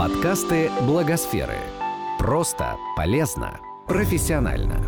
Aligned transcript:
Подкасты 0.00 0.70
Благосферы. 0.86 1.58
Просто, 2.18 2.78
полезно, 2.96 3.60
профессионально. 3.86 4.82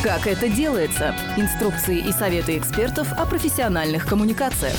Как 0.00 0.28
это 0.28 0.48
делается? 0.48 1.12
Инструкции 1.36 1.98
и 1.98 2.12
советы 2.12 2.56
экспертов 2.56 3.12
о 3.18 3.26
профессиональных 3.26 4.06
коммуникациях. 4.06 4.76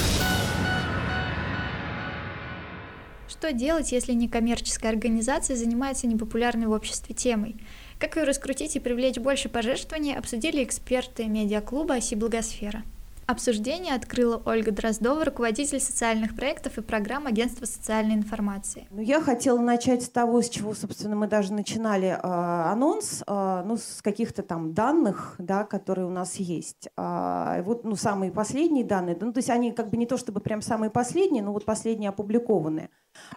Что 3.28 3.52
делать, 3.52 3.92
если 3.92 4.14
некоммерческая 4.14 4.94
организация 4.94 5.58
занимается 5.58 6.08
непопулярной 6.08 6.68
в 6.68 6.72
обществе 6.72 7.14
темой? 7.14 7.58
Как 8.00 8.16
ее 8.16 8.24
раскрутить 8.24 8.78
и 8.78 8.80
привлечь 8.80 9.18
больше 9.18 9.50
пожертвований, 9.50 10.16
обсудили 10.16 10.64
эксперты 10.64 11.26
медиаклуба 11.26 11.96
«Оси 11.96 12.16
Благосфера». 12.16 12.84
Обсуждение 13.30 13.94
открыла 13.94 14.42
Ольга 14.44 14.72
Дроздова, 14.72 15.24
руководитель 15.24 15.80
социальных 15.80 16.36
проектов 16.36 16.80
и 16.80 16.82
программ 16.82 17.28
Агентства 17.28 17.66
социальной 17.66 18.16
информации. 18.16 18.88
Ну, 18.90 19.02
я 19.02 19.22
хотела 19.22 19.60
начать 19.60 20.02
с 20.02 20.10
того, 20.10 20.42
с 20.42 20.50
чего, 20.50 20.74
собственно, 20.74 21.16
мы 21.16 21.28
даже 21.28 21.54
начинали 21.54 22.08
э, 22.08 22.18
анонс, 22.24 23.22
э, 23.28 23.64
ну, 23.68 23.78
с 23.78 24.02
каких-то 24.02 24.42
там 24.42 24.74
данных, 24.74 25.36
да, 25.38 25.64
которые 25.64 26.08
у 26.08 26.10
нас 26.10 26.38
есть. 26.38 26.90
Э, 26.98 27.62
вот, 27.62 27.84
ну, 27.84 27.96
самые 27.96 28.32
последние 28.32 28.84
данные, 28.84 29.16
ну, 29.22 29.32
то 29.32 29.38
есть 29.38 29.52
они 29.52 29.74
как 29.74 29.92
бы 29.92 29.98
не 29.98 30.08
то 30.08 30.18
чтобы 30.18 30.40
прям 30.40 30.64
самые 30.64 30.90
последние, 30.90 31.44
но 31.44 31.54
вот 31.54 31.66
последние 31.66 32.10
опубликованные. 32.10 32.90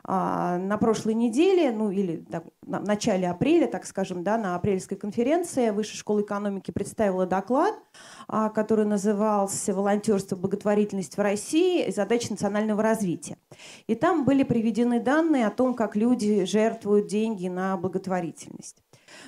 А, 0.04 0.58
на 0.58 0.78
прошлой 0.78 1.14
неделе, 1.14 1.70
ну 1.70 1.90
или 1.90 2.24
да, 2.28 2.42
в 2.62 2.86
начале 2.86 3.28
апреля, 3.28 3.66
так 3.66 3.86
скажем, 3.86 4.24
да, 4.24 4.36
на 4.36 4.56
апрельской 4.56 4.96
конференции 4.96 5.70
Высшая 5.70 5.96
школа 5.96 6.22
экономики 6.22 6.70
представила 6.70 7.26
доклад, 7.26 7.74
а, 8.28 8.48
который 8.50 8.84
назывался 8.84 9.74
«Волонтерство, 9.82 10.36
благотворительность 10.36 11.16
в 11.16 11.20
России. 11.20 11.90
Задачи 11.90 12.28
национального 12.30 12.82
развития». 12.82 13.36
И 13.86 13.94
там 13.94 14.24
были 14.24 14.42
приведены 14.42 15.00
данные 15.00 15.46
о 15.46 15.50
том, 15.50 15.74
как 15.74 15.96
люди 15.96 16.44
жертвуют 16.44 17.08
деньги 17.08 17.48
на 17.48 17.76
благотворительность 17.76 18.82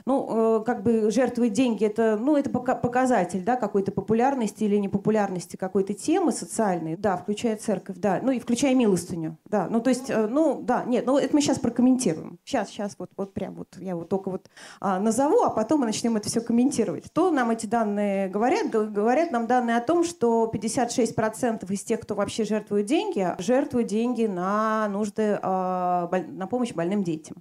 ну, 0.07 0.61
э, 0.61 0.65
как 0.65 0.83
бы 0.83 1.11
жертвовать 1.11 1.53
деньги, 1.53 1.85
это, 1.85 2.17
ну, 2.21 2.37
это 2.37 2.51
показатель, 2.51 3.43
да, 3.43 3.57
какой-то 3.57 3.93
популярности 3.93 4.65
или 4.65 4.77
непопулярности 4.77 5.57
какой-то 5.57 5.95
темы 5.95 6.33
социальной, 6.33 6.97
да, 6.97 7.17
включая 7.17 7.57
церковь, 7.57 7.97
да, 7.99 8.21
ну, 8.23 8.33
и 8.33 8.39
включая 8.39 8.75
милостыню, 8.75 9.39
да, 9.47 9.69
ну, 9.71 9.81
то 9.81 9.91
есть, 9.91 10.11
э, 10.11 10.27
ну, 10.27 10.61
да, 10.63 10.85
нет, 10.85 11.07
ну, 11.07 11.19
это 11.19 11.35
мы 11.35 11.41
сейчас 11.41 11.59
прокомментируем, 11.59 12.39
сейчас, 12.45 12.69
сейчас, 12.69 12.97
вот, 12.99 13.11
вот 13.17 13.35
прям 13.35 13.55
вот, 13.55 13.77
я 13.79 13.97
вот 13.97 14.09
только 14.09 14.31
вот 14.31 14.49
а, 14.81 14.99
назову, 14.99 15.43
а 15.43 15.51
потом 15.51 15.81
мы 15.81 15.87
начнем 15.87 16.17
это 16.17 16.29
все 16.29 16.41
комментировать. 16.41 17.13
То 17.13 17.31
нам 17.31 17.51
эти 17.51 17.67
данные 17.67 18.29
говорят? 18.29 18.71
Говорят 18.71 19.31
нам 19.31 19.47
данные 19.47 19.77
о 19.77 19.81
том, 19.81 20.05
что 20.05 20.51
56% 20.53 21.71
из 21.73 21.83
тех, 21.83 22.01
кто 22.01 22.15
вообще 22.15 22.45
жертвует 22.45 22.87
деньги, 22.87 23.35
жертвуют 23.39 23.89
деньги 23.89 24.27
на 24.27 24.89
нужды, 24.89 25.39
а, 25.43 26.11
на 26.29 26.47
помощь 26.47 26.73
больным 26.73 27.03
детям. 27.03 27.37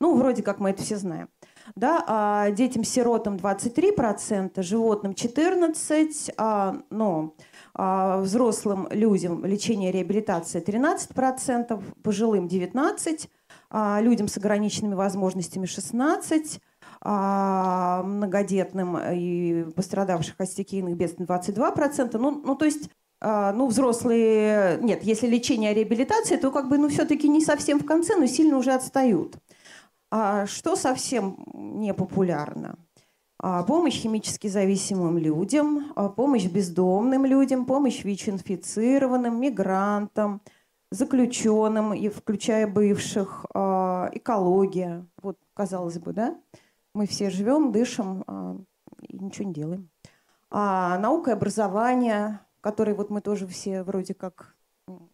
Ну, 0.00 0.16
вроде 0.16 0.42
как 0.42 0.58
мы 0.58 0.70
это 0.70 0.82
все 0.82 0.96
знаем 0.96 1.28
да, 1.76 2.04
а 2.06 2.50
детям-сиротам 2.50 3.36
23%, 3.36 4.62
животным 4.62 5.12
14%, 5.12 6.34
а, 6.36 6.76
но 6.90 7.34
а 7.74 8.20
взрослым 8.20 8.86
людям 8.90 9.44
лечение 9.46 9.90
и 9.90 9.92
реабилитация 9.92 10.60
13%, 10.60 11.82
пожилым 12.02 12.46
19%, 12.46 13.28
а 13.70 14.00
людям 14.02 14.28
с 14.28 14.36
ограниченными 14.36 14.94
возможностями 14.94 15.66
16%, 15.66 16.60
а 17.00 18.02
многодетным 18.02 18.98
и 18.98 19.64
пострадавших 19.74 20.34
от 20.38 20.48
стихийных 20.48 20.96
бедствий 20.96 21.24
22%. 21.24 22.18
Ну, 22.18 22.42
ну 22.44 22.54
то 22.54 22.66
есть 22.66 22.90
а, 23.24 23.52
ну, 23.52 23.68
взрослые, 23.68 24.78
нет, 24.82 25.04
если 25.04 25.28
лечение 25.28 25.70
и 25.70 25.74
реабилитация, 25.76 26.38
то 26.38 26.50
как 26.50 26.68
бы, 26.68 26.76
ну, 26.76 26.88
все-таки 26.88 27.28
не 27.28 27.40
совсем 27.40 27.78
в 27.78 27.86
конце, 27.86 28.16
но 28.16 28.26
сильно 28.26 28.58
уже 28.58 28.72
отстают. 28.72 29.36
А 30.14 30.44
что 30.44 30.76
совсем 30.76 31.42
не 31.54 31.94
популярно? 31.94 32.78
А 33.38 33.62
помощь 33.62 33.98
химически 33.98 34.46
зависимым 34.46 35.16
людям, 35.16 35.90
а 35.96 36.10
помощь 36.10 36.44
бездомным 36.44 37.24
людям, 37.24 37.64
помощь 37.64 38.04
ВИЧ-инфицированным, 38.04 39.40
мигрантам, 39.40 40.42
заключенным, 40.90 41.94
и 41.94 42.10
включая 42.10 42.66
бывших, 42.66 43.46
экология. 43.54 45.06
Вот, 45.22 45.38
казалось 45.54 45.98
бы, 45.98 46.12
да? 46.12 46.38
Мы 46.94 47.06
все 47.06 47.30
живем, 47.30 47.72
дышим 47.72 48.66
и 49.00 49.16
ничего 49.18 49.48
не 49.48 49.54
делаем. 49.54 49.88
А 50.50 50.98
наука 50.98 51.30
и 51.30 51.34
образование, 51.34 52.40
в 52.58 52.60
которой 52.60 52.94
вот 52.94 53.08
мы 53.08 53.22
тоже 53.22 53.46
все 53.46 53.82
вроде 53.82 54.12
как 54.12 54.56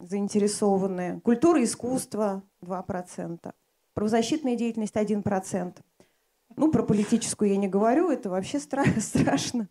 заинтересованы. 0.01 1.21
Культура 1.21 1.61
и 1.61 1.65
искусство 1.65 2.43
2%. 2.63 3.53
Правозащитная 3.99 4.55
деятельность 4.55 4.95
1%. 4.95 5.83
Ну, 6.55 6.71
про 6.71 6.85
политическую 6.85 7.51
я 7.51 7.57
не 7.57 7.67
говорю, 7.67 8.11
это 8.11 8.31
вообще 8.31 8.59
стра- 8.59 8.85
страшно. 9.01 9.69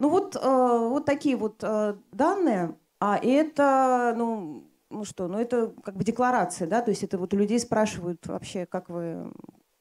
Ну 0.00 0.08
вот, 0.08 0.34
э, 0.34 0.40
вот 0.40 1.04
такие 1.04 1.36
вот 1.36 1.62
э, 1.62 1.94
данные, 2.10 2.74
а 2.98 3.16
это, 3.16 4.12
ну, 4.16 4.64
ну 4.90 5.04
что, 5.04 5.28
ну 5.28 5.38
это 5.38 5.72
как 5.84 5.94
бы 5.94 6.02
декларация, 6.02 6.66
да, 6.66 6.82
то 6.82 6.90
есть 6.90 7.04
это 7.04 7.16
вот 7.16 7.32
людей 7.32 7.60
спрашивают 7.60 8.26
вообще, 8.26 8.66
как 8.66 8.88
вы, 8.90 9.32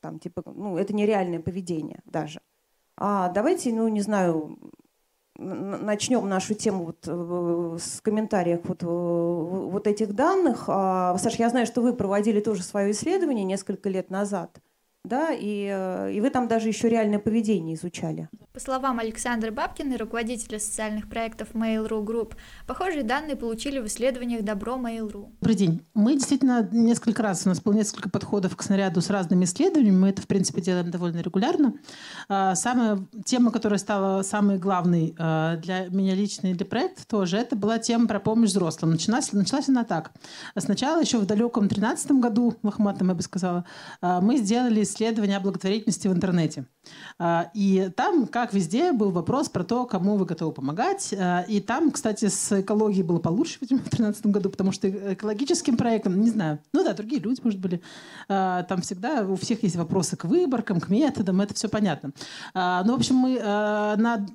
там, 0.02 0.20
типа, 0.20 0.44
ну, 0.46 0.78
это 0.78 0.94
нереальное 0.94 1.40
поведение 1.40 2.02
даже. 2.06 2.42
А 2.96 3.30
давайте, 3.30 3.74
ну, 3.74 3.88
не 3.88 4.02
знаю, 4.02 4.60
начнем 5.40 6.28
нашу 6.28 6.54
тему 6.54 6.86
вот 6.86 7.08
э, 7.08 7.78
с 7.80 8.02
комментариев 8.02 8.62
вот, 8.64 8.84
э, 8.84 8.86
вот 8.86 9.88
этих 9.88 10.14
данных. 10.14 10.66
А, 10.68 11.18
Саша, 11.18 11.38
я 11.40 11.50
знаю, 11.50 11.66
что 11.66 11.82
вы 11.82 11.94
проводили 11.94 12.40
тоже 12.40 12.64
свое 12.64 12.92
исследование 12.92 13.46
несколько 13.46 13.90
лет 13.90 14.10
назад 14.10 14.60
да, 15.06 15.32
и, 15.32 15.70
э, 15.72 16.14
и 16.14 16.20
вы 16.20 16.30
там 16.30 16.48
даже 16.48 16.68
еще 16.68 16.90
реальное 16.90 17.20
поведение 17.20 17.76
изучали. 17.76 18.28
По 18.54 18.60
словам 18.60 19.00
Александры 19.00 19.52
Бабкиной, 19.52 19.96
руководителя 19.96 20.60
социальных 20.60 21.08
проектов 21.08 21.50
Mail.ru 21.54 22.04
Group, 22.04 22.34
похожие 22.68 23.04
данные 23.04 23.38
получили 23.38 23.80
в 23.80 23.88
исследованиях 23.88 24.44
Добро 24.44 24.76
Mail.ru. 24.76 25.30
Добрый 25.40 25.56
день. 25.56 25.86
Мы 25.94 26.16
действительно 26.16 26.68
несколько 26.74 27.24
раз, 27.24 27.46
у 27.46 27.50
нас 27.50 27.62
было 27.62 27.74
несколько 27.74 28.10
подходов 28.10 28.58
к 28.58 28.62
снаряду 28.62 29.02
с 29.02 29.10
разными 29.10 29.46
исследованиями, 29.46 29.96
мы 29.96 30.10
это, 30.10 30.22
в 30.22 30.28
принципе, 30.28 30.62
делаем 30.62 30.92
довольно 30.92 31.22
регулярно. 31.22 31.76
А, 32.28 32.56
самая 32.56 33.00
тема, 33.24 33.52
которая 33.52 33.80
стала 33.80 34.22
самой 34.24 34.58
главной 34.58 35.16
а, 35.18 35.56
для 35.58 35.88
меня 35.88 36.14
лично 36.14 36.48
и 36.48 36.54
для 36.54 36.66
проекта 36.66 37.08
тоже, 37.08 37.38
это 37.38 37.56
была 37.56 37.80
тема 37.80 38.08
про 38.08 38.20
помощь 38.20 38.50
взрослым. 38.50 38.92
Началась, 38.92 39.32
началась 39.32 39.70
она 39.70 39.86
так. 39.86 40.12
Сначала, 40.58 41.00
еще 41.00 41.20
в 41.20 41.26
далеком 41.26 41.70
2013 41.70 42.12
году, 42.14 42.56
лохматом 42.64 43.08
я 43.08 43.14
бы 43.14 43.22
сказала, 43.22 43.64
а, 44.02 44.20
мы 44.20 44.36
сделали 44.36 44.84
исследование 44.90 45.38
о 45.38 45.40
благотворительности 45.40 46.08
в 46.08 46.14
интернете. 46.14 46.66
А, 47.18 47.50
и 47.54 47.92
там, 47.96 48.28
как 48.28 48.54
везде, 48.54 48.92
был 48.92 49.12
вопрос 49.12 49.50
про 49.50 49.64
то, 49.64 49.86
кому 49.86 50.16
вы 50.16 50.26
готовы 50.26 50.52
помогать. 50.52 51.14
А, 51.18 51.42
и 51.48 51.60
там, 51.60 51.92
кстати, 51.92 52.28
с 52.28 52.62
экологией 52.62 53.04
было 53.04 53.20
получше, 53.20 53.60
в 53.62 53.68
2013 53.68 54.26
году, 54.28 54.50
потому 54.50 54.72
что 54.72 54.90
экологическим 54.90 55.78
проектом, 55.78 56.20
не 56.22 56.30
знаю, 56.30 56.60
ну 56.74 56.84
да, 56.84 56.94
другие 56.94 57.22
люди, 57.22 57.42
может, 57.44 57.60
были. 57.60 57.82
А, 58.28 58.64
там 58.64 58.82
всегда 58.82 59.24
у 59.24 59.36
всех 59.36 59.64
есть 59.64 59.76
вопросы 59.76 60.16
к 60.16 60.26
выборкам, 60.26 60.80
к 60.80 60.90
методам, 60.90 61.42
это 61.42 61.54
все 61.54 61.70
понятно. 61.70 62.12
Ну, 62.54 62.94
в 62.94 62.96
общем, 62.96 63.16
мы 63.16 63.40
на, 63.40 64.26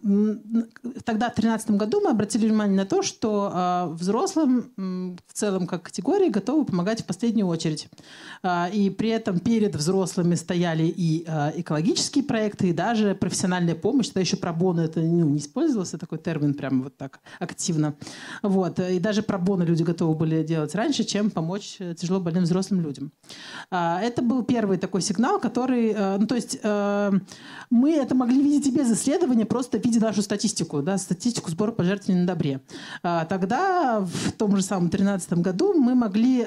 тогда, 1.04 1.30
в 1.30 1.34
2013 1.34 1.70
году, 1.72 2.00
мы 2.00 2.10
обратили 2.10 2.46
внимание 2.46 2.76
на 2.76 2.86
то, 2.86 3.02
что 3.02 3.90
взрослым 3.92 5.18
в 5.26 5.32
целом 5.32 5.66
как 5.66 5.84
категории 5.84 6.28
готовы 6.28 6.64
помогать 6.64 7.02
в 7.02 7.06
последнюю 7.06 7.46
очередь. 7.46 7.88
И 8.72 8.90
при 8.90 9.08
этом 9.10 9.40
перед 9.40 9.74
взрослыми 9.74 10.34
стояли 10.44 10.84
и 10.84 11.24
экологические 11.56 12.24
проекты, 12.24 12.68
и 12.68 12.72
даже 12.72 13.14
профессиональная 13.14 13.74
помощь. 13.74 14.08
Тогда 14.08 14.20
еще 14.20 14.36
пробоно 14.36 14.82
это 14.82 15.00
ну, 15.00 15.28
не 15.30 15.38
использовался, 15.38 15.98
такой 15.98 16.18
термин 16.18 16.54
прямо 16.54 16.84
вот 16.84 16.96
так 16.96 17.20
активно. 17.40 17.94
Вот. 18.42 18.78
И 18.78 18.98
даже 18.98 19.22
пробоно 19.22 19.62
люди 19.62 19.82
готовы 19.82 20.14
были 20.14 20.42
делать 20.42 20.74
раньше, 20.74 21.04
чем 21.04 21.30
помочь 21.30 21.76
э, 21.78 21.94
тяжело 21.94 22.20
больным 22.20 22.44
взрослым 22.44 22.80
людям. 22.80 23.12
А, 23.70 24.00
это 24.00 24.22
был 24.22 24.42
первый 24.42 24.78
такой 24.78 25.00
сигнал, 25.00 25.40
который... 25.40 25.92
Э, 25.92 26.16
ну, 26.18 26.26
то 26.26 26.34
есть 26.34 26.58
э, 26.62 27.12
мы 27.70 27.92
это 27.92 28.14
могли 28.14 28.42
видеть 28.42 28.66
и 28.66 28.70
без 28.70 28.90
исследования, 28.92 29.46
просто 29.46 29.78
видя 29.78 30.00
нашу 30.00 30.22
статистику, 30.22 30.82
да, 30.82 30.98
статистику 30.98 31.50
сбора 31.50 31.72
пожертвований 31.72 32.22
на 32.22 32.26
добре. 32.26 32.60
А, 33.02 33.24
тогда, 33.24 34.00
в 34.00 34.32
том 34.32 34.56
же 34.56 34.62
самом 34.62 34.88
2013 34.90 35.32
году, 35.34 35.74
мы 35.74 35.94
могли 35.94 36.44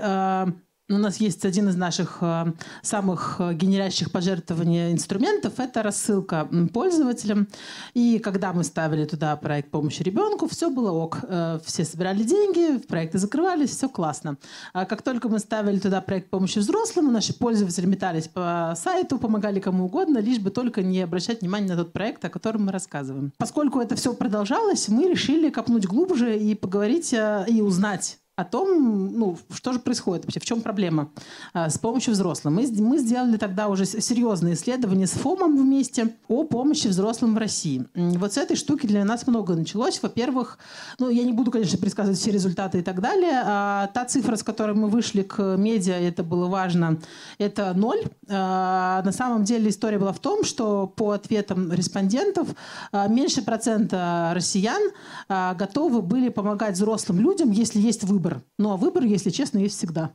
у 0.90 0.98
нас 0.98 1.18
есть 1.18 1.44
один 1.46 1.68
из 1.68 1.76
наших 1.76 2.20
э, 2.22 2.46
самых 2.82 3.38
э, 3.40 3.54
генерящих 3.54 4.12
пожертвований 4.12 4.94
инструментов. 4.94 5.60
Это 5.60 5.84
рассылка 5.84 6.48
пользователям. 6.74 7.48
И 7.94 8.20
когда 8.20 8.54
мы 8.54 8.64
ставили 8.64 9.04
туда 9.06 9.36
проект 9.36 9.70
помощи 9.70 10.02
ребенку, 10.02 10.48
все 10.48 10.70
было 10.70 10.92
ок. 10.92 11.20
Э, 11.24 11.60
все 11.66 11.84
собирали 11.84 12.24
деньги, 12.24 12.78
проекты 12.78 13.18
закрывались, 13.18 13.72
все 13.72 13.90
классно. 13.90 14.38
А 14.72 14.86
как 14.86 15.02
только 15.02 15.28
мы 15.28 15.40
ставили 15.40 15.80
туда 15.80 16.00
проект 16.00 16.30
помощи 16.30 16.60
взрослым, 16.60 17.12
наши 17.12 17.34
пользователи 17.34 17.86
метались 17.86 18.30
по 18.30 18.74
сайту, 18.78 19.18
помогали 19.18 19.60
кому 19.60 19.86
угодно, 19.86 20.20
лишь 20.20 20.40
бы 20.40 20.52
только 20.52 20.84
не 20.84 21.02
обращать 21.02 21.42
внимания 21.42 21.68
на 21.68 21.76
тот 21.76 21.92
проект, 21.92 22.24
о 22.24 22.30
котором 22.30 22.66
мы 22.66 22.72
рассказываем. 22.72 23.34
Поскольку 23.38 23.82
это 23.82 23.96
все 23.98 24.14
продолжалось, 24.14 24.88
мы 24.88 25.10
решили 25.10 25.50
копнуть 25.50 25.86
глубже 25.86 26.38
и 26.38 26.56
поговорить 26.56 27.14
и 27.14 27.62
узнать 27.62 28.20
о 28.38 28.46
том, 28.46 29.18
ну, 29.18 29.36
что 29.52 29.74
же 29.74 29.80
происходит 29.80 30.24
вообще, 30.26 30.40
в 30.40 30.46
чем 30.46 30.62
проблема 30.62 31.10
а, 31.54 31.72
с 31.72 31.80
помощью 31.80 32.14
взрослым. 32.14 32.54
Мы, 32.54 32.68
мы 32.78 33.00
сделали 33.00 33.36
тогда 33.38 33.68
уже 33.68 33.86
серьезные 33.86 34.54
исследования 34.54 35.08
с 35.08 35.14
ФОМом 35.14 35.58
вместе 35.58 36.14
о 36.28 36.44
помощи 36.44 36.86
взрослым 36.88 37.34
в 37.34 37.40
России. 37.40 37.86
Вот 37.96 38.34
с 38.34 38.38
этой 38.38 38.56
штуки 38.56 38.86
для 38.86 39.04
нас 39.06 39.26
много 39.26 39.56
началось. 39.56 40.00
Во-первых, 40.04 40.60
ну, 41.00 41.10
я 41.10 41.24
не 41.24 41.34
буду, 41.34 41.50
конечно, 41.50 41.80
предсказывать 41.80 42.20
все 42.20 42.30
результаты 42.30 42.78
и 42.78 42.82
так 42.84 43.02
далее. 43.02 43.42
А, 43.44 43.88
та 43.88 44.06
цифра, 44.06 44.36
с 44.36 44.44
которой 44.44 44.76
мы 44.76 44.88
вышли 44.88 45.24
к 45.24 45.58
медиа, 45.58 45.96
это 45.96 46.24
было 46.24 46.46
важно, 46.46 47.00
это 47.40 47.74
ноль. 47.74 48.04
А, 48.30 49.02
на 49.02 49.12
самом 49.12 49.46
деле 49.46 49.72
история 49.72 49.98
была 49.98 50.14
в 50.14 50.20
том, 50.20 50.44
что 50.44 50.86
по 50.86 51.10
ответам 51.10 51.74
респондентов 51.74 52.50
а, 52.92 53.08
меньше 53.08 53.42
процента 53.42 54.32
россиян 54.36 54.92
а, 55.28 55.56
готовы 55.56 56.04
были 56.04 56.30
помогать 56.30 56.76
взрослым 56.76 57.20
людям, 57.20 57.50
если 57.50 57.80
есть 57.80 58.04
выбор 58.04 58.27
выбор. 58.28 58.44
Ну, 58.58 58.72
а 58.72 58.78
выбор, 58.78 59.04
если 59.04 59.30
честно, 59.30 59.60
есть 59.60 59.78
всегда. 59.78 60.14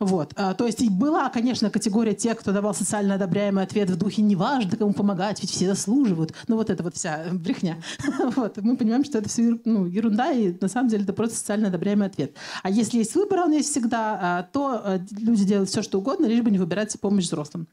Вот. 0.00 0.32
А, 0.36 0.54
то 0.54 0.66
есть 0.66 0.88
была, 0.90 1.28
конечно, 1.28 1.70
категория 1.70 2.14
тех, 2.14 2.38
кто 2.38 2.52
давал 2.52 2.74
социально 2.74 3.14
одобряемый 3.14 3.64
ответ 3.64 3.90
в 3.90 3.96
духе 3.96 4.22
«неважно, 4.22 4.76
кому 4.76 4.92
помогать, 4.92 5.40
ведь 5.40 5.50
все 5.50 5.66
заслуживают». 5.66 6.32
Ну, 6.48 6.56
вот 6.56 6.70
это 6.70 6.82
вот 6.82 6.94
вся 6.96 7.26
брехня. 7.32 7.76
вот. 8.36 8.58
Мы 8.58 8.76
понимаем, 8.76 9.04
что 9.04 9.18
это 9.18 9.28
все 9.28 9.58
ну, 9.64 9.86
ерунда, 9.86 10.32
и 10.32 10.54
на 10.60 10.68
самом 10.68 10.88
деле 10.88 11.04
это 11.04 11.12
просто 11.12 11.36
социально 11.36 11.68
одобряемый 11.68 12.06
ответ. 12.06 12.34
А 12.62 12.70
если 12.70 12.98
есть 12.98 13.14
выбор, 13.14 13.40
он 13.40 13.52
есть 13.52 13.70
всегда, 13.70 14.18
а, 14.20 14.42
то 14.42 14.80
а, 14.84 15.00
люди 15.10 15.44
делают 15.44 15.68
все, 15.68 15.82
что 15.82 15.98
угодно, 15.98 16.26
лишь 16.26 16.42
бы 16.42 16.50
не 16.50 16.58
выбирать 16.58 16.98
помощь 17.00 17.24
взрослым. 17.24 17.66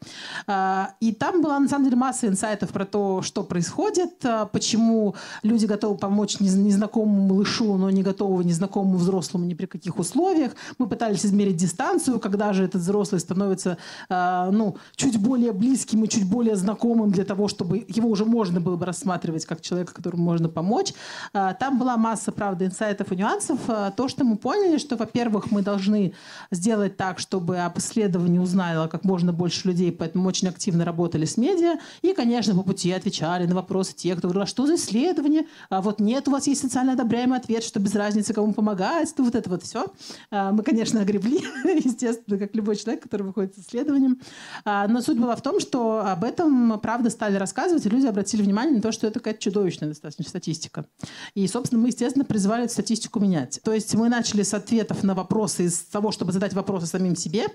А, 0.48 0.94
и 1.00 1.14
там 1.14 1.42
была, 1.42 1.60
на 1.60 1.68
самом 1.68 1.86
деле, 1.86 1.98
масса 1.98 2.28
инсайтов 2.28 2.70
про 2.72 2.86
то, 2.86 3.22
что 3.22 3.44
происходит, 3.44 4.24
почему 4.52 5.16
люди 5.44 5.66
готовы 5.66 5.98
помочь 5.98 6.40
незнакомому 6.40 7.28
малышу, 7.28 7.78
но 7.78 7.90
не 7.90 8.04
готовы 8.04 8.44
незнакомому 8.44 8.98
взрослому 8.98 9.46
ни 9.46 9.54
при 9.54 9.66
каких 9.66 9.98
условиях. 10.00 10.54
Мы 10.78 10.88
пытались 10.88 11.26
измерить 11.26 11.58
дистанцию, 11.58 12.01
когда 12.20 12.54
же 12.54 12.64
этот 12.64 12.82
взрослый 12.82 13.20
становится 13.20 13.78
э, 14.10 14.50
ну, 14.52 14.78
чуть 14.96 15.18
более 15.18 15.52
близким 15.52 16.04
и 16.04 16.10
чуть 16.10 16.28
более 16.28 16.56
знакомым 16.56 17.12
для 17.12 17.26
того, 17.26 17.48
чтобы 17.48 17.86
его 17.88 18.10
уже 18.10 18.26
можно 18.26 18.60
было 18.60 18.76
бы 18.76 18.86
рассматривать 18.86 19.46
как 19.46 19.62
человека, 19.62 19.94
которому 19.94 20.24
можно 20.24 20.50
помочь. 20.50 20.94
Э, 21.34 21.54
там 21.60 21.80
была 21.80 21.98
масса, 21.98 22.32
правда, 22.32 22.66
инсайтов 22.66 23.12
и 23.12 23.16
нюансов. 23.16 23.60
Э, 23.68 23.92
то, 23.96 24.08
что 24.08 24.24
мы 24.24 24.38
поняли, 24.38 24.78
что, 24.78 24.96
во-первых, 24.96 25.52
мы 25.52 25.62
должны 25.62 26.14
сделать 26.52 26.98
так, 26.98 27.20
чтобы 27.20 27.60
об 27.60 27.78
исследовании 27.78 28.40
узнало 28.40 28.88
как 28.88 29.04
можно 29.04 29.34
больше 29.34 29.68
людей, 29.68 29.92
поэтому 29.92 30.28
очень 30.28 30.48
активно 30.48 30.86
работали 30.86 31.26
с 31.26 31.38
медиа. 31.38 31.80
И, 32.02 32.14
конечно, 32.14 32.56
по 32.56 32.64
пути 32.64 32.92
отвечали 32.92 33.46
на 33.46 33.56
вопросы 33.56 33.96
тех, 33.96 34.18
кто 34.18 34.28
говорил, 34.28 34.44
а 34.44 34.48
что 34.48 34.66
за 34.66 34.76
исследование? 34.76 35.46
А 35.70 35.82
вот 35.82 36.00
нет, 36.00 36.28
у 36.28 36.32
вас 36.32 36.48
есть 36.48 36.62
социально 36.62 36.94
одобряемый 36.94 37.38
ответ, 37.38 37.64
что 37.64 37.80
без 37.80 37.96
разницы, 37.96 38.34
кому 38.34 38.54
помогать. 38.54 39.14
Вот 39.18 39.36
это 39.36 39.50
вот 39.50 39.64
все. 39.64 39.86
А, 40.32 40.52
мы, 40.52 40.64
конечно, 40.64 41.02
огребли, 41.02 41.40
естественно, 41.86 42.38
как 42.38 42.56
любой 42.56 42.76
человек, 42.76 43.04
который 43.04 43.24
выходит 43.24 43.56
с 43.56 43.60
исследованием. 43.60 44.20
А, 44.66 44.88
но 44.88 45.02
суть 45.02 45.18
была 45.18 45.36
в 45.36 45.42
том, 45.42 45.60
что 45.60 46.06
об 46.06 46.24
этом, 46.24 46.80
правда, 46.80 47.10
стали 47.10 47.36
рассказывать, 47.36 47.86
и 47.86 47.90
люди 47.90 48.08
обратили 48.08 48.42
внимание 48.42 48.76
на 48.76 48.82
то, 48.82 48.92
что 48.92 49.08
это 49.08 49.20
какая-то 49.20 49.40
чудовищная 49.40 49.90
достаточно 49.90 50.26
статистика. 50.26 50.86
И, 51.34 51.48
собственно, 51.48 51.82
мы, 51.82 51.90
естественно, 51.90 52.26
призывали 52.26 52.66
эту 52.66 52.74
статистику 52.74 53.20
менять. 53.20 53.60
То 53.64 53.74
есть 53.74 53.94
мы 53.96 54.10
начали 54.10 54.44
с 54.44 54.54
ответов 54.54 55.04
на 55.04 55.16
вопросы, 55.16 55.66
из 55.66 55.80
того, 55.80 56.12
чтобы 56.12 56.32
задать 56.32 56.54
вопросы 56.54 56.88
самим 56.88 57.16
себе, 57.16 57.48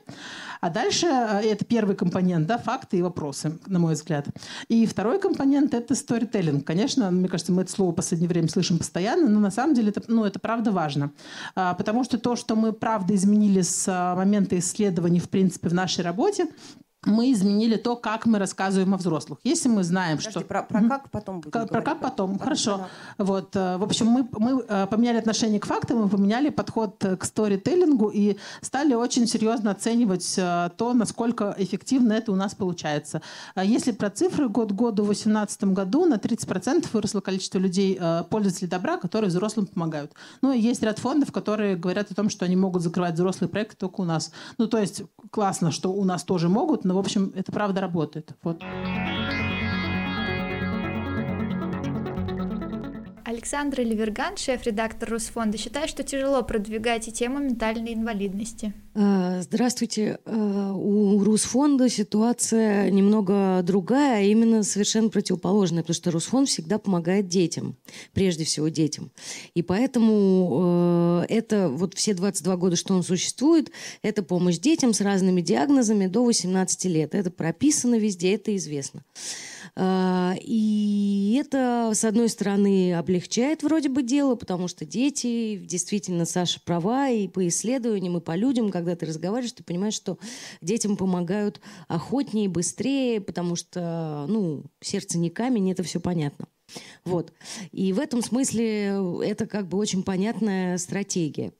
а 0.60 0.70
дальше 0.70 1.06
э, 1.06 1.40
это 1.44 1.64
первый 1.64 1.96
компонент, 1.96 2.46
да, 2.46 2.58
факты 2.58 2.98
и 2.98 3.02
вопросы, 3.02 3.58
на 3.66 3.78
мой 3.78 3.94
взгляд. 3.94 4.26
И 4.68 4.86
второй 4.86 5.20
компонент– 5.20 5.74
это 5.74 5.94
storytelling. 5.94 6.62
Конечно, 6.62 7.10
мне 7.10 7.28
кажется, 7.28 7.52
мы 7.52 7.62
это 7.62 7.70
слово 7.70 7.92
в 7.92 7.94
последнее 7.94 8.28
время 8.28 8.48
слышим 8.48 8.78
постоянно, 8.78 9.28
но 9.28 9.40
на 9.40 9.50
самом 9.50 9.74
деле 9.74 9.90
это, 9.90 10.02
ну, 10.08 10.24
это 10.24 10.38
правда 10.38 10.70
важно. 10.70 11.12
А, 11.54 11.74
потому 11.74 12.04
что 12.04 12.18
то, 12.18 12.36
что 12.36 12.56
мы 12.56 12.72
правда 12.72 13.14
изменили 13.14 13.60
с 13.60 13.86
а, 13.88 14.15
момента 14.16 14.58
исследований, 14.58 15.20
в 15.20 15.28
принципе, 15.28 15.68
в 15.68 15.74
нашей 15.74 16.04
работе, 16.04 16.48
мы 17.06 17.32
изменили 17.32 17.76
то, 17.76 17.96
как 17.96 18.26
мы 18.26 18.38
рассказываем 18.38 18.92
о 18.94 18.96
взрослых. 18.96 19.38
Если 19.44 19.68
мы 19.68 19.84
знаем, 19.84 20.18
Подожди, 20.18 20.30
что... 20.30 20.40
Про, 20.46 20.62
про 20.62 20.88
как 20.88 21.10
потом 21.10 21.40
будем 21.40 21.52
Про, 21.52 21.66
про 21.66 21.82
как 21.82 22.00
потом, 22.00 22.32
потом 22.32 22.38
хорошо. 22.38 22.88
Да. 23.18 23.24
Вот, 23.24 23.54
э, 23.54 23.76
в 23.76 23.82
общем, 23.84 24.06
мы, 24.06 24.28
мы 24.32 24.64
э, 24.68 24.86
поменяли 24.90 25.18
отношение 25.18 25.60
к 25.60 25.66
фактам, 25.66 25.98
мы 25.98 26.08
поменяли 26.08 26.50
подход 26.50 27.02
к 27.18 27.24
сторителлингу 27.24 28.08
и 28.08 28.36
стали 28.60 28.94
очень 28.94 29.26
серьезно 29.26 29.70
оценивать 29.70 30.34
э, 30.36 30.70
то, 30.76 30.92
насколько 30.94 31.54
эффективно 31.58 32.12
это 32.12 32.32
у 32.32 32.34
нас 32.36 32.54
получается. 32.54 33.22
А 33.54 33.64
если 33.64 33.92
про 33.92 34.10
цифры, 34.10 34.48
год 34.48 34.72
году 34.72 35.04
в 35.04 35.06
2018 35.06 35.64
году 35.64 36.04
на 36.06 36.14
30% 36.14 36.86
выросло 36.92 37.20
количество 37.20 37.58
людей, 37.58 37.98
пользователей 38.30 38.68
добра, 38.68 38.96
которые 38.96 39.28
взрослым 39.28 39.66
помогают. 39.66 40.12
Ну 40.42 40.52
и 40.52 40.58
есть 40.58 40.82
ряд 40.82 40.98
фондов, 40.98 41.32
которые 41.32 41.76
говорят 41.76 42.10
о 42.10 42.14
том, 42.14 42.30
что 42.30 42.44
они 42.44 42.56
могут 42.56 42.82
закрывать 42.82 43.14
взрослые 43.14 43.48
проекты 43.48 43.76
только 43.76 44.00
у 44.00 44.04
нас. 44.04 44.32
Ну 44.58 44.66
то 44.66 44.78
есть 44.78 45.02
классно, 45.30 45.70
что 45.70 45.92
у 45.92 46.04
нас 46.04 46.24
тоже 46.24 46.48
могут, 46.48 46.84
но 46.84 46.95
в 46.96 46.98
общем, 46.98 47.32
это 47.34 47.52
правда 47.52 47.80
работает. 47.80 48.32
Вот. 48.42 48.62
Александра 53.26 53.82
Ливерган, 53.82 54.36
шеф-редактор 54.36 55.10
Русфонда, 55.10 55.58
считает, 55.58 55.90
что 55.90 56.04
тяжело 56.04 56.44
продвигать 56.44 57.08
и 57.08 57.12
тему 57.12 57.40
ментальной 57.40 57.92
инвалидности. 57.92 58.72
А, 58.94 59.42
здравствуйте. 59.42 60.20
А, 60.24 60.72
у 60.72 61.18
Русфонда 61.24 61.88
ситуация 61.88 62.88
немного 62.88 63.62
другая, 63.64 64.18
а 64.18 64.20
именно 64.20 64.62
совершенно 64.62 65.08
противоположная, 65.08 65.82
потому 65.82 65.94
что 65.94 66.12
Русфонд 66.12 66.48
всегда 66.48 66.78
помогает 66.78 67.26
детям, 67.26 67.74
прежде 68.12 68.44
всего 68.44 68.68
детям. 68.68 69.10
И 69.54 69.62
поэтому 69.62 71.24
это 71.28 71.68
вот 71.68 71.94
все 71.94 72.14
22 72.14 72.56
года, 72.56 72.76
что 72.76 72.94
он 72.94 73.02
существует, 73.02 73.72
это 74.02 74.22
помощь 74.22 74.58
детям 74.58 74.94
с 74.94 75.00
разными 75.00 75.40
диагнозами 75.40 76.06
до 76.06 76.24
18 76.24 76.84
лет. 76.84 77.12
Это 77.16 77.32
прописано 77.32 77.96
везде, 77.96 78.36
это 78.36 78.54
известно. 78.54 79.02
А, 79.78 80.34
и 80.40 81.38
это, 81.38 81.90
с 81.94 82.04
одной 82.04 82.30
стороны, 82.30 82.94
облегчает 82.94 83.62
вроде 83.62 83.90
бы 83.90 84.02
дело, 84.02 84.34
потому 84.34 84.68
что 84.68 84.86
дети, 84.86 85.56
действительно, 85.56 86.24
Саша 86.24 86.60
права, 86.64 87.10
и 87.10 87.28
по 87.28 87.46
исследованиям, 87.46 88.16
и 88.16 88.22
по 88.22 88.34
людям, 88.34 88.70
когда 88.70 88.96
ты 88.96 89.04
разговариваешь, 89.04 89.52
ты 89.52 89.62
понимаешь, 89.62 89.94
что 89.94 90.18
детям 90.62 90.96
помогают 90.96 91.60
охотнее, 91.88 92.48
быстрее, 92.48 93.20
потому 93.20 93.54
что, 93.54 94.24
ну, 94.28 94.64
сердце 94.80 95.18
не 95.18 95.28
камень, 95.28 95.70
это 95.70 95.82
все 95.82 96.00
понятно. 96.00 96.48
Вот. 97.04 97.32
И 97.70 97.92
в 97.92 98.00
этом 98.00 98.22
смысле 98.22 98.98
это 99.22 99.46
как 99.46 99.68
бы 99.68 99.78
очень 99.78 100.02
понятная 100.02 100.78
стратегия. 100.78 101.52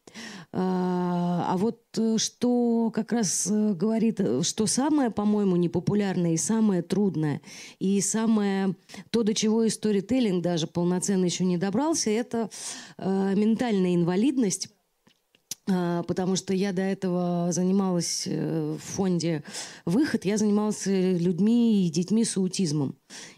А, 0.52 1.44
а 1.48 1.56
вот 1.56 1.82
э, 1.98 2.16
что 2.18 2.90
как 2.94 3.12
раз 3.12 3.46
э, 3.50 3.74
говорит, 3.74 4.20
э, 4.20 4.42
что 4.42 4.66
самое, 4.66 5.10
по-моему, 5.10 5.56
непопулярное 5.56 6.32
и 6.32 6.38
самое 6.38 6.82
трудное, 6.82 7.42
и 7.78 8.00
самое 8.00 8.74
то, 9.10 9.22
до 9.22 9.34
чего 9.34 9.64
и 9.64 9.68
сторителлинг 9.68 10.42
даже 10.42 10.66
полноценно 10.66 11.24
еще 11.24 11.44
не 11.44 11.58
добрался, 11.58 12.10
это 12.10 12.48
ментальная 12.98 13.94
инвалидность 13.94 14.68
а, 15.68 16.04
потому 16.04 16.36
что 16.36 16.54
я 16.54 16.72
до 16.72 16.82
этого 16.82 17.48
занималась 17.50 18.26
в 18.26 18.78
фонде 18.78 19.42
«Выход», 19.84 20.24
я 20.24 20.38
занималась 20.38 20.86
людьми 20.86 21.86
и 21.86 21.90
детьми 21.90 22.24
с 22.24 22.36
аутизмом. 22.36 22.96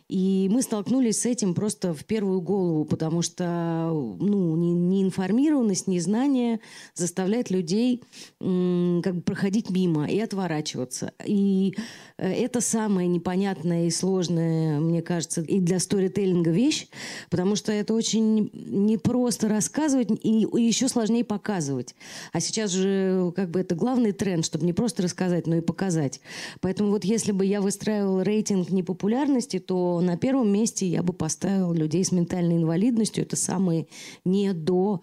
И 0.08 0.48
мы 0.50 0.62
столкнулись 0.62 1.20
с 1.20 1.26
этим 1.26 1.54
просто 1.54 1.92
в 1.92 2.04
первую 2.06 2.40
голову, 2.40 2.86
потому 2.86 3.20
что 3.20 3.90
ну, 3.92 4.56
неинформированность, 4.56 5.86
незнание 5.86 6.60
заставляет 6.94 7.50
людей 7.50 8.02
как 8.38 9.14
бы 9.14 9.20
проходить 9.20 9.68
мимо 9.68 10.06
и 10.08 10.18
отворачиваться. 10.18 11.12
И 11.26 11.74
э, 12.16 12.32
это 12.32 12.62
самая 12.62 13.06
непонятная 13.06 13.86
и 13.86 13.90
сложная, 13.90 14.80
мне 14.80 15.02
кажется, 15.02 15.42
и 15.42 15.60
для 15.60 15.78
сторителлинга 15.78 16.50
вещь, 16.50 16.88
потому 17.28 17.54
что 17.54 17.70
это 17.70 17.92
очень 17.92 18.50
непросто 18.54 19.48
рассказывать 19.48 20.08
и 20.22 20.30
еще 20.30 20.88
сложнее 20.88 21.24
показывать. 21.24 21.94
А 22.32 22.40
сейчас 22.40 22.70
же 22.70 23.30
как 23.36 23.50
бы 23.50 23.60
это 23.60 23.74
главный 23.74 24.12
тренд, 24.12 24.46
чтобы 24.46 24.64
не 24.64 24.72
просто 24.72 25.02
рассказать, 25.02 25.46
но 25.46 25.56
и 25.56 25.60
показать. 25.60 26.22
Поэтому 26.60 26.90
вот 26.90 27.04
если 27.04 27.32
бы 27.32 27.44
я 27.44 27.60
выстраивала 27.60 28.22
рейтинг 28.22 28.70
непопулярности, 28.70 29.57
то 29.58 30.00
на 30.00 30.16
первом 30.16 30.52
месте 30.52 30.86
я 30.86 31.02
бы 31.02 31.12
поставил 31.12 31.72
людей 31.72 32.04
с 32.04 32.12
ментальной 32.12 32.56
инвалидностью. 32.56 33.24
Это 33.24 33.36
самые 33.36 33.88
не 34.24 34.52
до 34.52 35.02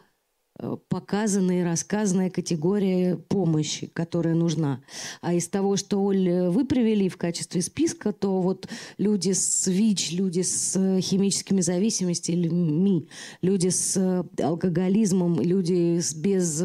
э, 0.60 0.78
показанная 0.88 1.62
и 1.62 1.64
рассказанная 1.64 2.30
категория 2.30 3.18
помощи, 3.18 3.88
которая 3.88 4.36
нужна. 4.36 4.82
А 5.22 5.34
из 5.34 5.48
того, 5.48 5.76
что, 5.76 6.02
Оль, 6.04 6.50
вы 6.50 6.66
привели 6.66 7.10
в 7.10 7.18
качестве 7.18 7.62
списка, 7.62 8.14
то 8.14 8.42
вот 8.42 8.68
люди 8.98 9.32
с 9.32 9.68
ВИЧ, 9.68 10.14
люди 10.14 10.42
с 10.42 10.76
э, 10.76 11.02
химическими 11.02 11.62
зависимостями, 11.62 13.08
люди 13.42 13.70
с 13.70 13.98
э, 13.98 14.44
алкоголизмом, 14.44 15.42
люди 15.42 16.00
без 16.16 16.64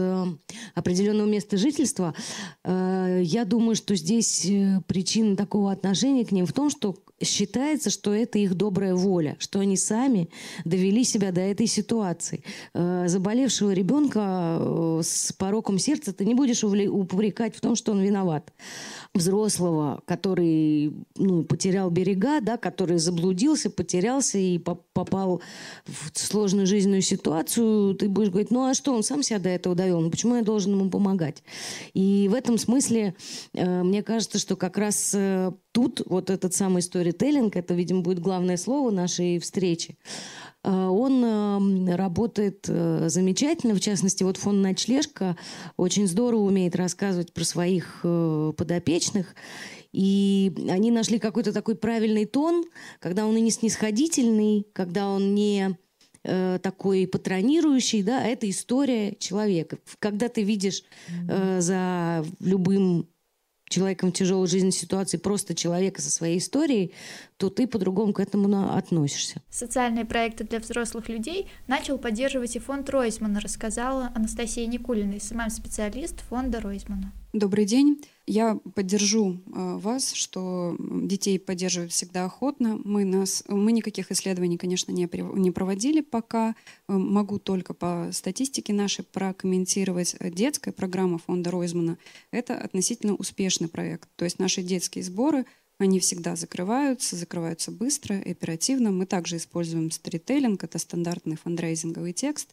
определенного 0.74 1.28
места 1.28 1.56
жительства, 1.56 2.14
я 2.64 3.44
думаю, 3.44 3.74
что 3.74 3.94
здесь 3.94 4.46
причина 4.86 5.36
такого 5.36 5.72
отношения 5.72 6.24
к 6.24 6.32
ним 6.32 6.46
в 6.46 6.52
том, 6.52 6.70
что 6.70 6.96
считается, 7.22 7.90
что 7.90 8.14
это 8.14 8.38
их 8.38 8.54
добрая 8.54 8.94
воля, 8.94 9.36
что 9.38 9.60
они 9.60 9.76
сами 9.76 10.30
довели 10.64 11.04
себя 11.04 11.32
до 11.32 11.40
этой 11.40 11.66
ситуации. 11.66 12.42
Э, 12.74 13.04
заболевшего 13.08 13.72
ребенка 13.72 14.58
э, 14.60 15.00
с 15.02 15.32
пороком 15.32 15.78
сердца 15.78 16.12
ты 16.12 16.24
не 16.24 16.34
будешь 16.34 16.64
упрекать 16.64 17.56
в 17.56 17.60
том, 17.60 17.76
что 17.76 17.92
он 17.92 18.00
виноват. 18.00 18.52
Взрослого, 19.14 20.02
который 20.06 20.92
ну, 21.16 21.42
потерял 21.44 21.90
берега, 21.90 22.40
да, 22.40 22.56
который 22.56 22.98
заблудился, 22.98 23.70
потерялся 23.70 24.38
и 24.38 24.58
попал 24.58 25.42
в 25.86 26.18
сложную 26.18 26.66
жизненную 26.66 27.02
ситуацию, 27.02 27.94
ты 27.94 28.08
будешь 28.08 28.30
говорить, 28.30 28.50
ну 28.50 28.64
а 28.64 28.74
что, 28.74 28.94
он 28.94 29.02
сам 29.02 29.22
себя 29.22 29.38
до 29.38 29.48
этого 29.48 29.74
довел, 29.74 30.00
ну 30.00 30.10
почему 30.10 30.36
я 30.36 30.42
должен 30.42 30.72
ему 30.72 30.90
помогать? 30.90 31.42
И 31.92 32.28
в 32.30 32.34
этом 32.34 32.56
смысле 32.56 33.14
э, 33.52 33.82
мне 33.82 34.02
кажется, 34.02 34.38
что 34.38 34.56
как 34.56 34.78
раз 34.78 35.14
тут 35.80 36.02
вот 36.06 36.28
этот 36.28 36.54
самый 36.54 36.82
сторителлинг, 36.82 37.56
это, 37.56 37.74
видимо, 37.74 38.02
будет 38.02 38.18
главное 38.18 38.56
слово 38.56 38.90
нашей 38.90 39.38
встречи, 39.38 39.96
э, 40.62 40.70
он 40.70 41.24
эм, 41.24 41.96
работает 41.96 42.66
э, 42.68 43.08
замечательно. 43.08 43.74
В 43.74 43.80
частности, 43.80 44.22
вот 44.22 44.36
фонд 44.36 44.62
«Ночлежка» 44.62 45.36
очень 45.76 46.06
здорово 46.06 46.42
умеет 46.42 46.76
рассказывать 46.76 47.32
про 47.32 47.44
своих 47.44 48.00
э, 48.04 48.52
подопечных. 48.56 49.34
И 49.92 50.52
они 50.68 50.90
нашли 50.90 51.18
какой-то 51.18 51.52
такой 51.52 51.76
правильный 51.76 52.26
тон, 52.26 52.64
когда 53.00 53.26
он 53.26 53.36
и 53.36 53.40
не 53.40 53.50
снисходительный, 53.50 54.66
когда 54.72 55.08
он 55.08 55.34
не 55.34 55.76
такой 56.62 57.06
патронирующий, 57.06 58.02
да, 58.02 58.22
это 58.26 58.48
история 58.50 59.14
человека. 59.18 59.78
Когда 59.98 60.28
ты 60.28 60.42
видишь 60.42 60.84
э, 61.26 61.62
за 61.62 62.26
любым 62.40 63.08
человеком 63.70 64.10
в 64.10 64.12
тяжелой 64.12 64.48
жизненной 64.48 64.72
ситуации, 64.72 65.16
просто 65.16 65.54
человека 65.54 66.02
со 66.02 66.10
своей 66.10 66.38
историей, 66.38 66.92
то 67.36 67.48
ты 67.48 67.66
по-другому 67.66 68.12
к 68.12 68.20
этому 68.20 68.76
относишься. 68.76 69.40
Социальные 69.48 70.04
проекты 70.04 70.44
для 70.44 70.58
взрослых 70.58 71.08
людей 71.08 71.46
начал 71.68 71.96
поддерживать 71.96 72.56
и 72.56 72.58
фонд 72.58 72.90
Ройзмана, 72.90 73.40
рассказала 73.40 74.10
Анастасия 74.14 74.66
Никулина, 74.66 75.18
SMM-специалист 75.18 76.20
фонда 76.28 76.60
Ройзмана. 76.60 77.12
Добрый 77.32 77.64
день. 77.64 78.02
Я 78.26 78.58
поддержу 78.74 79.34
э, 79.34 79.76
вас, 79.76 80.14
что 80.14 80.74
детей 80.80 81.38
поддерживают 81.38 81.92
всегда 81.92 82.24
охотно. 82.24 82.80
Мы, 82.84 83.04
нас, 83.04 83.44
мы 83.46 83.70
никаких 83.70 84.10
исследований, 84.10 84.58
конечно, 84.58 84.90
не, 84.90 85.08
не 85.38 85.50
проводили 85.52 86.00
пока. 86.00 86.56
Э, 86.88 86.92
могу 86.92 87.38
только 87.38 87.72
по 87.72 88.08
статистике 88.12 88.72
нашей 88.72 89.04
прокомментировать. 89.04 90.16
Детская 90.20 90.72
программа 90.72 91.18
фонда 91.18 91.52
Ройзмана— 91.52 91.98
это 92.32 92.56
относительно 92.56 93.14
успешный 93.14 93.68
проект. 93.68 94.08
То 94.16 94.24
есть 94.24 94.40
наши 94.40 94.64
детские 94.64 95.04
сборы— 95.04 95.46
они 95.82 96.00
всегда 96.00 96.36
закрываются, 96.36 97.16
закрываются 97.16 97.70
быстро 97.70 98.14
оперативно. 98.14 98.90
Мы 98.90 99.06
также 99.06 99.36
используем 99.36 99.90
сторителлинг, 99.90 100.62
это 100.64 100.78
стандартный 100.78 101.36
фандрейзинговый 101.36 102.12
текст, 102.12 102.50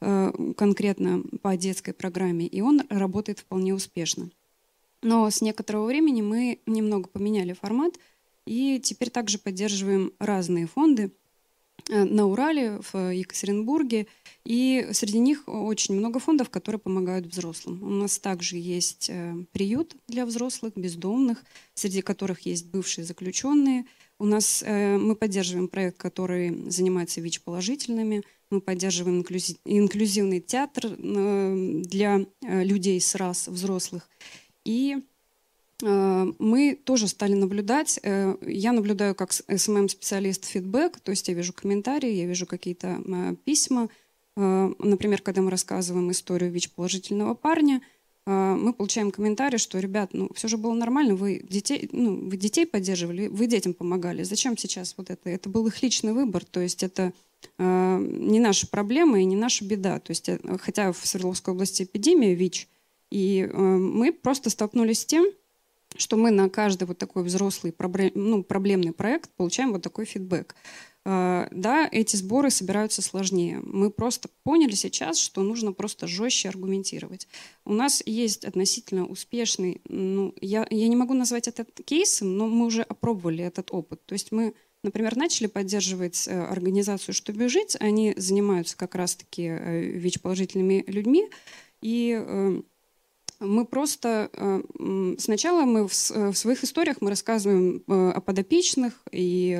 э, 0.00 0.32
конкретно 0.56 1.22
по 1.42 1.56
детской 1.56 1.92
программе, 1.92 2.46
и 2.46 2.60
он 2.60 2.82
работает 2.88 3.40
вполне 3.40 3.74
успешно. 3.74 4.30
Но 5.02 5.28
с 5.30 5.40
некоторого 5.40 5.86
времени 5.86 6.22
мы 6.22 6.60
немного 6.66 7.08
поменяли 7.08 7.52
формат, 7.52 7.94
и 8.46 8.80
теперь 8.82 9.10
также 9.10 9.38
поддерживаем 9.38 10.12
разные 10.18 10.66
фонды 10.66 11.12
на 11.88 12.26
Урале, 12.26 12.80
в 12.92 13.12
Екатеринбурге 13.12 14.06
и 14.46 14.88
среди 14.92 15.18
них 15.18 15.42
очень 15.48 15.96
много 15.96 16.20
фондов, 16.20 16.50
которые 16.50 16.78
помогают 16.78 17.26
взрослым. 17.26 17.82
У 17.82 17.90
нас 17.90 18.20
также 18.20 18.56
есть 18.56 19.10
э, 19.10 19.34
приют 19.50 19.96
для 20.06 20.24
взрослых, 20.24 20.74
бездомных, 20.76 21.44
среди 21.74 22.00
которых 22.00 22.42
есть 22.42 22.70
бывшие 22.70 23.04
заключенные. 23.04 23.86
У 24.20 24.24
нас 24.24 24.62
э, 24.64 24.98
мы 24.98 25.16
поддерживаем 25.16 25.66
проект, 25.66 25.96
который 25.96 26.70
занимается 26.70 27.20
ВИЧ-положительными. 27.20 28.22
Мы 28.50 28.60
поддерживаем 28.60 29.18
инклюзив, 29.18 29.56
инклюзивный 29.64 30.38
театр 30.38 30.86
э, 30.86 31.82
для 31.84 32.24
людей 32.42 33.00
с 33.00 33.16
рас 33.16 33.48
взрослых. 33.48 34.08
И 34.64 34.98
мы 35.82 36.78
тоже 36.84 37.06
стали 37.06 37.34
наблюдать. 37.34 38.00
Я 38.02 38.72
наблюдаю 38.72 39.14
как 39.14 39.32
SMM-специалист 39.32 40.44
feedback, 40.44 41.00
то 41.00 41.10
есть 41.10 41.28
я 41.28 41.34
вижу 41.34 41.52
комментарии, 41.52 42.10
я 42.12 42.26
вижу 42.26 42.46
какие-то 42.46 43.36
письма, 43.44 43.90
Э, 44.36 44.72
например, 44.78 45.22
когда 45.22 45.42
мы 45.42 45.50
рассказываем 45.50 46.10
историю 46.10 46.50
ВИЧ-положительного 46.52 47.34
парня, 47.34 47.80
э, 48.26 48.30
мы 48.30 48.72
получаем 48.72 49.10
комментарий, 49.10 49.58
что, 49.58 49.78
ребят, 49.78 50.10
ну, 50.12 50.30
все 50.34 50.48
же 50.48 50.58
было 50.58 50.74
нормально, 50.74 51.14
вы 51.14 51.42
детей, 51.48 51.88
ну, 51.92 52.28
вы 52.28 52.36
детей 52.36 52.66
поддерживали, 52.66 53.28
вы 53.28 53.46
детям 53.46 53.72
помогали. 53.72 54.22
Зачем 54.22 54.56
сейчас 54.56 54.94
вот 54.96 55.10
это? 55.10 55.30
Это 55.30 55.48
был 55.48 55.66
их 55.66 55.82
личный 55.82 56.12
выбор, 56.12 56.44
то 56.44 56.60
есть 56.60 56.82
это 56.82 57.12
э, 57.58 57.98
не 58.00 58.40
наша 58.40 58.66
проблема 58.66 59.20
и 59.20 59.24
не 59.24 59.36
наша 59.36 59.64
беда. 59.64 59.98
То 60.00 60.10
есть, 60.10 60.28
хотя 60.60 60.92
в 60.92 61.06
Свердловской 61.06 61.54
области 61.54 61.84
эпидемия 61.84 62.34
ВИЧ, 62.34 62.68
и 63.10 63.48
мы 63.52 64.12
просто 64.12 64.50
столкнулись 64.50 65.02
с 65.02 65.06
тем, 65.06 65.26
что 66.00 66.16
мы 66.16 66.30
на 66.30 66.48
каждый 66.48 66.84
вот 66.84 66.98
такой 66.98 67.22
взрослый 67.22 67.74
ну, 68.14 68.42
проблемный 68.42 68.92
проект 68.92 69.30
получаем 69.36 69.72
вот 69.72 69.82
такой 69.82 70.04
фидбэк. 70.04 70.54
А, 71.08 71.46
да, 71.52 71.88
эти 71.92 72.16
сборы 72.16 72.50
собираются 72.50 73.00
сложнее. 73.00 73.60
Мы 73.62 73.90
просто 73.92 74.28
поняли 74.42 74.74
сейчас, 74.74 75.18
что 75.18 75.42
нужно 75.42 75.72
просто 75.72 76.08
жестче 76.08 76.48
аргументировать. 76.48 77.28
У 77.64 77.72
нас 77.72 78.02
есть 78.04 78.44
относительно 78.44 79.06
успешный, 79.06 79.80
ну, 79.88 80.34
я, 80.40 80.66
я 80.68 80.88
не 80.88 80.96
могу 80.96 81.14
назвать 81.14 81.46
это 81.46 81.64
кейсом, 81.84 82.36
но 82.36 82.48
мы 82.48 82.66
уже 82.66 82.82
опробовали 82.82 83.44
этот 83.44 83.68
опыт. 83.70 84.04
То 84.04 84.14
есть 84.14 84.32
мы, 84.32 84.54
например, 84.82 85.16
начали 85.16 85.46
поддерживать 85.46 86.26
э, 86.26 86.42
организацию 86.42 87.14
«Чтобы 87.14 87.48
жить». 87.48 87.76
Они 87.78 88.12
занимаются 88.16 88.76
как 88.76 88.96
раз-таки 88.96 89.44
э, 89.44 89.82
ВИЧ-положительными 89.82 90.82
людьми. 90.88 91.28
И 91.82 92.20
э, 92.20 92.62
мы 93.40 93.66
просто 93.66 94.30
э, 94.32 94.62
сначала 95.18 95.62
мы 95.62 95.80
э, 95.80 95.86
в 95.86 96.34
своих 96.34 96.64
историях 96.64 96.96
мы 97.00 97.10
рассказываем 97.10 97.82
э, 97.86 98.10
о 98.10 98.20
подопечных, 98.20 99.02
и 99.12 99.50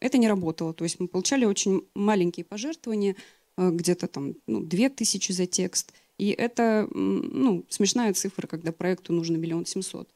это 0.00 0.18
не 0.18 0.28
работало. 0.28 0.72
То 0.72 0.84
есть 0.84 1.00
мы 1.00 1.08
получали 1.08 1.44
очень 1.44 1.82
маленькие 1.94 2.44
пожертвования, 2.44 3.16
где-то 3.58 4.06
там 4.06 4.34
ну, 4.46 4.60
2000 4.60 5.32
за 5.32 5.46
текст. 5.46 5.92
И 6.18 6.30
это 6.30 6.88
ну, 6.94 7.64
смешная 7.68 8.12
цифра, 8.14 8.46
когда 8.46 8.72
проекту 8.72 9.12
нужно 9.12 9.36
миллион 9.36 9.66
семьсот. 9.66 10.08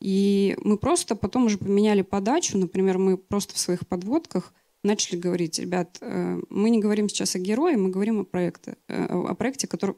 И 0.00 0.56
мы 0.62 0.78
просто 0.78 1.16
потом 1.16 1.46
уже 1.46 1.58
поменяли 1.58 2.02
подачу. 2.02 2.56
Например, 2.56 2.98
мы 2.98 3.18
просто 3.18 3.54
в 3.54 3.58
своих 3.58 3.86
подводках 3.86 4.54
начали 4.88 5.16
говорить, 5.16 5.58
ребят, 5.58 5.98
э, 6.00 6.40
мы 6.50 6.70
не 6.70 6.80
говорим 6.80 7.08
сейчас 7.08 7.36
о 7.36 7.38
герое, 7.38 7.76
мы 7.76 7.90
говорим 7.90 8.20
о 8.20 8.24
проекте, 8.24 8.76
э, 8.88 9.04
о 9.04 9.34
проекте, 9.34 9.66
который, 9.66 9.94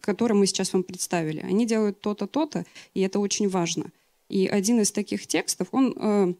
который 0.00 0.32
мы 0.32 0.46
сейчас 0.46 0.72
вам 0.72 0.82
представили. 0.82 1.40
Они 1.40 1.66
делают 1.66 2.00
то-то, 2.00 2.26
то-то, 2.26 2.64
и 2.94 3.00
это 3.00 3.18
очень 3.18 3.48
важно. 3.48 3.84
И 4.28 4.46
один 4.46 4.80
из 4.80 4.92
таких 4.92 5.26
текстов, 5.26 5.68
он 5.72 5.94
э, 5.96 6.34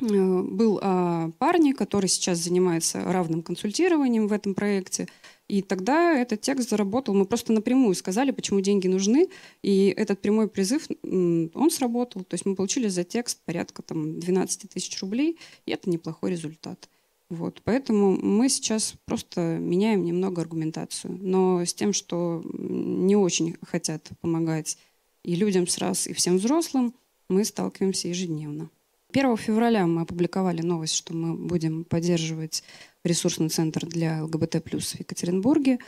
был 0.00 0.78
о 0.82 1.30
парне, 1.38 1.74
который 1.74 2.08
сейчас 2.08 2.38
занимается 2.38 3.02
равным 3.04 3.42
консультированием 3.42 4.28
в 4.28 4.32
этом 4.32 4.54
проекте. 4.54 5.06
И 5.48 5.62
тогда 5.62 6.16
этот 6.16 6.40
текст 6.40 6.70
заработал. 6.70 7.14
Мы 7.14 7.24
просто 7.24 7.52
напрямую 7.52 7.94
сказали, 7.94 8.30
почему 8.30 8.60
деньги 8.60 8.86
нужны. 8.86 9.28
И 9.62 9.92
этот 9.96 10.20
прямой 10.20 10.48
призыв, 10.48 10.86
он 11.02 11.70
сработал. 11.70 12.22
То 12.22 12.34
есть 12.34 12.46
мы 12.46 12.54
получили 12.54 12.86
за 12.86 13.02
текст 13.02 13.40
порядка 13.44 13.82
там, 13.82 14.20
12 14.20 14.70
тысяч 14.70 15.00
рублей. 15.00 15.38
И 15.66 15.72
это 15.72 15.90
неплохой 15.90 16.30
результат. 16.30 16.88
Вот, 17.30 17.62
поэтому 17.64 18.18
мы 18.20 18.48
сейчас 18.48 18.94
просто 19.04 19.56
меняем 19.58 20.04
немного 20.04 20.42
аргументацию, 20.42 21.16
но 21.22 21.64
с 21.64 21.72
тем, 21.72 21.92
что 21.92 22.42
не 22.52 23.14
очень 23.14 23.56
хотят 23.62 24.10
помогать 24.20 24.76
и 25.22 25.36
людям 25.36 25.68
с 25.68 25.78
раз, 25.78 26.08
и 26.08 26.12
всем 26.12 26.38
взрослым, 26.38 26.92
мы 27.28 27.44
сталкиваемся 27.44 28.08
ежедневно. 28.08 28.68
1 29.12 29.36
февраля 29.36 29.86
мы 29.86 30.02
опубликовали 30.02 30.62
новость, 30.62 30.94
что 30.94 31.14
мы 31.14 31.34
будем 31.34 31.84
поддерживать 31.84 32.64
ресурсный 33.04 33.48
центр 33.48 33.86
для 33.86 34.24
ЛГБТ 34.24 34.64
плюс 34.64 34.92
в 34.92 34.98
Екатеринбурге. 34.98 35.78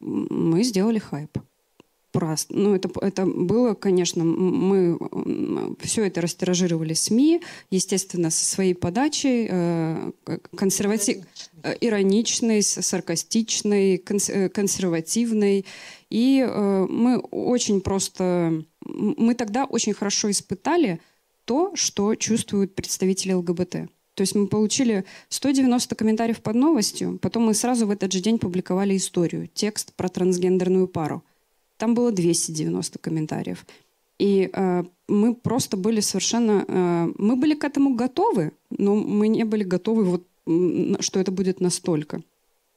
Мы 0.00 0.64
сделали 0.64 0.98
хайп 0.98 1.38
просто. 2.12 2.54
Ну, 2.56 2.74
это, 2.74 2.90
это 3.00 3.26
было, 3.26 3.74
конечно, 3.74 4.24
мы 4.24 4.98
все 5.80 6.04
это 6.06 6.20
растиражировали 6.20 6.94
СМИ, 6.94 7.42
естественно, 7.70 8.30
со 8.30 8.44
своей 8.44 8.74
подачей, 8.74 9.46
э, 9.50 10.12
консерватив... 10.56 11.24
Э, 11.62 11.74
ироничной, 11.80 12.62
саркастичной, 12.62 13.96
э, 13.96 14.48
консервативной. 14.48 15.66
И 16.08 16.42
мы 16.42 17.18
очень 17.18 17.80
просто... 17.80 18.64
Мы 18.84 19.34
тогда 19.34 19.64
очень 19.64 19.92
хорошо 19.92 20.30
испытали 20.30 21.00
то, 21.44 21.72
что 21.76 22.14
чувствуют 22.14 22.74
представители 22.74 23.32
ЛГБТ. 23.32 23.90
То 24.14 24.22
есть 24.22 24.34
мы 24.34 24.48
получили 24.48 25.04
190 25.28 25.94
комментариев 25.94 26.40
под 26.40 26.56
новостью, 26.56 27.18
потом 27.22 27.44
мы 27.44 27.54
сразу 27.54 27.86
в 27.86 27.90
этот 27.90 28.12
же 28.12 28.20
день 28.20 28.38
публиковали 28.38 28.96
историю, 28.96 29.48
текст 29.52 29.94
про 29.94 30.08
трансгендерную 30.08 30.88
пару– 30.88 31.22
там 31.80 31.94
было 31.94 32.12
290 32.12 32.98
комментариев. 32.98 33.66
И 34.18 34.50
э, 34.52 34.84
мы 35.08 35.34
просто 35.34 35.76
были 35.76 36.00
совершенно... 36.00 36.64
Э, 36.68 37.12
мы 37.16 37.36
были 37.36 37.54
к 37.54 37.64
этому 37.64 37.94
готовы, 37.94 38.52
но 38.70 38.94
мы 38.94 39.28
не 39.28 39.44
были 39.44 39.64
готовы, 39.64 40.04
вот, 40.04 40.26
что 41.00 41.20
это 41.20 41.32
будет 41.32 41.60
настолько. 41.60 42.22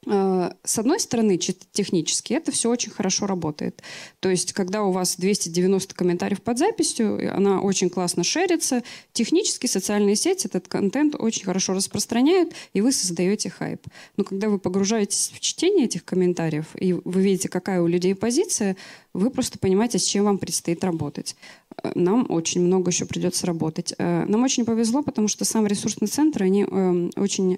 Э, 0.06 0.52
с 0.64 0.80
одной 0.80 1.00
стороны, 1.00 1.38
технически, 1.38 2.34
это 2.34 2.52
все 2.52 2.70
очень 2.70 2.92
хорошо 2.92 3.26
работает. 3.28 3.82
То 4.20 4.30
есть, 4.30 4.54
когда 4.54 4.84
у 4.84 4.92
вас 4.92 5.16
290 5.16 5.96
комментариев 5.96 6.42
под 6.42 6.58
записью, 6.58 7.36
она 7.36 7.62
очень 7.62 7.90
классно 7.90 8.24
шерится. 8.24 8.84
Технически 9.14 9.68
социальные 9.68 10.16
сети 10.16 10.48
этот 10.48 10.68
контент 10.68 11.16
очень 11.18 11.46
хорошо 11.46 11.74
распространяют, 11.74 12.54
и 12.74 12.82
вы 12.82 12.92
создаете 12.92 13.50
хайп. 13.50 13.82
Но 14.18 14.24
когда 14.24 14.50
вы 14.50 14.60
погружаетесь 14.60 15.32
в 15.34 15.40
чтение 15.40 15.86
этих 15.86 16.06
комментариев, 16.06 16.68
и 16.76 16.94
вы 16.94 17.22
видите, 17.22 17.50
какая 17.50 17.82
у 17.82 17.88
людей 17.88 18.16
позиция, 18.16 18.76
вы 19.14 19.30
просто 19.30 19.60
понимаете, 19.60 20.00
с 20.00 20.06
чем 20.06 20.26
вам 20.26 20.38
предстоит 20.38 20.84
работать. 20.84 21.36
Э, 21.84 21.92
нам 21.96 22.26
очень 22.30 22.62
много 22.62 22.92
еще 22.92 23.06
придется 23.06 23.46
работать. 23.46 23.94
Э, 23.98 24.26
нам 24.26 24.44
очень 24.44 24.66
повезло, 24.66 25.04
потому 25.04 25.28
что 25.28 25.46
сам 25.46 25.68
ресурсный 25.68 26.08
центр, 26.08 26.44
они 26.44 26.64
э, 26.64 27.10
очень 27.16 27.58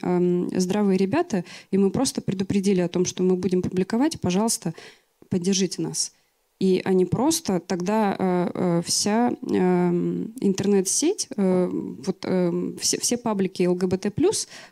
здравые 0.60 0.98
ребята, 0.98 1.46
и 1.72 1.78
мы 1.78 1.90
просто 1.90 2.22
предупредили 2.22 2.82
о 2.82 2.90
том, 2.90 3.06
что 3.06 3.24
мы 3.24 3.36
будем 3.36 3.62
публиковать, 3.62 4.20
пожалуйста, 4.20 4.74
поддержите 5.30 5.82
нас. 5.82 6.12
И 6.60 6.82
они 6.86 7.06
просто 7.06 7.60
тогда 7.60 8.16
э, 8.18 8.52
э, 8.54 8.82
вся 8.86 9.32
э, 9.32 9.90
интернет-сеть, 10.40 11.28
э, 11.36 11.70
вот 11.70 12.24
э, 12.24 12.74
все, 12.80 12.98
все 12.98 13.18
паблики 13.18 13.64
ЛГБТ+, 13.64 14.14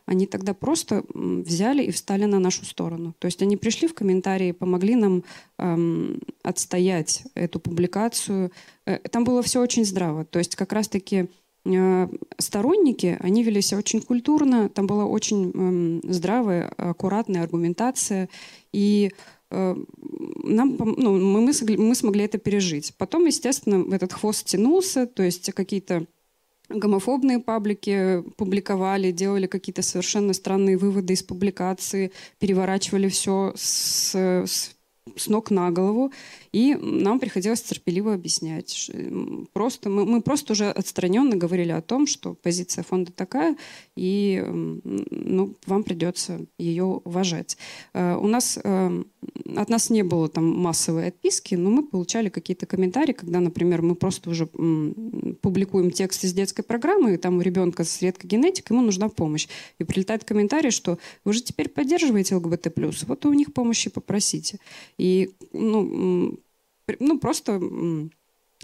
они 0.05 0.25
тогда 0.25 0.53
просто 0.53 1.03
взяли 1.13 1.83
и 1.83 1.91
встали 1.91 2.23
на 2.23 2.39
нашу 2.39 2.63
сторону. 2.63 3.13
То 3.19 3.25
есть 3.25 3.41
они 3.41 3.57
пришли 3.57 3.89
в 3.89 3.93
комментарии, 3.93 4.53
помогли 4.53 4.95
нам 4.95 5.23
э, 5.59 6.17
отстоять 6.41 7.23
эту 7.35 7.59
публикацию. 7.59 8.51
Э, 8.85 8.99
там 8.99 9.25
было 9.25 9.41
все 9.43 9.59
очень 9.59 9.83
здраво. 9.83 10.23
То 10.23 10.39
есть 10.39 10.55
как 10.55 10.71
раз-таки 10.71 11.27
э, 11.65 12.07
сторонники, 12.37 13.17
они 13.19 13.43
вели 13.43 13.61
себя 13.61 13.79
очень 13.79 14.01
культурно, 14.01 14.69
там 14.69 14.87
была 14.87 15.05
очень 15.05 15.51
э, 15.53 16.11
здравая, 16.13 16.69
аккуратная 16.77 17.43
аргументация. 17.43 18.29
И 18.71 19.11
нам, 19.53 20.77
ну, 20.77 21.17
мы, 21.17 21.41
мы, 21.41 21.53
смогли, 21.53 21.77
мы 21.77 21.95
смогли 21.95 22.25
это 22.25 22.37
пережить. 22.37 22.93
Потом, 22.97 23.25
естественно, 23.25 23.93
этот 23.93 24.13
хвост 24.13 24.45
тянулся, 24.45 25.05
то 25.05 25.23
есть 25.23 25.51
какие-то 25.53 26.05
гомофобные 26.69 27.39
паблики 27.39 28.23
публиковали, 28.37 29.11
делали 29.11 29.47
какие-то 29.47 29.81
совершенно 29.81 30.33
странные 30.33 30.77
выводы 30.77 31.13
из 31.13 31.23
публикации, 31.23 32.11
переворачивали 32.39 33.09
все 33.09 33.53
с, 33.55 34.15
с 34.15 34.75
с 35.15 35.27
ног 35.27 35.51
на 35.51 35.71
голову, 35.71 36.11
и 36.53 36.75
нам 36.75 37.19
приходилось 37.19 37.63
терпеливо 37.63 38.13
объяснять. 38.13 38.91
Просто, 39.53 39.89
мы, 39.89 40.05
мы 40.05 40.21
просто 40.21 40.53
уже 40.53 40.69
отстраненно 40.69 41.35
говорили 41.35 41.71
о 41.71 41.81
том, 41.81 42.05
что 42.05 42.35
позиция 42.35 42.83
фонда 42.83 43.11
такая, 43.11 43.57
и 43.95 44.43
ну, 44.47 45.55
вам 45.65 45.83
придется 45.83 46.45
ее 46.59 46.83
уважать. 46.83 47.57
Э, 47.93 48.15
у 48.15 48.27
нас, 48.27 48.59
э, 48.63 49.03
от 49.55 49.69
нас 49.69 49.89
не 49.89 50.03
было 50.03 50.29
там 50.29 50.45
массовой 50.45 51.07
отписки, 51.07 51.55
но 51.55 51.71
мы 51.71 51.83
получали 51.83 52.29
какие-то 52.29 52.67
комментарии, 52.67 53.13
когда, 53.13 53.39
например, 53.39 53.81
мы 53.81 53.95
просто 53.95 54.29
уже 54.29 54.45
публикуем 54.45 55.89
текст 55.89 56.23
из 56.23 56.33
детской 56.33 56.61
программы, 56.61 57.15
и 57.15 57.17
там 57.17 57.37
у 57.37 57.41
ребенка 57.41 57.83
с 57.83 57.99
редкой 58.03 58.29
генетикой, 58.29 58.75
ему 58.75 58.85
нужна 58.85 59.09
помощь. 59.09 59.47
И 59.79 59.83
прилетает 59.83 60.23
комментарий, 60.23 60.69
что 60.69 60.99
вы 61.25 61.33
же 61.33 61.41
теперь 61.41 61.69
поддерживаете 61.69 62.35
ЛГБТ+, 62.35 62.67
вот 63.07 63.25
у 63.25 63.33
них 63.33 63.53
помощи 63.53 63.89
попросите. 63.89 64.59
И 64.99 65.31
ну, 65.51 66.37
ну 66.99 67.19
просто 67.19 67.59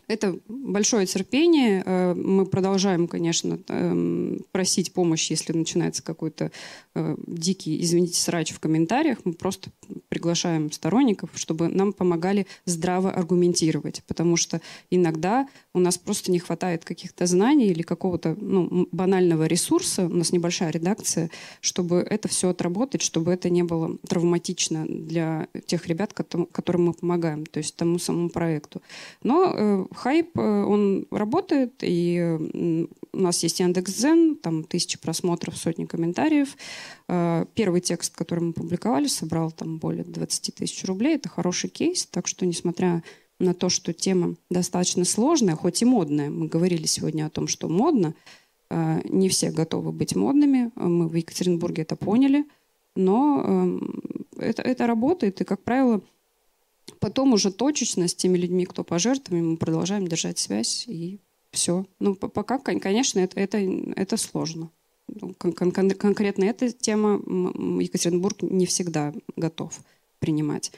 это 0.07 0.37
большое 0.47 1.05
терпение. 1.05 1.83
Э, 1.85 2.13
мы 2.13 2.45
продолжаем, 2.45 3.07
конечно, 3.07 3.59
эм, 3.67 4.39
просить 4.51 4.93
помощи, 4.93 5.33
если 5.33 5.53
начинается 5.53 6.03
какой-то 6.03 6.51
э, 6.95 7.15
дикий, 7.27 7.81
извините, 7.81 8.19
срач 8.19 8.51
в 8.51 8.59
комментариях. 8.59 9.19
Мы 9.23 9.33
просто 9.33 9.71
приглашаем 10.09 10.71
сторонников, 10.71 11.31
чтобы 11.35 11.67
нам 11.67 11.93
помогали 11.93 12.47
здраво 12.65 13.11
аргументировать. 13.11 14.03
Потому 14.07 14.35
что 14.35 14.61
иногда 14.89 15.47
у 15.73 15.79
нас 15.79 15.97
просто 15.97 16.31
не 16.31 16.39
хватает 16.39 16.85
каких-то 16.85 17.25
знаний 17.25 17.67
или 17.67 17.81
какого-то 17.81 18.35
ну, 18.39 18.87
банального 18.91 19.45
ресурса. 19.45 20.05
У 20.05 20.09
нас 20.09 20.31
небольшая 20.31 20.71
редакция, 20.71 21.29
чтобы 21.61 21.97
это 21.97 22.27
все 22.27 22.49
отработать, 22.49 23.01
чтобы 23.01 23.31
это 23.31 23.49
не 23.49 23.63
было 23.63 23.97
травматично 24.07 24.85
для 24.87 25.47
тех 25.65 25.87
ребят, 25.87 26.13
которым 26.13 26.85
мы 26.85 26.93
помогаем, 26.93 27.45
то 27.45 27.59
есть 27.59 27.75
тому 27.75 27.99
самому 27.99 28.29
проекту. 28.29 28.81
Но 29.23 29.53
э, 29.55 29.85
хайп, 29.93 30.37
э, 30.37 30.41
он 30.41 31.07
работает, 31.11 31.75
и 31.81 32.87
у 33.11 33.17
нас 33.17 33.43
есть 33.43 33.59
Яндекс.Дзен, 33.59 34.37
там 34.37 34.63
тысячи 34.63 34.99
просмотров, 34.99 35.57
сотни 35.57 35.85
комментариев. 35.85 36.55
Э, 37.07 37.45
первый 37.55 37.81
текст, 37.81 38.15
который 38.15 38.41
мы 38.45 38.53
публиковали, 38.53 39.07
собрал 39.07 39.51
там 39.51 39.77
более 39.77 40.03
20 40.03 40.55
тысяч 40.55 40.83
рублей. 40.85 41.15
Это 41.15 41.29
хороший 41.29 41.69
кейс, 41.69 42.05
так 42.05 42.27
что, 42.27 42.45
несмотря 42.45 43.03
на 43.39 43.53
то, 43.53 43.69
что 43.69 43.93
тема 43.93 44.35
достаточно 44.49 45.05
сложная, 45.05 45.55
хоть 45.55 45.81
и 45.81 45.85
модная, 45.85 46.29
мы 46.29 46.47
говорили 46.47 46.85
сегодня 46.85 47.25
о 47.25 47.29
том, 47.29 47.47
что 47.47 47.67
модно, 47.69 48.13
э, 48.69 49.01
не 49.05 49.29
все 49.29 49.51
готовы 49.51 49.91
быть 49.91 50.15
модными, 50.15 50.71
мы 50.75 51.07
в 51.07 51.15
Екатеринбурге 51.15 51.83
это 51.83 51.95
поняли, 51.95 52.45
но 52.95 53.43
эм, 53.45 54.01
это, 54.37 54.61
это 54.61 54.87
работает, 54.87 55.41
и, 55.41 55.45
как 55.45 55.63
правило, 55.63 56.01
Потом 56.99 57.33
уже 57.33 57.51
точечно 57.51 58.07
с 58.07 58.15
теми 58.15 58.37
людьми, 58.37 58.65
кто 58.65 58.83
пожертвовал, 58.83 59.43
мы 59.43 59.57
продолжаем 59.57 60.07
держать 60.07 60.39
связь 60.39 60.85
и 60.87 61.19
все. 61.51 61.85
Ну, 61.99 62.15
пока, 62.15 62.59
конечно, 62.59 63.19
это, 63.19 63.39
это, 63.39 63.57
это 63.57 64.17
сложно. 64.17 64.71
Ну, 65.07 65.33
кон- 65.37 65.53
кон- 65.53 65.91
конкретно 65.91 66.43
эта 66.45 66.71
тема 66.71 67.21
Екатеринбург 67.81 68.41
не 68.43 68.65
всегда 68.65 69.13
готов 69.35 69.79
принимать. 70.19 70.71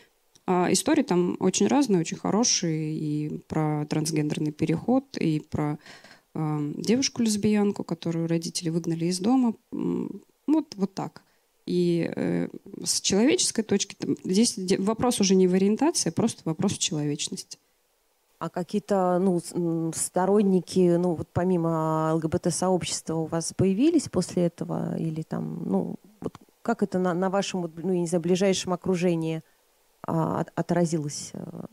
А 0.45 0.71
истории 0.71 1.03
там 1.03 1.37
очень 1.39 1.67
разные, 1.67 2.01
очень 2.01 2.17
хорошие. 2.17 2.95
И 2.95 3.41
про 3.47 3.85
трансгендерный 3.85 4.51
переход, 4.51 5.17
и 5.17 5.39
про 5.39 5.77
э, 6.33 6.73
девушку-лесбиянку, 6.77 7.83
которую 7.83 8.27
родители 8.27 8.69
выгнали 8.69 9.05
из 9.05 9.19
дома. 9.19 9.53
Вот, 9.71 10.75
вот 10.75 10.93
так. 10.93 11.23
И 11.65 12.11
э, 12.15 12.47
с 12.83 13.01
человеческой 13.01 13.63
точки, 13.63 13.95
там, 13.95 14.15
здесь 14.23 14.57
вопрос 14.79 15.19
уже 15.19 15.35
не 15.35 15.47
в 15.47 15.53
ориентации, 15.53 16.09
а 16.09 16.11
просто 16.11 16.41
вопрос 16.45 16.73
в 16.73 16.79
человечности. 16.79 17.57
А 18.39 18.49
какие-то 18.49 19.19
ну, 19.19 19.39
сторонники, 19.93 20.95
ну 20.97 21.13
вот 21.13 21.29
помимо 21.31 22.11
ЛГБТ-сообщества 22.15 23.15
у 23.15 23.25
вас 23.25 23.53
появились 23.55 24.09
после 24.09 24.45
этого? 24.45 24.97
Или 24.97 25.21
там, 25.21 25.61
ну, 25.63 25.95
вот 26.21 26.39
как 26.63 26.81
это 26.81 26.97
на, 26.97 27.13
на 27.13 27.29
вашем, 27.29 27.71
ну, 27.75 27.93
я 27.93 27.99
не 27.99 28.07
знаю, 28.07 28.23
ближайшем 28.23 28.73
окружении 28.73 29.43
а, 30.07 30.43
отразилось? 30.55 31.33
А, 31.33 31.67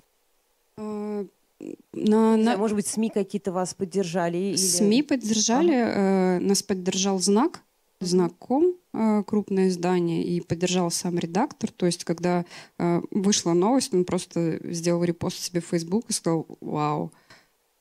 на, 0.77 2.37
на... 2.37 2.57
Может 2.59 2.77
быть, 2.77 2.87
СМИ 2.87 3.09
какие-то 3.09 3.51
вас 3.51 3.73
поддержали? 3.73 4.37
Или... 4.37 4.57
СМИ 4.57 5.03
поддержали, 5.03 5.75
э, 5.75 6.39
нас 6.39 6.63
поддержал 6.63 7.19
знак 7.19 7.63
знаком 8.01 8.75
э, 8.93 9.23
крупное 9.27 9.69
издание 9.69 10.23
и 10.23 10.41
поддержал 10.41 10.91
сам 10.91 11.19
редактор. 11.19 11.71
То 11.71 11.87
есть, 11.87 12.05
когда 12.05 12.45
э, 12.79 13.01
вышла 13.11 13.53
новость, 13.53 13.93
он 13.95 14.05
просто 14.05 14.61
сделал 14.73 15.05
репост 15.05 15.39
себе 15.39 15.61
в 15.61 15.67
Facebook 15.67 16.05
и 16.09 16.13
сказал, 16.13 16.47
вау, 16.61 17.13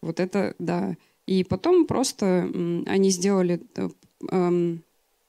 вот 0.01 0.19
это 0.19 0.55
да. 0.59 0.95
И 1.25 1.43
потом 1.43 1.85
просто 1.85 2.49
они 2.85 3.09
сделали... 3.09 3.61
Э, 3.75 3.89
эм, 4.31 4.83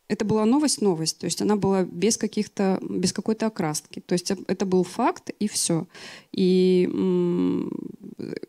это 0.09 0.25
была 0.25 0.47
новость-новость, 0.47 1.19
то 1.19 1.27
есть 1.27 1.43
она 1.43 1.57
была 1.57 1.85
без 1.85 2.17
каких-то, 2.17 2.79
без 2.81 3.13
какой-то 3.13 3.49
окраски. 3.49 4.01
То 4.01 4.15
есть 4.15 4.31
это 4.31 4.65
был 4.65 4.83
факт 4.83 5.29
и 5.39 5.49
все. 5.49 5.87
И 6.33 6.89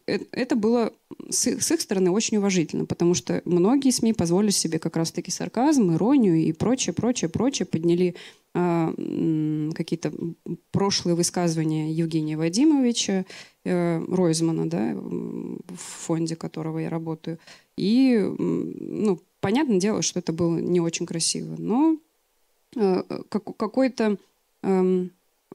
это 0.06 0.56
было 0.56 0.94
с 1.30 1.48
их, 1.48 1.82
стороны 1.82 2.12
очень 2.12 2.38
уважительно, 2.38 2.86
потому 2.86 3.14
что 3.14 3.42
многие 3.46 3.92
СМИ 3.92 4.14
позволили 4.14 4.52
себе 4.52 4.80
как 4.80 4.96
раз-таки 4.96 5.32
сарказм, 5.32 5.94
иронию 5.94 6.38
и 6.38 6.52
прочее, 6.52 6.94
прочее, 6.94 7.30
прочее, 7.30 7.66
подняли 7.66 8.16
э, 8.56 9.70
какие-то 9.76 10.12
прошлые 10.72 11.16
высказывания 11.16 11.92
Евгения 11.92 12.38
Вадимовича, 12.38 13.26
э, 13.64 14.06
Ройзмана, 14.06 14.70
да, 14.70 14.94
в 14.96 15.78
фонде 15.78 16.36
которого 16.36 16.80
я 16.80 16.90
работаю. 16.90 17.38
И, 17.78 18.18
ну, 18.18 19.20
понятное 19.40 19.80
дело, 19.80 20.02
что 20.02 20.20
это 20.20 20.34
было 20.34 20.58
не 20.58 20.82
очень 20.82 21.06
красиво, 21.06 21.56
но 21.58 21.98
э, 22.76 23.04
как, 23.30 23.56
какой-то... 23.58 24.18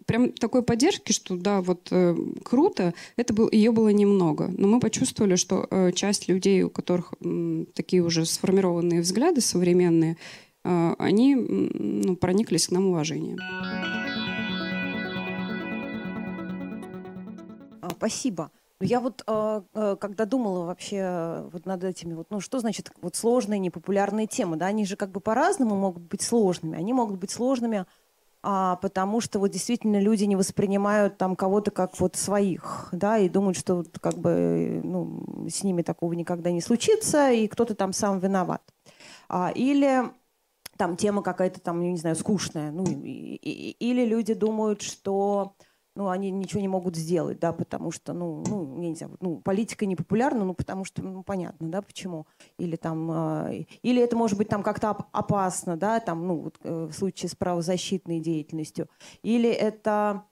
Э, 0.01 0.05
прям 0.07 0.33
такой 0.33 0.63
поддержки, 0.63 1.13
что 1.13 1.37
да, 1.37 1.61
вот 1.61 1.89
э, 1.91 2.17
круто, 2.45 2.95
это 3.17 3.35
был, 3.35 3.49
ее 3.51 3.73
было 3.73 3.89
немного. 3.89 4.51
Но 4.57 4.69
мы 4.69 4.81
почувствовали, 4.81 5.37
что 5.37 5.67
э, 5.71 5.93
часть 5.93 6.29
людей, 6.29 6.63
у 6.63 6.71
которых 6.71 7.15
э, 7.21 7.65
такие 7.75 8.03
уже 8.03 8.25
сформированные 8.25 9.01
взгляды 9.01 9.41
современные, 9.41 10.17
э, 10.65 10.95
они 10.99 11.35
ну, 11.35 12.17
прониклись 12.17 12.69
к 12.69 12.73
нам 12.73 12.87
уважением. 12.87 13.39
А, 17.81 17.91
спасибо. 17.97 18.51
Ну, 18.81 18.87
я 18.87 19.01
вот, 19.01 19.23
э, 19.27 19.63
э, 19.75 19.97
когда 20.01 20.25
думала 20.25 20.67
вообще 20.67 20.97
э, 20.97 21.49
вот 21.53 21.65
над 21.65 21.85
этими, 21.85 22.15
вот, 22.15 22.27
ну, 22.31 22.41
что 22.41 22.59
значит 22.59 22.91
вот 23.01 23.15
сложные, 23.15 23.61
непопулярные 23.61 24.27
темы, 24.27 24.57
да, 24.57 24.67
они 24.67 24.85
же 24.85 24.97
как 24.97 25.11
бы 25.13 25.21
по-разному 25.21 25.77
могут 25.77 26.03
быть 26.03 26.23
сложными. 26.23 26.77
Они 26.77 26.93
могут 26.93 27.19
быть 27.19 27.31
сложными, 27.31 27.87
а, 28.47 28.77
потому 28.77 29.23
что 29.23 29.39
вот 29.39 29.49
действительно 29.49 29.99
люди 29.99 30.25
не 30.25 30.37
воспринимают 30.37 31.17
там 31.17 31.35
кого-то 31.35 31.71
как 31.71 31.99
вот 31.99 32.17
своих, 32.17 32.89
да, 32.93 33.17
и 33.17 33.31
думают, 33.31 33.57
что 33.57 33.77
вот 33.77 33.99
как 33.99 34.19
бы, 34.19 34.83
ну, 34.85 35.49
с 35.49 35.65
ними 35.65 35.81
такого 35.81 36.13
никогда 36.13 36.51
не 36.51 36.61
случится, 36.61 37.31
и 37.31 37.49
кто-то 37.49 37.75
там 37.75 37.95
сам 37.95 38.19
виноват. 38.19 38.63
А, 39.31 39.51
или 39.51 40.03
там 40.77 40.97
тема 40.97 41.23
какая-то 41.23 41.61
там, 41.61 41.81
не 41.81 41.97
знаю, 41.97 42.17
скучная, 42.17 42.71
ну, 42.71 42.85
и, 42.85 43.37
и, 43.37 43.71
или 43.91 44.05
люди 44.05 44.35
думают, 44.35 44.83
что 44.83 45.57
ну, 45.97 46.09
они 46.09 46.31
ничего 46.31 46.61
не 46.61 46.69
могут 46.69 46.97
сделать, 46.97 47.39
да, 47.39 47.53
потому 47.53 47.91
что, 47.91 48.13
ну, 48.13 48.43
ну, 48.47 48.83
я 48.83 48.89
не 48.89 48.95
знаю, 48.97 49.17
ну, 49.21 49.39
политика 49.39 49.87
не 49.87 49.97
популярна, 49.97 50.45
ну, 50.45 50.55
потому 50.55 50.85
что, 50.85 51.03
ну, 51.03 51.23
понятно, 51.23 51.69
да, 51.71 51.83
почему. 51.83 52.27
Или 52.59 52.77
там, 52.77 53.11
э, 53.11 53.65
или 53.83 54.03
это 54.03 54.17
может 54.17 54.37
быть 54.37 54.49
там 54.49 54.63
как-то 54.63 54.91
оп- 54.91 55.07
опасно, 55.13 55.77
да, 55.77 56.01
там, 56.01 56.27
ну, 56.27 56.37
вот, 56.37 56.59
э, 56.63 56.89
в 56.91 56.93
случае 56.93 57.29
с 57.29 57.35
правозащитной 57.35 58.21
деятельностью. 58.21 58.89
Или 59.23 59.51
это 59.51 60.25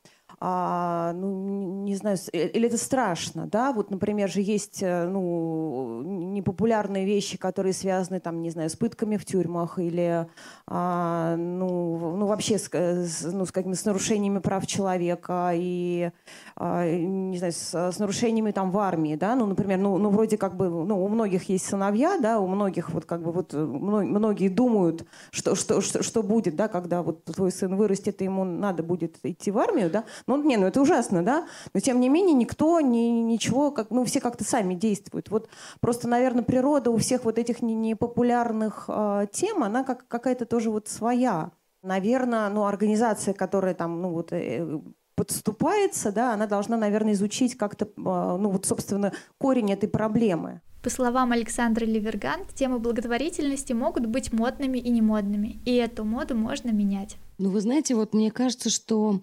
а, 0.44 1.12
ну, 1.12 1.84
не 1.84 1.94
знаю, 1.94 2.16
э, 2.32 2.48
или 2.48 2.66
это 2.66 2.76
страшно, 2.76 3.46
да, 3.46 3.72
вот, 3.72 3.92
например, 3.92 4.28
же 4.28 4.40
есть, 4.40 4.82
э, 4.82 5.06
ну, 5.06 6.02
непопулярные 6.02 7.04
вещи, 7.04 7.38
которые 7.38 7.72
связаны, 7.72 8.18
там, 8.18 8.42
не 8.42 8.50
знаю, 8.50 8.68
с 8.68 8.74
пытками 8.74 9.16
в 9.18 9.24
тюрьмах 9.24 9.78
или, 9.78 10.26
а, 10.66 11.36
ну, 11.36 12.16
ну, 12.16 12.26
вообще 12.26 12.58
с, 12.58 12.68
э, 12.72 13.06
ну, 13.30 13.46
с, 13.46 13.52
какими, 13.52 13.74
с 13.74 13.84
нарушениями 13.84 14.40
прав 14.40 14.66
человека 14.66 15.52
и, 15.54 16.10
а, 16.56 16.90
не 16.90 17.38
знаю, 17.38 17.52
с, 17.52 17.72
с 17.72 17.98
нарушениями 18.00 18.50
там 18.50 18.72
в 18.72 18.78
армии, 18.78 19.14
да, 19.14 19.36
ну, 19.36 19.46
например, 19.46 19.78
ну, 19.78 19.96
ну, 19.98 20.10
вроде 20.10 20.38
как 20.38 20.56
бы, 20.56 20.68
ну, 20.68 21.04
у 21.04 21.08
многих 21.08 21.48
есть 21.50 21.66
сыновья, 21.66 22.18
да, 22.20 22.40
у 22.40 22.48
многих 22.48 22.90
вот 22.90 23.04
как 23.04 23.22
бы 23.22 23.30
вот 23.30 23.52
многие 23.52 24.48
думают, 24.48 25.06
что, 25.30 25.54
что, 25.54 25.80
что, 25.80 26.02
что 26.02 26.22
будет, 26.24 26.56
да, 26.56 26.66
когда 26.66 27.04
вот 27.04 27.26
твой 27.26 27.52
сын 27.52 27.76
вырастет, 27.76 28.20
и 28.22 28.24
ему 28.24 28.42
надо 28.42 28.82
будет 28.82 29.20
идти 29.22 29.52
в 29.52 29.58
армию, 29.58 29.88
да, 29.88 30.02
ну, 30.36 30.44
не, 30.44 30.56
ну 30.56 30.66
это 30.66 30.80
ужасно, 30.80 31.24
да? 31.24 31.46
Но 31.74 31.80
тем 31.80 32.00
не 32.00 32.08
менее 32.08 32.34
никто 32.34 32.80
ни, 32.80 33.08
ничего, 33.22 33.70
как, 33.70 33.90
ну 33.90 34.04
все 34.04 34.20
как-то 34.20 34.44
сами 34.44 34.74
действуют. 34.74 35.30
Вот 35.30 35.48
просто, 35.80 36.08
наверное, 36.08 36.42
природа 36.42 36.90
у 36.90 36.96
всех 36.96 37.24
вот 37.24 37.38
этих 37.38 37.62
непопулярных 37.62 38.84
э, 38.88 39.26
тем, 39.32 39.64
она 39.64 39.84
как, 39.84 40.06
какая-то 40.08 40.46
тоже 40.46 40.70
вот 40.70 40.88
своя. 40.88 41.52
Наверное, 41.82 42.48
ну 42.48 42.64
организация, 42.64 43.34
которая 43.34 43.74
там, 43.74 44.00
ну 44.00 44.10
вот 44.10 44.32
э, 44.32 44.80
подступается, 45.14 46.12
да, 46.12 46.34
она 46.34 46.46
должна, 46.46 46.76
наверное, 46.76 47.12
изучить 47.12 47.56
как-то, 47.56 47.84
э, 47.84 47.90
ну 47.96 48.50
вот, 48.50 48.66
собственно, 48.66 49.12
корень 49.38 49.72
этой 49.72 49.88
проблемы. 49.88 50.60
По 50.82 50.90
словам 50.90 51.30
Александры 51.30 51.86
Ливергант, 51.86 52.54
темы 52.54 52.80
благотворительности 52.80 53.72
могут 53.72 54.06
быть 54.06 54.32
модными 54.32 54.78
и 54.78 54.90
немодными, 54.90 55.60
и 55.64 55.76
эту 55.76 56.04
моду 56.04 56.34
можно 56.34 56.70
менять. 56.72 57.16
Ну, 57.38 57.50
вы 57.50 57.60
знаете, 57.60 57.94
вот 57.94 58.14
мне 58.14 58.32
кажется, 58.32 58.68
что 58.68 59.20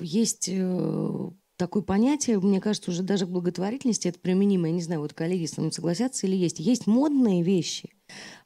есть 0.00 0.48
э, 0.48 1.30
такое 1.56 1.82
понятие, 1.82 2.40
мне 2.40 2.60
кажется, 2.60 2.90
уже 2.90 3.02
даже 3.02 3.26
к 3.26 3.30
благотворительности 3.30 4.08
это 4.08 4.18
применимо. 4.18 4.68
Я 4.68 4.74
не 4.74 4.82
знаю, 4.82 5.00
вот 5.00 5.12
коллеги 5.12 5.46
с 5.46 5.56
нами 5.56 5.70
согласятся 5.70 6.26
или 6.26 6.36
есть. 6.36 6.58
Есть 6.58 6.86
модные 6.86 7.42
вещи, 7.42 7.90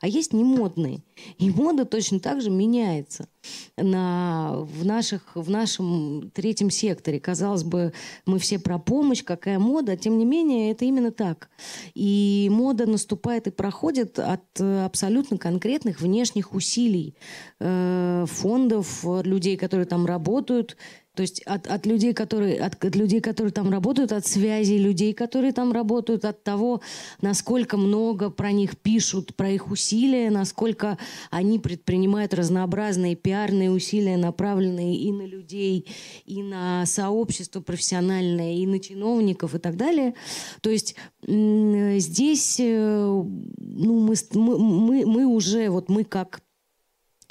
а 0.01 0.07
есть 0.07 0.33
не 0.33 0.44
модные. 0.44 1.03
И 1.38 1.51
мода 1.51 1.85
точно 1.85 2.21
так 2.21 2.40
же 2.40 2.51
меняется 2.51 3.29
на, 3.77 4.59
в, 4.59 4.85
наших, 4.85 5.35
в 5.35 5.51
нашем 5.51 6.31
третьем 6.35 6.71
секторе. 6.71 7.18
Казалось 7.18 7.64
бы, 7.64 7.92
мы 8.27 8.38
все 8.38 8.59
про 8.59 8.79
помощь, 8.79 9.25
какая 9.25 9.59
мода, 9.59 9.97
тем 9.97 10.18
не 10.18 10.25
менее, 10.25 10.71
это 10.71 10.85
именно 10.85 11.11
так. 11.11 11.49
И 11.94 12.49
мода 12.53 12.87
наступает 12.87 13.47
и 13.47 13.51
проходит 13.51 14.18
от 14.18 14.44
э, 14.61 14.85
абсолютно 14.85 15.38
конкретных 15.38 16.01
внешних 16.01 16.53
усилий 16.53 17.16
э, 17.59 18.27
фондов, 18.29 19.05
людей, 19.25 19.57
которые 19.57 19.87
там 19.87 20.07
работают, 20.07 20.77
то 21.19 21.23
есть 21.23 21.43
от, 21.47 21.67
от 21.67 21.85
людей, 21.85 22.15
которые 22.15 22.61
от, 22.61 22.85
от 22.85 22.95
людей, 22.95 23.21
которые 23.21 23.51
там 23.51 23.71
работают, 23.71 24.13
от 24.13 24.25
связи 24.25 24.75
людей, 24.75 25.13
которые 25.13 25.53
там 25.53 25.73
работают, 25.73 26.25
от 26.25 26.45
того, 26.45 26.81
насколько 27.21 27.77
много 27.77 28.31
про 28.31 28.53
них 28.53 28.79
пишут, 28.79 29.35
про 29.35 29.51
их 29.51 29.69
усилия, 29.69 30.31
насколько 30.31 30.97
они 31.33 31.59
предпринимают 31.59 32.35
разнообразные 32.35 33.17
пиарные 33.17 33.73
усилия, 33.73 34.17
направленные 34.17 34.95
и 34.95 35.11
на 35.11 35.27
людей, 35.27 35.89
и 36.25 36.41
на 36.41 36.87
сообщество 36.87 37.61
профессиональное, 37.61 38.55
и 38.55 38.65
на 38.65 38.79
чиновников 38.79 39.57
и 39.57 39.59
так 39.59 39.77
далее. 39.77 40.15
То 40.61 40.71
есть 40.71 40.95
здесь 41.27 42.61
э, 42.61 43.25
ну, 43.59 44.07
мы, 44.07 44.15
мы, 44.35 45.05
мы 45.05 45.27
уже, 45.27 45.69
вот 45.69 45.89
мы 45.89 46.05
как 46.05 46.43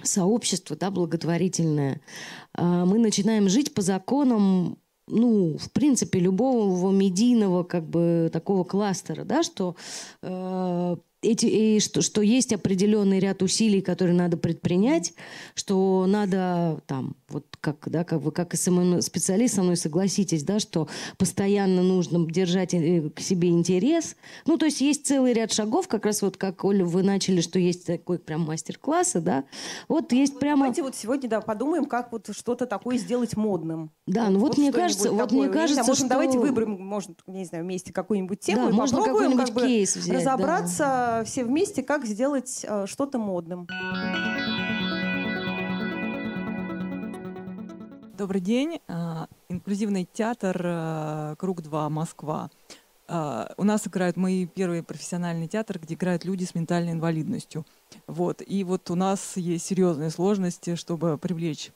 сообщество 0.08 0.76
да, 0.76 0.90
благотворительное, 0.92 2.02
а, 2.54 2.86
мы 2.86 3.00
начинаем 3.00 3.50
жить 3.50 3.74
по 3.74 3.82
законам 3.82 4.78
ну, 5.10 5.58
в 5.58 5.72
принципе, 5.72 6.20
любого 6.20 6.92
медийного 6.92 7.64
как 7.64 7.88
бы 7.88 8.30
такого 8.34 8.66
кластера, 8.66 9.24
да, 9.24 9.42
что 9.42 9.78
э, 10.22 10.98
эти, 11.28 11.46
и 11.46 11.80
что, 11.80 12.02
что 12.02 12.22
есть 12.22 12.54
определенный 12.54 13.20
ряд 13.20 13.42
усилий, 13.42 13.82
которые 13.82 14.16
надо 14.16 14.38
предпринять, 14.38 15.14
что 15.56 16.06
надо 16.08 16.82
там, 16.88 17.16
вот 17.30 17.46
как, 17.60 17.90
да, 17.90 18.04
как 18.04 18.22
вы 18.22 18.32
как 18.32 18.56
специалист 18.56 19.56
со 19.56 19.64
мной 19.64 19.76
согласитесь, 19.76 20.44
да, 20.44 20.60
что 20.60 20.88
постоянно 21.18 21.84
нужно 21.84 22.26
держать 22.30 22.74
э, 22.74 23.10
к 23.10 23.20
себе 23.20 23.50
интерес. 23.50 24.16
Ну, 24.46 24.58
то 24.58 24.66
есть 24.66 24.82
есть 24.82 25.06
целый 25.06 25.34
ряд 25.34 25.52
шагов, 25.52 25.88
как 25.88 26.06
раз 26.06 26.22
вот 26.22 26.38
как, 26.38 26.64
Оля, 26.64 26.86
вы 26.86 27.04
начали, 27.04 27.42
что 27.42 27.60
есть 27.60 27.86
такой 27.86 28.20
прям 28.20 28.42
мастер-классы, 28.42 29.20
да, 29.20 29.44
вот 29.88 30.14
есть 30.14 30.36
ну, 30.36 30.40
прямо... 30.40 30.58
Давайте 30.62 30.84
вот 30.84 30.96
сегодня, 30.96 31.30
да, 31.30 31.42
подумаем, 31.42 31.86
как 31.86 32.12
вот 32.12 32.30
что-то 32.32 32.66
такое 32.66 32.98
сделать 32.98 33.36
модным. 33.36 33.92
Да, 34.06 34.30
ну 34.30 34.40
вот, 34.40 34.50
вот 34.50 34.58
мне 34.58 34.72
кажется, 34.72 35.12
вот 35.12 35.32
мне 35.32 35.50
кажется, 35.50 35.84
знаю, 35.84 35.96
что... 35.96 36.08
давайте 36.08 36.40
выберем, 36.40 36.82
может, 36.82 37.20
не 37.28 37.46
знаю, 37.46 37.66
вместе 37.66 37.92
какую-нибудь 37.92 38.40
тему 38.40 38.68
да, 38.68 38.70
и 38.70 38.74
можно 38.74 39.00
попробуем 39.00 39.38
как 39.38 39.50
бы 39.52 39.62
кейс 39.62 39.96
взять, 39.98 40.16
разобраться 40.16 40.78
да 40.78 41.17
все 41.24 41.44
вместе, 41.44 41.84
как 41.84 42.06
сделать 42.06 42.66
э, 42.68 42.86
что-то 42.88 43.18
модным. 43.18 43.68
Добрый 48.18 48.42
день. 48.42 48.80
А, 48.88 49.28
инклюзивный 49.50 50.08
театр 50.12 50.60
э, 50.64 51.36
«Круг-2. 51.38 51.90
Москва». 51.90 52.50
У 53.10 53.64
нас 53.64 53.88
играют 53.88 54.18
мои 54.18 54.46
первый 54.46 54.84
профессиональный 54.84 55.48
театр, 55.48 55.80
где 55.80 55.94
играют 55.94 56.26
люди 56.26 56.44
с 56.44 56.54
ментальной 56.54 56.92
инвалидностью. 56.92 57.66
Вот. 58.06 58.42
И 58.46 58.66
вот 58.66 58.92
у 58.92 58.96
нас 58.96 59.38
есть 59.38 59.66
серьезные 59.66 60.10
сложности, 60.10 60.76
чтобы 60.76 61.18
привлечь 61.18 61.72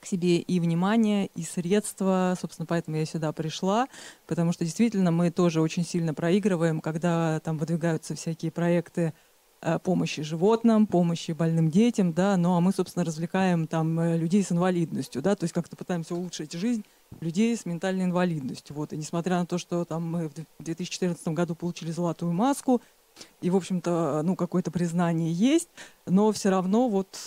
к 0.00 0.06
себе 0.06 0.38
и 0.38 0.60
внимание, 0.60 1.26
и 1.34 1.42
средства. 1.42 2.36
Собственно, 2.40 2.66
поэтому 2.66 2.96
я 2.96 3.06
сюда 3.06 3.32
пришла, 3.32 3.88
потому 4.26 4.52
что 4.52 4.64
действительно 4.64 5.10
мы 5.10 5.30
тоже 5.30 5.60
очень 5.60 5.84
сильно 5.84 6.14
проигрываем, 6.14 6.80
когда 6.80 7.40
там 7.40 7.58
выдвигаются 7.58 8.14
всякие 8.14 8.50
проекты 8.50 9.12
э, 9.60 9.78
помощи 9.78 10.22
животным, 10.22 10.86
помощи 10.86 11.32
больным 11.32 11.70
детям, 11.70 12.12
да, 12.12 12.36
ну 12.36 12.56
а 12.56 12.60
мы, 12.60 12.72
собственно, 12.72 13.04
развлекаем 13.04 13.66
там 13.66 13.98
э, 14.00 14.16
людей 14.16 14.42
с 14.42 14.52
инвалидностью, 14.52 15.20
да, 15.22 15.34
то 15.34 15.44
есть 15.44 15.54
как-то 15.54 15.76
пытаемся 15.76 16.14
улучшить 16.14 16.52
жизнь 16.52 16.84
людей 17.20 17.56
с 17.56 17.64
ментальной 17.66 18.04
инвалидностью, 18.04 18.76
вот, 18.76 18.92
и 18.92 18.96
несмотря 18.96 19.38
на 19.38 19.46
то, 19.46 19.58
что 19.58 19.84
там 19.84 20.08
мы 20.08 20.28
в 20.28 20.34
2014 20.62 21.28
году 21.28 21.54
получили 21.54 21.90
золотую 21.90 22.32
маску, 22.32 22.82
и, 23.40 23.50
в 23.50 23.56
общем-то, 23.56 24.22
ну, 24.24 24.36
какое-то 24.36 24.70
признание 24.70 25.32
есть, 25.32 25.68
но 26.06 26.32
все 26.32 26.50
равно 26.50 26.88
вот 26.88 27.18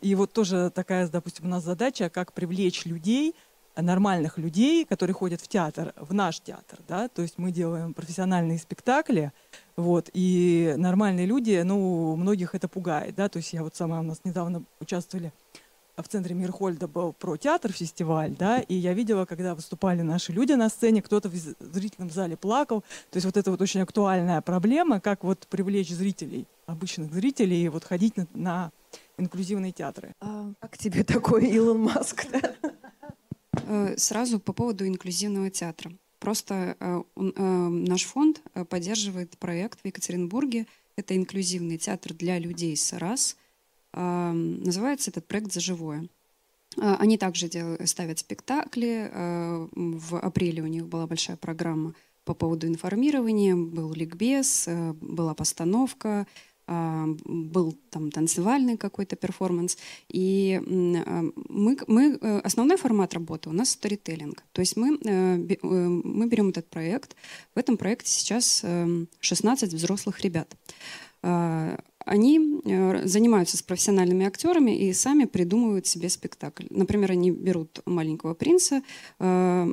и 0.00 0.14
вот 0.14 0.32
тоже 0.32 0.70
такая, 0.74 1.08
допустим, 1.08 1.46
у 1.46 1.48
нас 1.48 1.64
задача, 1.64 2.10
как 2.10 2.32
привлечь 2.32 2.84
людей, 2.84 3.34
нормальных 3.76 4.38
людей, 4.38 4.84
которые 4.84 5.14
ходят 5.14 5.40
в 5.40 5.48
театр, 5.48 5.94
в 5.96 6.12
наш 6.12 6.40
театр, 6.40 6.78
да, 6.88 7.08
то 7.08 7.22
есть 7.22 7.38
мы 7.38 7.50
делаем 7.52 7.94
профессиональные 7.94 8.58
спектакли, 8.58 9.32
вот, 9.76 10.10
и 10.12 10.74
нормальные 10.76 11.26
люди, 11.26 11.62
ну, 11.64 12.16
многих 12.16 12.54
это 12.54 12.68
пугает, 12.68 13.14
да, 13.14 13.28
то 13.28 13.38
есть 13.38 13.52
я 13.52 13.62
вот 13.62 13.76
сама, 13.76 14.00
у 14.00 14.02
нас 14.02 14.20
недавно 14.24 14.64
участвовали 14.80 15.32
в 16.02 16.08
центре 16.08 16.34
Мирхольда 16.34 16.88
был 16.88 17.12
про 17.12 17.36
театр 17.36 17.72
фестиваль, 17.72 18.34
да, 18.38 18.60
и 18.60 18.74
я 18.74 18.92
видела, 18.92 19.24
когда 19.24 19.54
выступали 19.54 20.02
наши 20.02 20.32
люди 20.32 20.52
на 20.52 20.68
сцене, 20.68 21.02
кто-то 21.02 21.28
в 21.28 21.34
зрительном 21.34 22.10
зале 22.10 22.36
плакал, 22.36 22.82
то 23.10 23.16
есть 23.16 23.24
вот 23.24 23.36
это 23.36 23.50
вот 23.50 23.60
очень 23.60 23.80
актуальная 23.80 24.40
проблема, 24.40 25.00
как 25.00 25.24
вот 25.24 25.46
привлечь 25.48 25.90
зрителей, 25.90 26.46
обычных 26.66 27.12
зрителей, 27.12 27.68
вот 27.68 27.84
ходить 27.84 28.16
на, 28.16 28.26
на 28.34 28.72
инклюзивные 29.18 29.72
театры. 29.72 30.14
А 30.20 30.52
как 30.60 30.78
тебе 30.78 31.04
такой 31.04 31.46
Илон 31.46 31.80
Маск? 31.80 32.26
Э, 33.66 33.94
сразу 33.96 34.40
по 34.40 34.52
поводу 34.52 34.86
инклюзивного 34.86 35.50
театра. 35.50 35.92
Просто 36.18 36.76
э, 36.78 37.02
э, 37.16 37.30
наш 37.40 38.04
фонд 38.04 38.42
поддерживает 38.68 39.38
проект 39.38 39.80
в 39.80 39.86
Екатеринбурге. 39.86 40.66
Это 40.96 41.16
инклюзивный 41.16 41.78
театр 41.78 42.12
для 42.14 42.38
людей 42.38 42.76
с 42.76 42.92
РАС. 42.92 43.36
Называется 43.92 45.10
этот 45.10 45.26
проект 45.26 45.52
«За 45.52 45.60
живое». 45.60 46.08
Они 46.76 47.18
также 47.18 47.48
делают, 47.48 47.88
ставят 47.88 48.20
спектакли. 48.20 49.10
В 49.12 50.18
апреле 50.20 50.62
у 50.62 50.66
них 50.66 50.86
была 50.86 51.06
большая 51.08 51.36
программа 51.36 51.94
по 52.24 52.32
поводу 52.32 52.68
информирования. 52.68 53.56
Был 53.56 53.92
ликбез, 53.92 54.68
была 55.00 55.34
постановка, 55.34 56.26
а, 56.72 57.04
был 57.24 57.76
там 57.90 58.12
танцевальный 58.12 58.76
какой-то 58.76 59.16
перформанс. 59.16 59.76
И 60.08 60.62
а, 60.64 61.24
мы, 61.48 61.76
мы, 61.88 62.16
э, 62.20 62.38
основной 62.44 62.76
формат 62.76 63.12
работы 63.12 63.50
у 63.50 63.52
нас 63.52 63.70
сторителлинг. 63.70 64.44
То 64.52 64.60
есть 64.60 64.76
мы, 64.76 64.96
э, 65.04 65.36
э, 65.50 65.66
мы 65.66 66.28
берем 66.28 66.50
этот 66.50 66.68
проект. 66.68 67.16
В 67.56 67.58
этом 67.58 67.76
проекте 67.76 68.12
сейчас 68.12 68.64
16 69.18 69.74
взрослых 69.74 70.20
ребят. 70.20 70.54
Они 72.04 72.60
занимаются 73.04 73.56
с 73.56 73.62
профессиональными 73.62 74.26
актерами 74.26 74.70
и 74.70 74.92
сами 74.92 75.24
придумывают 75.24 75.86
себе 75.86 76.08
спектакль. 76.08 76.66
Например, 76.70 77.12
они 77.12 77.30
берут 77.30 77.80
маленького 77.84 78.34
принца, 78.34 78.82
а, 79.18 79.68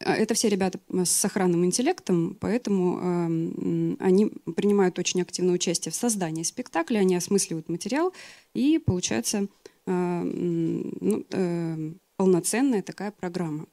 это 0.00 0.34
все 0.34 0.48
ребята 0.48 0.78
с 1.04 1.10
сохранным 1.10 1.64
интеллектом, 1.64 2.36
поэтому 2.38 2.98
э, 3.00 3.96
они 4.00 4.26
принимают 4.56 4.98
очень 4.98 5.22
активное 5.22 5.54
участие 5.54 5.92
в 5.92 5.96
создании 5.96 6.42
спектакля, 6.42 6.98
они 6.98 7.16
осмысливают 7.16 7.68
материал, 7.68 8.12
и 8.54 8.78
получается 8.78 9.46
э, 9.86 10.22
ну, 10.22 11.24
э, 11.30 11.92
полноценная 12.16 12.82
такая 12.82 13.10
программа. 13.10 13.66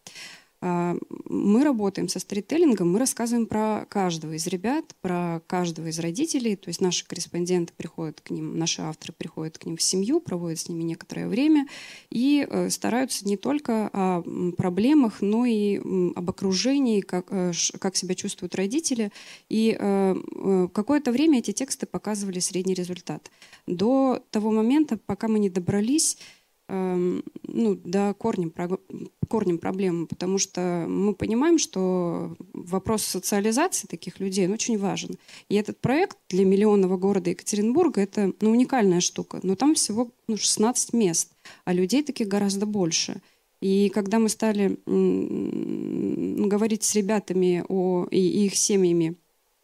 Мы 0.63 1.63
работаем 1.63 2.07
со 2.07 2.19
сторителлингом, 2.19 2.91
мы 2.91 2.99
рассказываем 2.99 3.47
про 3.47 3.85
каждого 3.89 4.33
из 4.33 4.47
ребят, 4.47 4.85
про 5.01 5.41
каждого 5.45 5.87
из 5.87 5.99
родителей. 5.99 6.55
То 6.55 6.69
есть 6.69 6.79
наши 6.79 7.05
корреспонденты 7.05 7.73
приходят 7.75 8.21
к 8.21 8.29
ним, 8.29 8.57
наши 8.57 8.81
авторы 8.81 9.13
приходят 9.17 9.57
к 9.57 9.65
ним 9.65 9.75
в 9.75 9.81
семью, 9.81 10.21
проводят 10.21 10.59
с 10.59 10.69
ними 10.69 10.83
некоторое 10.83 11.27
время 11.27 11.67
и 12.09 12.47
э, 12.49 12.69
стараются 12.69 13.27
не 13.27 13.35
только 13.35 13.89
о 13.91 14.21
проблемах, 14.55 15.21
но 15.21 15.45
и 15.45 15.79
об 16.15 16.29
окружении, 16.29 17.01
как, 17.01 17.27
э, 17.29 17.51
как 17.79 17.97
себя 17.97 18.15
чувствуют 18.15 18.55
родители. 18.55 19.11
И 19.49 19.75
э, 19.77 20.67
какое-то 20.73 21.11
время 21.11 21.39
эти 21.39 21.51
тексты 21.51 21.85
показывали 21.85 22.39
средний 22.39 22.73
результат. 22.73 23.29
До 23.67 24.23
того 24.31 24.51
момента, 24.51 24.97
пока 24.97 25.27
мы 25.27 25.39
не 25.39 25.49
добрались 25.49 26.17
ну, 26.73 27.79
да, 27.83 28.13
корнем, 28.13 28.51
корнем 29.27 29.57
проблемы, 29.57 30.07
потому 30.07 30.37
что 30.37 30.85
мы 30.87 31.13
понимаем, 31.13 31.57
что 31.59 32.35
вопрос 32.53 33.03
социализации 33.03 33.87
таких 33.87 34.19
людей 34.19 34.47
очень 34.47 34.77
важен. 34.77 35.17
И 35.49 35.55
этот 35.55 35.79
проект 35.79 36.17
для 36.29 36.45
миллионного 36.45 36.97
города 36.97 37.29
Екатеринбурга 37.29 38.01
это 38.01 38.33
ну, 38.41 38.51
уникальная 38.51 39.01
штука. 39.01 39.39
Но 39.43 39.55
там 39.55 39.75
всего 39.75 40.11
ну, 40.27 40.37
16 40.37 40.93
мест, 40.93 41.31
а 41.65 41.73
людей 41.73 42.03
таких 42.03 42.27
гораздо 42.27 42.65
больше. 42.65 43.21
И 43.61 43.89
когда 43.93 44.19
мы 44.19 44.27
стали 44.27 44.77
говорить 46.47 46.83
с 46.83 46.95
ребятами 46.95 47.63
о, 47.69 48.07
и 48.11 48.45
их 48.45 48.55
семьями 48.55 49.15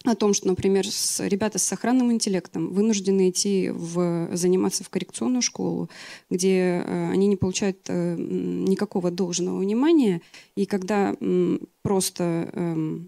о 0.05 0.15
том, 0.15 0.33
что, 0.33 0.47
например, 0.47 0.87
с, 0.87 1.19
ребята 1.27 1.59
с 1.59 1.63
сохранным 1.63 2.11
интеллектом 2.11 2.71
вынуждены 2.71 3.29
идти 3.29 3.69
в, 3.69 4.29
заниматься 4.31 4.83
в 4.83 4.89
коррекционную 4.89 5.41
школу, 5.41 5.89
где 6.29 6.83
э, 6.85 7.09
они 7.11 7.27
не 7.27 7.35
получают 7.35 7.79
э, 7.87 8.15
никакого 8.17 9.11
должного 9.11 9.59
внимания, 9.59 10.21
и 10.55 10.65
когда 10.65 11.15
э, 11.19 11.57
просто 11.81 12.49
э, 12.53 12.99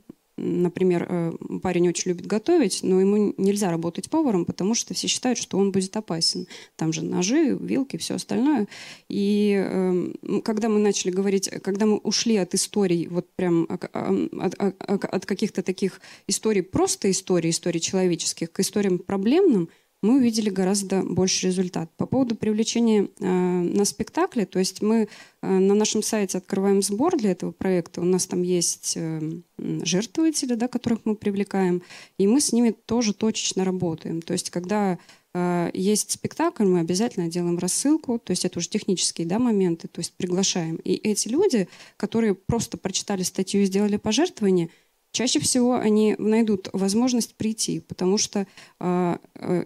например, 0.42 1.06
э, 1.08 1.32
парень 1.62 1.90
очень 1.90 2.10
любит 2.10 2.26
готовить, 2.26 2.80
но 2.84 3.00
ему 3.00 3.34
нельзя 3.38 3.70
работать 3.70 4.10
поваром, 4.10 4.46
потому 4.46 4.74
что 4.74 4.94
все 4.94 5.08
считают, 5.08 5.38
что 5.38 5.58
он 5.58 5.72
будет 5.72 5.96
опасен. 5.96 6.48
Там 6.76 6.92
же 6.94 7.04
ножи, 7.04 7.58
вилки, 7.60 7.98
все 7.98 8.16
остальное. 8.16 8.68
И 9.10 9.56
э, 9.64 10.42
когда 10.44 10.70
мы 10.70 10.80
начали 10.80 11.12
говорить, 11.12 11.50
когда 11.62 11.86
мы 11.86 11.98
ушли 11.98 12.38
от 12.38 12.54
историй, 12.54 13.08
вот 13.08 13.28
прям 13.36 13.68
от, 13.70 13.86
от, 13.94 15.06
от 15.06 15.26
каких-то 15.26 15.64
таких 15.64 16.02
историй, 16.28 16.64
просто 16.64 17.10
историй, 17.12 17.52
историй 17.52 17.80
человеческих, 17.80 18.52
к 18.52 18.60
историям 18.60 19.00
проблемным– 19.00 19.70
мы 20.02 20.18
увидели 20.18 20.50
гораздо 20.50 21.04
больше 21.04 21.48
результат. 21.48 21.92
По 21.96 22.08
поводу 22.08 22.36
привлечения 22.36 23.08
э, 23.20 23.26
на 23.26 23.86
спектакле, 23.86 24.46
то 24.46 24.58
есть 24.58 24.82
мы 24.82 25.08
э, 25.42 25.48
на 25.48 25.76
нашем 25.76 26.02
сайте 26.02 26.40
открываем 26.40 26.82
сбор 26.82 27.18
для 27.18 27.32
этого 27.32 27.52
проекта, 27.52 28.02
у 28.02 28.06
нас 28.06 28.26
там 28.26 28.42
есть 28.42 28.94
э, 28.96 29.22
жертвователи, 29.58 30.56
да, 30.56 30.68
которых 30.68 31.02
мы 31.06 31.16
привлекаем, 31.16 31.84
и 32.18 32.26
мы 32.26 32.42
с 32.42 32.52
ними 32.52 32.72
тоже 32.72 33.14
точечно 33.14 33.64
работаем. 33.64 34.24
То 34.24 34.34
есть 34.34 34.50
когда 34.50 34.98
э, 35.36 35.70
есть 35.76 36.12
спектакль, 36.12 36.66
мы 36.66 36.80
обязательно 36.80 37.28
делаем 37.28 37.60
рассылку, 37.60 38.18
то 38.18 38.32
есть 38.32 38.44
это 38.44 38.58
уже 38.58 38.70
технические 38.70 39.28
да, 39.28 39.38
моменты, 39.38 39.88
то 39.88 40.00
есть 40.00 40.14
приглашаем. 40.18 40.78
И 40.78 40.96
эти 40.96 41.28
люди, 41.28 41.68
которые 41.98 42.34
просто 42.34 42.78
прочитали 42.78 43.22
статью 43.22 43.62
и 43.62 43.66
сделали 43.66 43.98
пожертвование– 43.98 44.70
Чаще 45.12 45.40
всего 45.40 45.76
они 45.76 46.16
найдут 46.18 46.70
возможность 46.72 47.36
прийти, 47.36 47.82
потому 47.82 48.18
что 48.18 48.48
э, 48.80 49.18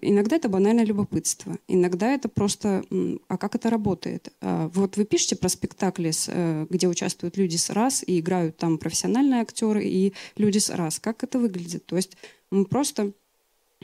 иногда 0.02 0.38
это 0.38 0.50
банальное 0.50 0.86
любопытство, 0.86 1.58
иногда 1.68 2.12
это 2.14 2.30
просто, 2.30 2.84
а 3.28 3.38
как 3.38 3.54
это 3.54 3.70
работает? 3.70 4.34
Э, 4.42 4.70
вот 4.74 4.98
вы 4.98 5.06
пишете 5.06 5.36
про 5.36 5.50
спектакли, 5.50 6.12
э, 6.28 6.66
где 6.70 6.88
участвуют 6.88 7.38
люди 7.38 7.58
с 7.58 7.70
раз 7.70 8.04
и 8.06 8.20
играют 8.20 8.58
там 8.58 8.80
профессиональные 8.80 9.42
актеры 9.42 9.86
и 9.86 10.14
люди 10.36 10.58
с 10.58 10.72
раз. 10.72 11.00
Как 11.00 11.24
это 11.24 11.38
выглядит? 11.38 11.86
То 11.86 11.96
есть 11.96 12.18
мы 12.50 12.66
просто 12.66 13.14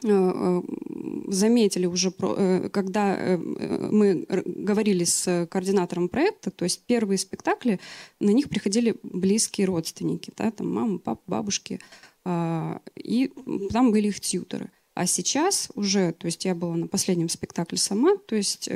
заметили 0.04 1.86
уже, 1.86 2.12
э, 2.20 2.70
когда 2.72 3.38
мы 3.38 4.26
говорили 4.46 5.04
с 5.04 5.48
координатором 5.50 6.10
проекта, 6.10 6.52
то 6.52 6.64
есть 6.64 6.84
первые 6.86 7.18
спектакли, 7.18 7.80
на 8.20 8.32
них 8.32 8.50
приходили 8.50 8.96
близкие 9.04 9.68
родственники, 9.68 10.32
да, 10.36 10.52
там 10.52 10.74
мама, 10.74 10.98
папа, 10.98 11.22
бабушки, 11.28 11.80
а, 12.26 12.82
и 12.96 13.32
там 13.72 13.92
были 13.92 14.08
их 14.08 14.20
тьютеры. 14.20 14.70
А 14.94 15.06
сейчас 15.06 15.70
уже, 15.76 16.12
то 16.14 16.26
есть 16.26 16.46
я 16.46 16.54
была 16.54 16.76
на 16.76 16.88
последнем 16.88 17.30
спектакле 17.30 17.78
сама, 17.78 18.18
то 18.18 18.36
есть 18.36 18.70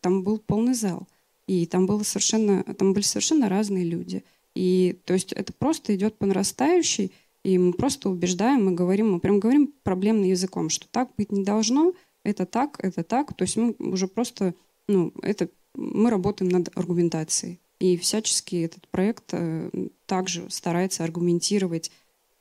там 0.00 0.22
был 0.22 0.38
полный 0.38 0.74
зал, 0.74 1.08
и 1.46 1.66
там, 1.66 1.86
было 1.86 2.02
совершенно, 2.02 2.62
там 2.62 2.92
были 2.92 3.04
совершенно 3.04 3.48
разные 3.48 3.84
люди. 3.84 4.24
И 4.54 4.98
то 5.04 5.14
есть 5.14 5.32
это 5.32 5.52
просто 5.52 5.94
идет 5.94 6.18
по 6.18 6.26
нарастающей, 6.26 7.12
и 7.44 7.58
мы 7.58 7.72
просто 7.72 8.10
убеждаем, 8.10 8.64
мы 8.64 8.72
говорим, 8.72 9.12
мы 9.12 9.20
прям 9.20 9.40
говорим 9.40 9.72
проблемным 9.82 10.24
языком, 10.24 10.68
что 10.70 10.88
так 10.88 11.10
быть 11.16 11.32
не 11.32 11.44
должно, 11.44 11.94
это 12.24 12.46
так, 12.46 12.78
это 12.82 13.02
так. 13.02 13.34
То 13.34 13.42
есть 13.42 13.56
мы 13.56 13.74
уже 13.78 14.08
просто, 14.08 14.54
ну, 14.86 15.12
это 15.22 15.48
мы 15.74 16.10
работаем 16.10 16.50
над 16.50 16.76
аргументацией. 16.76 17.60
И 17.78 17.96
всячески 17.96 18.56
этот 18.56 18.88
проект 18.88 19.30
э, 19.32 19.70
также 20.06 20.50
старается 20.50 21.04
аргументировать, 21.04 21.92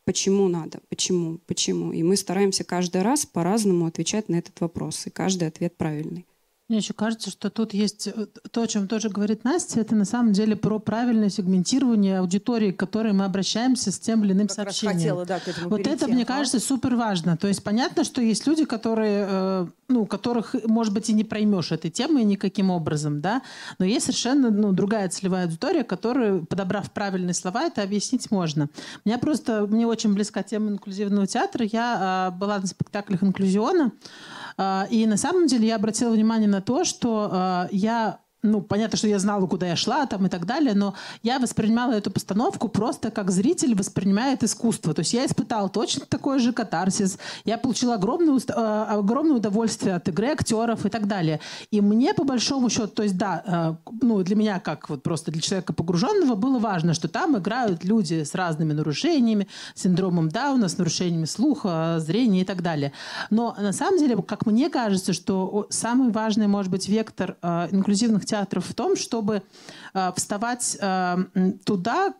почему 0.03 0.47
надо, 0.47 0.79
почему, 0.89 1.39
почему. 1.45 1.91
И 1.93 2.01
мы 2.01 2.17
стараемся 2.17 2.63
каждый 2.63 3.03
раз 3.03 3.25
по-разному 3.25 3.85
отвечать 3.85 4.29
на 4.29 4.35
этот 4.35 4.59
вопрос, 4.61 5.05
и 5.05 5.11
каждый 5.11 5.47
ответ 5.47 5.77
правильный. 5.77 6.25
Мне 6.69 6.79
еще 6.79 6.93
кажется, 6.93 7.29
что 7.29 7.49
тут 7.49 7.73
есть 7.73 8.07
э, 8.07 8.25
то, 8.51 8.61
о 8.61 8.67
чем 8.67 8.89
тоже 8.89 9.07
говорит 9.07 9.45
Настя, 9.45 9.79
это 9.79 9.95
на 9.95 10.03
самом 10.03 10.33
деле 10.33 10.57
про 10.57 10.79
правильное 10.79 11.29
сегментирование 11.29 12.19
аудитории, 12.19 12.71
к 12.71 12.77
которой 12.77 13.13
мы 13.13 13.23
обращаемся 13.23 13.89
с 13.89 13.97
тем 13.97 14.25
или 14.25 14.33
иным 14.33 14.47
как 14.47 14.55
сообщением. 14.55 14.97
Хотела, 14.97 15.25
да, 15.25 15.39
к 15.39 15.47
этому 15.47 15.69
вот 15.69 15.77
перейти. 15.77 15.95
это, 15.95 16.07
мне 16.11 16.25
кажется, 16.25 16.59
супер 16.59 16.97
важно. 16.97 17.37
То 17.37 17.47
есть 17.47 17.63
понятно, 17.63 18.03
что 18.03 18.21
есть 18.21 18.45
люди, 18.47 18.65
которые, 18.65 19.27
э, 19.29 19.67
ну, 19.87 20.05
которых, 20.05 20.55
может 20.65 20.93
быть, 20.93 21.09
и 21.09 21.13
не 21.13 21.23
проймешь 21.23 21.71
этой 21.71 21.89
темы 21.89 22.23
никаким 22.23 22.69
образом, 22.69 23.21
да, 23.21 23.43
но 23.79 23.85
есть 23.85 24.07
совершенно 24.07 24.51
ну, 24.51 24.73
другая 24.73 25.07
целевая 25.07 25.45
аудитория, 25.45 25.85
которую, 25.85 26.45
подобрав 26.45 26.91
правильные 26.91 27.33
слова, 27.33 27.63
это 27.63 27.81
объяснить 27.81 28.29
можно. 28.29 28.67
Мне 29.05 29.17
просто, 29.17 29.67
мне 29.67 29.87
очень 29.87 30.13
близка 30.13 30.43
тема 30.43 30.71
инклюзивного 30.71 31.27
театра. 31.27 31.65
Я 31.65 32.29
э, 32.33 32.37
была 32.37 32.59
на 32.59 32.67
спектаклях 32.67 33.23
инклюзиона, 33.23 33.85
а, 33.85 34.46
и 34.89 35.05
на 35.05 35.17
самом 35.17 35.47
деле 35.47 35.67
я 35.67 35.75
обратила 35.75 36.11
внимание 36.11 36.47
на 36.49 36.61
то, 36.61 36.83
что 36.83 37.29
а, 37.31 37.67
я 37.71 38.19
ну, 38.51 38.61
понятно, 38.61 38.97
что 38.97 39.07
я 39.07 39.19
знала, 39.19 39.45
куда 39.47 39.67
я 39.67 39.75
шла 39.75 40.05
там 40.05 40.25
и 40.25 40.29
так 40.29 40.45
далее, 40.45 40.73
но 40.73 40.93
я 41.23 41.39
воспринимала 41.39 41.93
эту 41.93 42.11
постановку 42.11 42.69
просто 42.69 43.11
как 43.11 43.31
зритель 43.31 43.75
воспринимает 43.75 44.43
искусство. 44.43 44.93
То 44.93 45.01
есть 45.01 45.13
я 45.13 45.25
испытала 45.25 45.69
точно 45.69 46.05
такой 46.05 46.39
же 46.39 46.53
катарсис, 46.53 47.17
я 47.45 47.57
получила 47.57 47.95
огромное, 47.95 48.39
э, 48.39 48.85
огромное 48.89 49.37
удовольствие 49.37 49.95
от 49.95 50.07
игры 50.07 50.27
актеров 50.27 50.85
и 50.85 50.89
так 50.89 51.07
далее. 51.07 51.39
И 51.71 51.81
мне, 51.81 52.13
по 52.13 52.23
большому 52.23 52.69
счету, 52.69 52.87
то 52.87 53.03
есть 53.03 53.17
да, 53.17 53.43
э, 53.45 53.91
ну, 54.01 54.23
для 54.23 54.35
меня, 54.35 54.59
как 54.59 54.89
вот 54.89 55.03
просто 55.03 55.31
для 55.31 55.41
человека 55.41 55.73
погруженного, 55.73 56.35
было 56.35 56.59
важно, 56.59 56.93
что 56.93 57.07
там 57.07 57.37
играют 57.37 57.83
люди 57.83 58.23
с 58.23 58.33
разными 58.35 58.73
нарушениями, 58.73 59.47
синдромом 59.75 60.29
Дауна, 60.29 60.69
с 60.69 60.77
нарушениями 60.77 61.25
слуха, 61.25 61.97
зрения 61.99 62.41
и 62.41 62.45
так 62.45 62.61
далее. 62.61 62.93
Но 63.29 63.55
на 63.59 63.73
самом 63.73 63.99
деле, 63.99 64.21
как 64.21 64.45
мне 64.45 64.69
кажется, 64.69 65.13
что 65.13 65.67
самый 65.69 66.11
важный, 66.11 66.47
может 66.47 66.71
быть, 66.71 66.87
вектор 66.87 67.37
э, 67.41 67.67
инклюзивных 67.71 68.25
театров 68.25 68.36
театров 68.37 68.65
в 68.65 68.73
том, 68.73 68.95
чтобы 68.95 69.41
э, 69.93 70.11
вставать 70.15 70.77
э, 70.79 71.17
туда, 71.63 72.13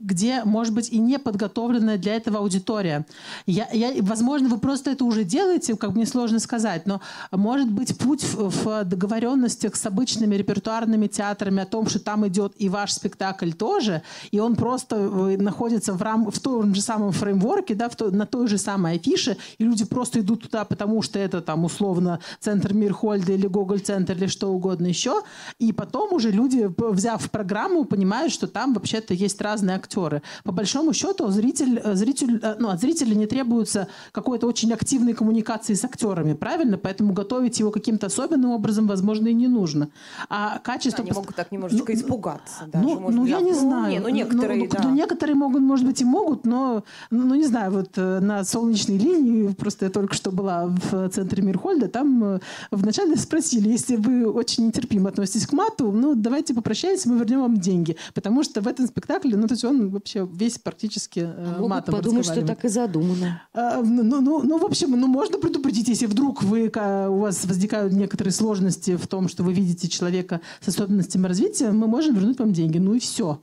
где, 0.00 0.44
может 0.44 0.74
быть, 0.74 0.90
и 0.90 0.98
не 0.98 1.18
подготовленная 1.18 1.98
для 1.98 2.16
этого 2.16 2.38
аудитория. 2.38 3.06
Я, 3.46 3.68
я, 3.72 3.92
возможно, 4.02 4.48
вы 4.48 4.58
просто 4.58 4.90
это 4.90 5.04
уже 5.04 5.24
делаете, 5.24 5.76
как 5.76 5.94
мне 5.94 6.06
сложно 6.06 6.38
сказать, 6.38 6.86
но 6.86 7.00
может 7.30 7.70
быть 7.70 7.96
путь 7.98 8.24
в, 8.24 8.50
в 8.50 8.84
договоренностях 8.84 9.76
с 9.76 9.86
обычными 9.86 10.34
репертуарными 10.36 11.06
театрами 11.06 11.62
о 11.62 11.66
том, 11.66 11.86
что 11.86 11.98
там 12.00 12.26
идет 12.26 12.52
и 12.58 12.68
ваш 12.68 12.92
спектакль 12.92 13.52
тоже, 13.52 14.02
и 14.32 14.40
он 14.40 14.56
просто 14.56 14.96
э, 14.96 15.36
находится 15.36 15.92
в, 15.92 16.02
рам, 16.02 16.30
в 16.30 16.38
том 16.40 16.74
же 16.74 16.80
самом 16.80 17.12
фреймворке, 17.12 17.74
да, 17.74 17.88
в 17.88 17.96
то, 17.96 18.10
на 18.10 18.26
той 18.26 18.48
же 18.48 18.58
самой 18.58 18.96
афише, 18.96 19.36
и 19.58 19.64
люди 19.64 19.84
просто 19.84 20.20
идут 20.20 20.42
туда, 20.42 20.64
потому 20.64 21.02
что 21.02 21.18
это 21.18 21.40
там 21.40 21.64
условно 21.64 22.20
центр 22.40 22.74
Мирхольда 22.74 23.32
или 23.32 23.46
Гоголь-центр 23.46 24.14
или 24.14 24.26
что 24.26 24.48
угодно 24.48 24.86
еще, 24.86 25.22
и 25.58 25.72
потом 25.72 26.12
уже 26.12 26.30
люди, 26.30 26.70
взяв 26.76 27.30
программу, 27.30 27.84
понимают, 27.84 28.32
что 28.32 28.46
там 28.46 28.74
вообще-то 28.74 29.14
есть 29.14 29.40
разные 29.40 29.76
актеры. 29.76 30.22
По 30.44 30.52
большому 30.52 30.92
счету 30.92 31.28
зритель, 31.28 31.80
э, 31.82 31.94
зритель, 31.94 32.40
э, 32.42 32.56
ну, 32.58 32.68
от 32.68 32.80
зрителя 32.80 33.14
не 33.14 33.26
требуется 33.26 33.88
какой-то 34.12 34.46
очень 34.46 34.72
активной 34.72 35.14
коммуникации 35.14 35.74
с 35.74 35.84
актерами, 35.84 36.34
правильно? 36.34 36.78
Поэтому 36.78 37.12
готовить 37.12 37.58
его 37.58 37.70
каким-то 37.70 38.06
особенным 38.06 38.50
образом, 38.50 38.86
возможно, 38.86 39.28
и 39.28 39.34
не 39.34 39.48
нужно. 39.48 39.88
А 40.28 40.58
качество... 40.58 41.02
Они 41.02 41.12
могут 41.12 41.34
так 41.34 41.52
немножечко 41.52 41.92
ну, 41.92 41.98
испугаться. 41.98 42.64
Даже, 42.66 42.84
ну, 42.84 43.00
может, 43.00 43.20
ну 43.20 43.26
я 43.26 43.40
не 43.40 43.52
знаю. 43.52 43.90
Не, 43.90 44.00
ну, 44.00 44.08
некоторые, 44.08 44.64
ну, 44.64 44.68
да. 44.70 44.80
ну, 44.82 44.94
некоторые 44.94 45.36
могут, 45.36 45.62
может 45.62 45.86
быть, 45.86 46.00
и 46.00 46.04
могут, 46.04 46.44
но, 46.44 46.84
ну, 47.10 47.34
не 47.34 47.46
знаю, 47.46 47.70
вот 47.70 47.90
э, 47.96 48.20
на 48.20 48.44
солнечной 48.44 48.98
линии, 48.98 49.48
просто 49.48 49.86
я 49.86 49.90
только 49.90 50.14
что 50.14 50.30
была 50.30 50.66
в 50.66 51.08
центре 51.08 51.42
Мирхольда, 51.42 51.88
там 51.88 52.40
вначале 52.70 53.16
спросили, 53.16 53.68
если 53.68 53.96
вы 53.96 54.30
очень 54.30 54.66
нетерпимо 54.66 55.08
относитесь 55.08 55.39
к 55.46 55.52
мату, 55.52 55.92
ну, 55.92 56.14
давайте 56.14 56.54
попрощаемся, 56.54 57.08
мы 57.08 57.18
вернем 57.18 57.40
вам 57.40 57.56
деньги. 57.56 57.96
Потому 58.14 58.42
что 58.42 58.60
в 58.60 58.68
этом 58.68 58.86
спектакле, 58.86 59.36
ну, 59.36 59.46
то 59.46 59.54
есть 59.54 59.64
он 59.64 59.90
вообще 59.90 60.28
весь 60.32 60.58
практически 60.58 61.20
э, 61.20 61.54
а 61.58 61.66
матом 61.66 61.94
подумать, 61.94 62.24
что 62.24 62.44
так 62.46 62.64
и 62.64 62.68
задумано. 62.68 63.42
А, 63.52 63.80
ну, 63.82 64.20
ну, 64.20 64.42
ну, 64.42 64.58
в 64.58 64.64
общем, 64.64 64.90
ну, 64.92 65.06
можно 65.06 65.38
предупредить, 65.38 65.88
если 65.88 66.06
вдруг 66.06 66.42
вы, 66.42 66.70
у 66.70 67.18
вас 67.18 67.44
возникают 67.44 67.92
некоторые 67.92 68.32
сложности 68.32 68.96
в 68.96 69.06
том, 69.06 69.28
что 69.28 69.42
вы 69.42 69.52
видите 69.52 69.88
человека 69.88 70.40
с 70.60 70.68
особенностями 70.68 71.26
развития, 71.26 71.70
мы 71.70 71.86
можем 71.86 72.14
вернуть 72.14 72.38
вам 72.38 72.52
деньги. 72.52 72.78
Ну 72.78 72.94
и 72.94 72.98
все. 72.98 73.40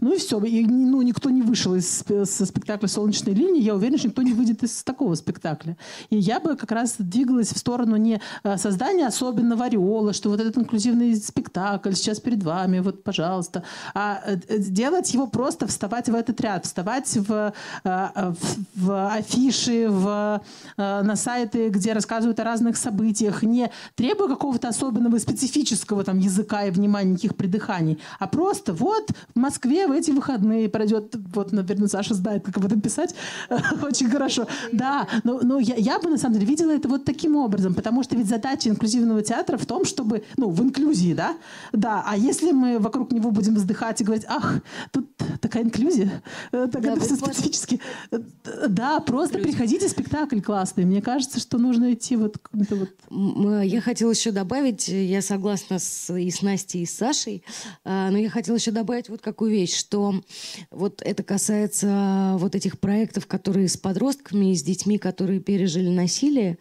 Ну 0.00 0.14
и 0.14 0.18
все. 0.18 0.40
И, 0.44 0.64
ну, 0.66 1.02
никто 1.02 1.30
не 1.30 1.42
вышел 1.42 1.74
из 1.74 2.04
со 2.24 2.46
спектакля 2.46 2.86
«Солнечной 2.86 3.34
линии». 3.34 3.60
Я 3.60 3.74
уверена, 3.74 3.98
что 3.98 4.08
никто 4.08 4.22
не 4.22 4.32
выйдет 4.32 4.62
из 4.62 4.82
такого 4.84 5.14
спектакля. 5.14 5.76
И 6.10 6.16
я 6.16 6.38
бы 6.38 6.56
как 6.56 6.70
раз 6.70 6.94
двигалась 6.98 7.52
в 7.52 7.58
сторону 7.58 7.96
не 7.96 8.20
э, 8.44 8.56
создания 8.56 9.06
особенного 9.06 9.64
ореола, 9.64 10.12
что 10.12 10.30
вот 10.30 10.40
этот 10.40 10.56
инклюзивный 10.56 11.16
спектакль 11.16 11.92
сейчас 11.94 12.20
перед 12.20 12.42
вами, 12.42 12.78
вот, 12.78 13.02
пожалуйста, 13.02 13.64
а 13.94 14.20
э, 14.24 14.58
делать 14.58 15.12
его 15.14 15.26
просто 15.26 15.66
вставать 15.66 16.08
в 16.08 16.14
этот 16.14 16.40
ряд, 16.40 16.64
вставать 16.64 17.16
в, 17.16 17.52
э, 17.84 18.08
в, 18.14 18.36
в 18.76 19.12
афиши, 19.12 19.88
в, 19.88 20.40
на 20.76 21.16
сайты, 21.16 21.70
где 21.70 21.92
рассказывают 21.92 22.38
о 22.38 22.44
разных 22.44 22.76
событиях, 22.76 23.42
не 23.42 23.70
требуя 23.96 24.28
какого-то 24.28 24.68
особенного 24.68 25.18
специфического 25.18 26.04
там 26.04 26.18
языка 26.18 26.64
и 26.64 26.70
внимания, 26.70 27.12
никаких 27.12 27.34
придыханий, 27.34 27.98
а 28.18 28.28
просто 28.28 28.72
вот 28.72 29.10
в 29.34 29.38
Москве 29.38 29.87
в 29.88 29.92
эти 29.92 30.10
выходные 30.10 30.68
пройдет, 30.68 31.14
вот, 31.34 31.52
наверное, 31.52 31.88
Саша 31.88 32.14
знает, 32.14 32.44
как 32.44 32.56
об 32.56 32.64
этом 32.64 32.80
писать, 32.80 33.14
очень 33.82 34.10
хорошо. 34.10 34.46
Да, 34.72 35.08
но, 35.24 35.40
но 35.42 35.58
я, 35.58 35.74
я 35.76 35.98
бы, 35.98 36.10
на 36.10 36.18
самом 36.18 36.34
деле, 36.34 36.46
видела 36.46 36.70
это 36.70 36.88
вот 36.88 37.04
таким 37.04 37.36
образом, 37.36 37.74
потому 37.74 38.02
что 38.02 38.16
ведь 38.16 38.28
задача 38.28 38.68
инклюзивного 38.68 39.22
театра 39.22 39.56
в 39.58 39.66
том, 39.66 39.84
чтобы, 39.84 40.24
ну, 40.36 40.50
в 40.50 40.62
инклюзии, 40.62 41.14
да, 41.14 41.36
да, 41.72 42.02
а 42.06 42.16
если 42.16 42.52
мы 42.52 42.78
вокруг 42.78 43.12
него 43.12 43.30
будем 43.30 43.54
вздыхать 43.54 44.00
и 44.00 44.04
говорить, 44.04 44.24
ах, 44.28 44.60
тут 44.92 45.10
такая 45.40 45.62
инклюзия, 45.64 46.22
э, 46.52 46.68
так 46.70 46.82
да, 46.82 46.92
это 46.92 47.00
все 47.00 47.16
специфически. 47.16 47.80
Да, 48.68 49.00
просто 49.00 49.38
Люди. 49.38 49.50
приходите, 49.50 49.88
спектакль 49.88 50.40
классный. 50.40 50.84
Мне 50.84 51.02
кажется, 51.02 51.40
что 51.40 51.58
нужно 51.58 51.92
идти 51.92 52.16
вот... 52.16 52.36
вот... 52.52 52.88
Э, 53.10 53.62
я 53.64 53.80
хотела 53.80 54.10
еще 54.10 54.30
добавить, 54.30 54.88
я 54.88 55.22
согласна 55.22 55.78
с, 55.78 56.12
и 56.14 56.30
с 56.30 56.42
Настей, 56.42 56.82
и 56.82 56.86
с 56.86 56.94
Сашей, 56.94 57.42
а, 57.84 58.10
но 58.10 58.18
я 58.18 58.30
хотела 58.30 58.56
еще 58.56 58.70
добавить 58.70 59.08
вот 59.08 59.20
какую 59.20 59.50
вещь, 59.50 59.74
что 59.78 60.14
вот 60.70 61.00
это 61.02 61.22
касается 61.22 62.36
вот 62.38 62.54
этих 62.54 62.78
проектов, 62.78 63.26
которые 63.26 63.68
с 63.68 63.76
подростками, 63.76 64.54
с 64.54 64.62
детьми, 64.62 64.98
которые 64.98 65.40
пережили 65.40 65.88
насилие. 65.88 66.58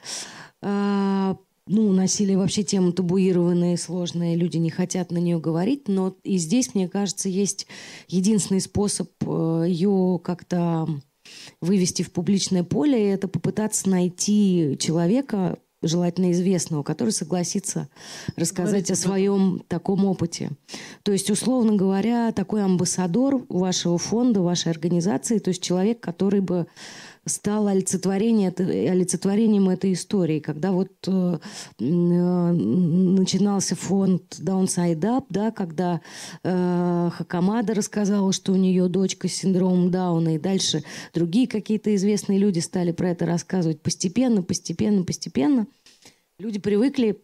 А, 0.62 1.38
ну, 1.68 1.92
насилие 1.92 2.38
вообще 2.38 2.64
тема 2.64 2.92
табуированная 2.92 3.74
и 3.74 3.78
сложная, 3.78 4.36
люди 4.36 4.58
не 4.58 4.70
хотят 4.70 5.12
на 5.12 5.18
нее 5.18 5.40
говорить, 5.40 5.88
но 5.88 6.16
и 6.24 6.38
здесь, 6.38 6.74
мне 6.74 6.88
кажется, 6.88 7.30
есть 7.30 7.68
единственный 8.08 8.62
способ 8.62 9.10
э, 9.26 9.66
ее 9.68 10.20
как-то 10.24 10.88
вывести 11.62 12.04
в 12.04 12.12
публичное 12.12 12.64
поле, 12.64 13.12
это 13.12 13.28
попытаться 13.28 13.90
найти 13.90 14.78
человека, 14.80 15.60
желательно 15.82 16.32
известного, 16.32 16.84
который 16.84 17.12
согласится 17.12 17.88
рассказать 18.36 18.86
Говорите, 18.88 18.94
о 18.94 18.96
своем 18.96 19.64
таком 19.68 20.06
опыте. 20.06 20.52
То 21.04 21.12
есть, 21.12 21.30
условно 21.30 21.74
говоря, 21.76 22.32
такой 22.32 22.64
амбассадор 22.64 23.46
вашего 23.50 23.98
фонда, 23.98 24.42
вашей 24.42 24.72
организации, 24.72 25.40
то 25.40 25.50
есть 25.50 25.62
человек, 25.62 26.00
который 26.00 26.40
бы 26.42 26.68
стало 27.28 27.72
олицетворение, 27.72 28.50
олицетворением 28.50 29.70
этой 29.70 29.94
истории. 29.94 30.40
Когда 30.40 30.72
вот 30.72 30.92
э, 31.08 31.40
э, 31.80 31.84
начинался 31.84 33.76
фонд 33.76 34.40
Downside 34.40 35.00
Up, 35.02 35.26
да, 35.30 35.52
когда 35.52 36.02
э, 36.44 37.10
Хакамада 37.14 37.74
рассказала, 37.74 38.32
что 38.34 38.54
у 38.54 38.56
нее 38.56 38.88
дочка 38.88 39.28
с 39.28 39.34
синдромом 39.34 39.92
Дауна, 39.92 40.36
и 40.36 40.40
дальше 40.40 40.84
другие 41.14 41.48
какие-то 41.48 41.94
известные 41.96 42.40
люди 42.40 42.60
стали 42.60 42.92
про 42.92 43.10
это 43.10 43.26
рассказывать 43.26 43.82
постепенно, 43.82 44.44
постепенно, 44.44 45.04
постепенно. 45.04 45.68
Люди 46.40 46.60
привыкли 46.60 47.22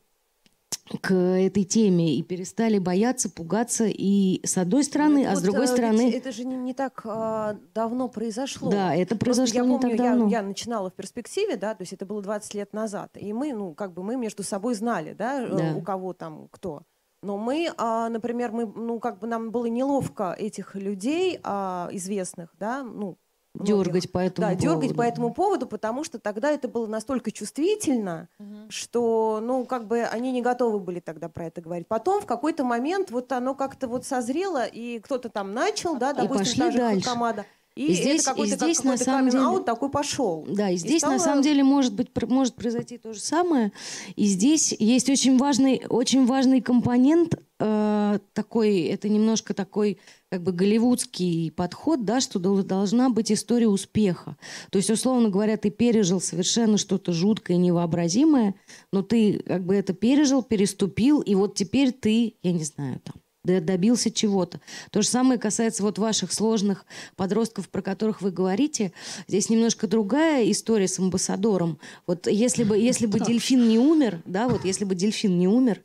к 1.01 1.13
этой 1.13 1.63
теме 1.63 2.15
и 2.15 2.23
перестали 2.23 2.77
бояться, 2.77 3.29
пугаться. 3.29 3.86
И 3.88 4.41
с 4.45 4.57
одной 4.57 4.83
стороны, 4.83 5.23
ну, 5.23 5.31
а 5.31 5.36
с 5.36 5.41
другой 5.41 5.65
э, 5.65 5.67
стороны... 5.67 6.12
Это 6.12 6.31
же 6.31 6.45
не, 6.45 6.55
не 6.55 6.73
так 6.73 7.01
а, 7.05 7.57
давно 7.73 8.07
произошло. 8.07 8.69
Да, 8.69 8.95
это 8.95 9.15
произошло 9.15 9.55
я 9.55 9.65
не 9.65 9.77
помню, 9.77 9.97
так 9.97 9.97
давно. 9.97 10.27
Я, 10.27 10.39
я 10.39 10.43
начинала 10.43 10.89
в 10.89 10.93
перспективе, 10.93 11.57
да, 11.57 11.73
то 11.73 11.83
есть 11.83 11.93
это 11.93 12.05
было 12.05 12.21
20 12.21 12.53
лет 12.53 12.73
назад. 12.73 13.17
И 13.17 13.33
мы, 13.33 13.53
ну, 13.53 13.73
как 13.73 13.93
бы 13.93 14.03
мы 14.03 14.15
между 14.15 14.43
собой 14.43 14.75
знали, 14.75 15.13
да, 15.13 15.43
э, 15.43 15.55
да. 15.55 15.75
у 15.75 15.81
кого 15.81 16.13
там 16.13 16.47
кто. 16.51 16.83
Но 17.23 17.38
мы, 17.38 17.71
а, 17.77 18.09
например, 18.09 18.51
мы, 18.51 18.65
ну, 18.65 18.99
как 18.99 19.19
бы 19.19 19.27
нам 19.27 19.51
было 19.51 19.65
неловко 19.65 20.36
этих 20.38 20.75
людей 20.75 21.39
а, 21.43 21.88
известных, 21.91 22.53
да, 22.59 22.83
ну, 22.83 23.17
Дергать 23.53 24.11
по 24.11 24.17
этому 24.17 24.47
да, 24.47 24.55
поводу. 24.55 24.61
дергать 24.61 24.97
по 24.97 25.01
этому 25.03 25.33
поводу, 25.33 25.67
потому 25.67 26.03
что 26.03 26.17
тогда 26.17 26.49
это 26.49 26.67
было 26.67 26.87
настолько 26.87 27.31
чувствительно, 27.31 28.27
угу. 28.39 28.69
что, 28.69 29.39
ну, 29.43 29.65
как 29.65 29.87
бы 29.87 30.01
они 30.01 30.31
не 30.31 30.41
готовы 30.41 30.79
были 30.79 30.99
тогда 30.99 31.29
про 31.29 31.45
это 31.45 31.61
говорить. 31.61 31.87
Потом 31.87 32.21
в 32.21 32.25
какой-то 32.25 32.63
момент 32.63 33.11
вот 33.11 33.31
оно 33.31 33.53
как-то 33.53 33.87
вот 33.87 34.05
созрело, 34.05 34.65
и 34.65 34.99
кто-то 34.99 35.29
там 35.29 35.53
начал, 35.53 35.97
да, 35.97 36.13
допустим, 36.13 36.35
и 36.35 36.39
пошли 36.39 36.59
даже 36.59 36.77
дальше. 36.79 37.07
команда. 37.07 37.45
И, 37.75 37.88
и 37.88 37.93
здесь, 37.93 38.27
и 38.38 38.45
здесь 38.45 38.77
как, 38.77 38.86
на 38.86 38.97
самом 38.97 39.29
деле 39.29 39.63
такой 39.63 39.89
пошел. 39.89 40.45
Да, 40.47 40.69
и 40.69 40.77
здесь 40.77 40.97
и 40.97 40.99
стало... 40.99 41.13
на 41.13 41.19
самом 41.19 41.41
деле 41.41 41.63
может 41.63 41.93
быть 41.93 42.09
может 42.27 42.53
произойти 42.53 42.99
то 42.99 43.13
же 43.13 43.19
самое. 43.19 43.71
И 44.15 44.25
здесь 44.25 44.75
есть 44.77 45.09
очень 45.09 45.38
важный 45.38 45.83
очень 45.89 46.25
важный 46.27 46.62
компонент 46.62 47.36
э, 47.59 48.19
такой, 48.33 48.81
это 48.81 49.09
немножко 49.09 49.55
такой 49.55 49.99
как 50.29 50.43
бы 50.43 50.51
голливудский 50.51 51.51
подход, 51.51 52.05
да, 52.05 52.21
что 52.21 52.39
должна 52.39 53.09
быть 53.09 53.31
история 53.31 53.67
успеха. 53.67 54.38
То 54.69 54.77
есть 54.77 54.91
условно 54.91 55.29
говоря, 55.29 55.57
ты 55.57 55.71
пережил 55.71 56.21
совершенно 56.21 56.77
что-то 56.77 57.12
жуткое, 57.12 57.57
невообразимое, 57.57 58.53
но 58.91 59.01
ты 59.01 59.39
как 59.39 59.65
бы 59.65 59.75
это 59.75 59.93
пережил, 59.93 60.43
переступил, 60.43 61.21
и 61.21 61.33
вот 61.33 61.55
теперь 61.55 61.91
ты, 61.91 62.36
я 62.43 62.51
не 62.51 62.63
знаю, 62.63 62.99
там 63.03 63.22
добился 63.43 64.10
чего-то. 64.10 64.62
То 64.91 65.01
же 65.01 65.08
самое 65.08 65.39
касается 65.39 65.84
вот 65.84 65.97
ваших 65.99 66.32
сложных 66.32 66.86
подростков, 67.15 67.69
про 67.69 67.82
которых 67.82 68.21
вы 68.21 68.32
говорите. 68.32 68.93
Здесь 69.27 69.49
немножко 69.49 69.88
другая 69.88 70.49
история 70.49 70.88
с 70.88 70.97
амбассадором. 70.97 71.79
Вот 72.08 72.27
если 72.27 72.63
бы, 72.63 72.77
если 72.77 73.06
бы 73.06 73.19
дельфин 73.25 73.67
не 73.67 73.79
умер, 73.79 74.21
да, 74.25 74.47
вот 74.47 74.63
если 74.63 74.86
бы 74.86 74.95
дельфин 74.95 75.38
не 75.38 75.47
умер, 75.47 75.84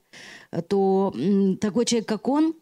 то 0.68 1.12
такой 1.60 1.84
человек, 1.84 2.08
как 2.08 2.28
он, 2.28 2.54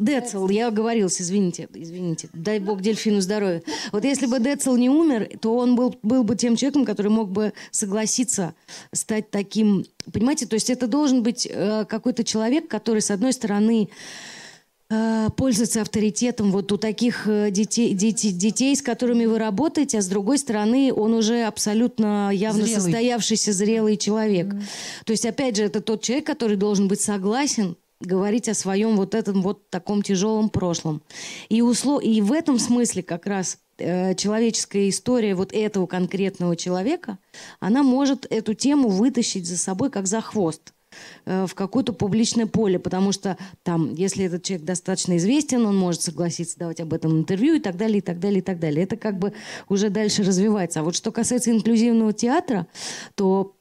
Децл, 0.00 0.46
я 0.48 0.68
оговорился, 0.68 1.24
извините, 1.24 1.68
извините. 1.74 2.28
Дай 2.32 2.60
бог 2.60 2.80
дельфину 2.80 3.20
здоровья. 3.20 3.64
Вот 3.90 4.04
если 4.04 4.26
бы 4.26 4.38
Децл 4.38 4.76
не 4.76 4.88
умер, 4.88 5.28
то 5.40 5.56
он 5.56 5.74
был, 5.74 5.96
был 6.04 6.22
бы 6.22 6.36
тем 6.36 6.54
человеком, 6.54 6.84
который 6.84 7.10
мог 7.10 7.32
бы 7.32 7.52
согласиться 7.72 8.54
стать 8.92 9.32
таким... 9.32 9.84
Понимаете, 10.12 10.46
то 10.46 10.54
есть 10.54 10.70
это 10.70 10.86
должен 10.86 11.24
быть 11.24 11.48
э, 11.50 11.84
какой-то 11.88 12.22
человек, 12.22 12.68
который, 12.68 13.02
с 13.02 13.10
одной 13.10 13.32
стороны, 13.32 13.88
э, 14.88 15.28
пользуется 15.36 15.82
авторитетом 15.82 16.52
вот 16.52 16.70
у 16.70 16.76
таких 16.76 17.26
э, 17.26 17.50
детей, 17.50 17.92
детей, 17.92 18.30
детей, 18.30 18.76
с 18.76 18.82
которыми 18.82 19.26
вы 19.26 19.40
работаете, 19.40 19.98
а 19.98 20.02
с 20.02 20.06
другой 20.06 20.38
стороны, 20.38 20.92
он 20.94 21.12
уже 21.12 21.42
абсолютно 21.42 22.30
явно 22.32 22.66
зрелый. 22.66 22.80
состоявшийся 22.82 23.52
зрелый 23.52 23.96
человек. 23.96 24.46
Mm-hmm. 24.46 24.62
То 25.06 25.10
есть, 25.10 25.26
опять 25.26 25.56
же, 25.56 25.64
это 25.64 25.80
тот 25.80 26.02
человек, 26.02 26.24
который 26.24 26.56
должен 26.56 26.86
быть 26.86 27.00
согласен 27.00 27.76
говорить 28.00 28.48
о 28.48 28.54
своем 28.54 28.96
вот 28.96 29.14
этом 29.14 29.42
вот 29.42 29.70
таком 29.70 30.02
тяжелом 30.02 30.50
прошлом. 30.50 31.02
И, 31.48 31.62
услов... 31.62 32.02
и 32.02 32.20
в 32.20 32.32
этом 32.32 32.58
смысле 32.58 33.02
как 33.02 33.26
раз 33.26 33.58
э, 33.78 34.14
человеческая 34.14 34.88
история 34.88 35.34
вот 35.34 35.52
этого 35.52 35.86
конкретного 35.86 36.54
человека, 36.56 37.18
она 37.58 37.82
может 37.82 38.26
эту 38.30 38.54
тему 38.54 38.88
вытащить 38.88 39.46
за 39.46 39.58
собой 39.58 39.90
как 39.90 40.06
за 40.06 40.20
хвост 40.20 40.72
э, 41.26 41.46
в 41.48 41.54
какое-то 41.54 41.92
публичное 41.92 42.46
поле, 42.46 42.78
потому 42.78 43.10
что 43.10 43.36
там, 43.64 43.92
если 43.94 44.26
этот 44.26 44.44
человек 44.44 44.64
достаточно 44.64 45.16
известен, 45.16 45.66
он 45.66 45.76
может 45.76 46.02
согласиться 46.02 46.56
давать 46.56 46.80
об 46.80 46.92
этом 46.94 47.18
интервью 47.18 47.56
и 47.56 47.60
так 47.60 47.76
далее, 47.76 47.98
и 47.98 48.02
так 48.02 48.20
далее, 48.20 48.38
и 48.38 48.42
так 48.42 48.60
далее. 48.60 48.84
Это 48.84 48.96
как 48.96 49.18
бы 49.18 49.32
уже 49.68 49.90
дальше 49.90 50.22
развивается. 50.22 50.80
А 50.80 50.82
вот 50.84 50.94
что 50.94 51.10
касается 51.10 51.50
инклюзивного 51.50 52.12
театра, 52.12 52.68
то 53.16 53.57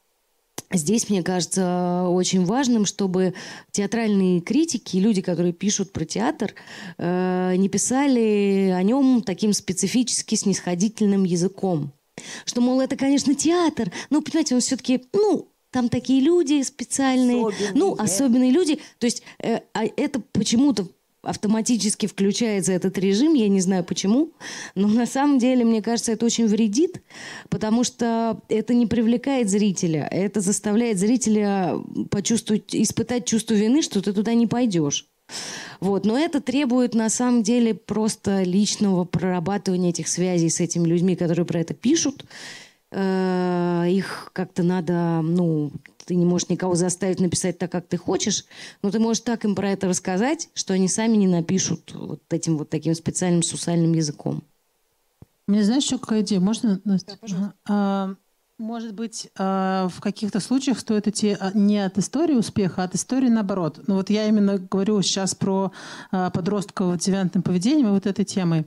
Здесь, 0.72 1.10
мне 1.10 1.24
кажется, 1.24 2.08
очень 2.10 2.44
важным, 2.44 2.86
чтобы 2.86 3.34
театральные 3.72 4.42
критики, 4.42 4.98
люди, 4.98 5.22
которые 5.22 5.54
пишут 5.54 5.94
про 5.94 6.04
театр, 6.04 6.54
э, 6.98 7.56
не 7.56 7.70
писали 7.70 8.74
о 8.76 8.84
нем 8.84 9.22
таким 9.22 9.54
специфически 9.54 10.36
снисходительным 10.36 11.24
языком. 11.24 11.94
Что, 12.46 12.62
мол, 12.62 12.82
это, 12.82 12.96
конечно, 12.96 13.34
театр, 13.34 13.92
но, 14.10 14.22
понимаете, 14.22 14.56
он 14.56 14.62
все-таки, 14.62 15.04
ну, 15.14 15.48
там 15.72 15.90
такие 15.90 16.22
люди 16.22 16.62
специальные, 16.64 17.48
особенные. 17.48 17.74
ну, 17.74 17.96
особенные 17.98 18.52
люди. 18.52 18.80
То 19.00 19.06
есть 19.06 19.22
э, 19.40 19.60
а 19.74 19.86
это 19.96 20.22
почему-то 20.32 20.88
автоматически 21.22 22.06
включается 22.06 22.72
этот 22.72 22.98
режим, 22.98 23.34
я 23.34 23.50
не 23.50 23.60
знаю 23.60 23.84
почему, 23.84 24.32
но 24.76 24.88
на 24.88 25.06
самом 25.06 25.40
деле, 25.40 25.66
мне 25.66 25.82
кажется, 25.82 26.12
это 26.12 26.26
очень 26.26 26.48
вредит, 26.48 27.02
потому 27.50 27.84
что 27.84 28.40
это 28.50 28.74
не 28.74 28.88
привлекает 28.88 29.50
зрителя, 29.50 30.08
это 30.12 30.42
заставляет 30.42 31.00
зрителя 31.00 31.74
почувствовать, 32.10 32.76
испытать 32.76 33.26
чувство 33.26 33.54
вины, 33.56 33.82
что 33.82 34.02
ты 34.02 34.14
туда 34.14 34.34
не 34.34 34.48
пойдешь. 34.48 35.08
Вот. 35.80 36.06
Но 36.06 36.18
это 36.18 36.42
требует 36.42 36.96
на 36.96 37.10
самом 37.10 37.44
деле 37.44 37.74
просто 37.74 38.44
личного 38.44 39.04
прорабатывания 39.04 39.90
этих 39.90 40.08
связей 40.08 40.50
с 40.50 40.60
этими 40.60 40.88
людьми, 40.88 41.16
которые 41.16 41.46
про 41.46 41.60
это 41.60 41.74
пишут. 41.74 42.26
Э, 42.92 43.86
их 43.90 44.32
как-то 44.34 44.64
надо, 44.64 45.22
ну, 45.22 45.72
ты 46.08 46.16
не 46.16 46.26
можешь 46.26 46.50
никого 46.50 46.74
заставить 46.76 47.20
написать 47.20 47.58
так, 47.60 47.72
как 47.72 47.88
ты 47.88 47.98
хочешь, 47.98 48.46
но 48.82 48.90
ты 48.90 49.00
можешь 49.00 49.22
так 49.22 49.44
им 49.44 49.56
про 49.56 49.72
это 49.72 49.88
рассказать, 49.88 50.50
что 50.54 50.74
они 50.74 50.88
сами 50.88 51.18
не 51.18 51.28
напишут 51.28 51.94
вот 51.94 52.22
этим 52.30 52.58
вот 52.58 52.70
таким 52.70 52.96
специальным 52.96 53.44
сусальным 53.44 53.94
языком. 53.94 54.44
Мне 55.48 55.64
знаешь, 55.64 55.84
еще 55.84 55.98
какая 55.98 56.22
идея? 56.22 56.40
Можно, 56.40 56.82
Настя? 56.86 57.18
Да, 57.22 57.54
а, 57.68 58.16
может 58.58 58.94
быть, 58.94 59.30
а, 59.38 59.90
в 59.90 60.00
каких-то 60.02 60.40
случаях 60.40 60.80
стоит 60.80 61.08
идти 61.08 61.38
а, 61.40 61.52
не 61.54 61.80
от 61.80 61.98
истории 61.98 62.36
успеха, 62.36 62.82
а 62.82 62.86
от 62.86 62.96
истории 62.96 63.30
наоборот. 63.30 63.82
Ну 63.88 63.96
вот 63.96 64.10
я 64.10 64.28
именно 64.28 64.58
говорю 64.58 65.02
сейчас 65.02 65.36
про 65.36 65.72
подростков 66.12 66.98
девиантным 67.00 67.44
поведением 67.44 67.88
и 67.88 67.92
вот 67.92 68.06
этой 68.06 68.24
темой. 68.26 68.66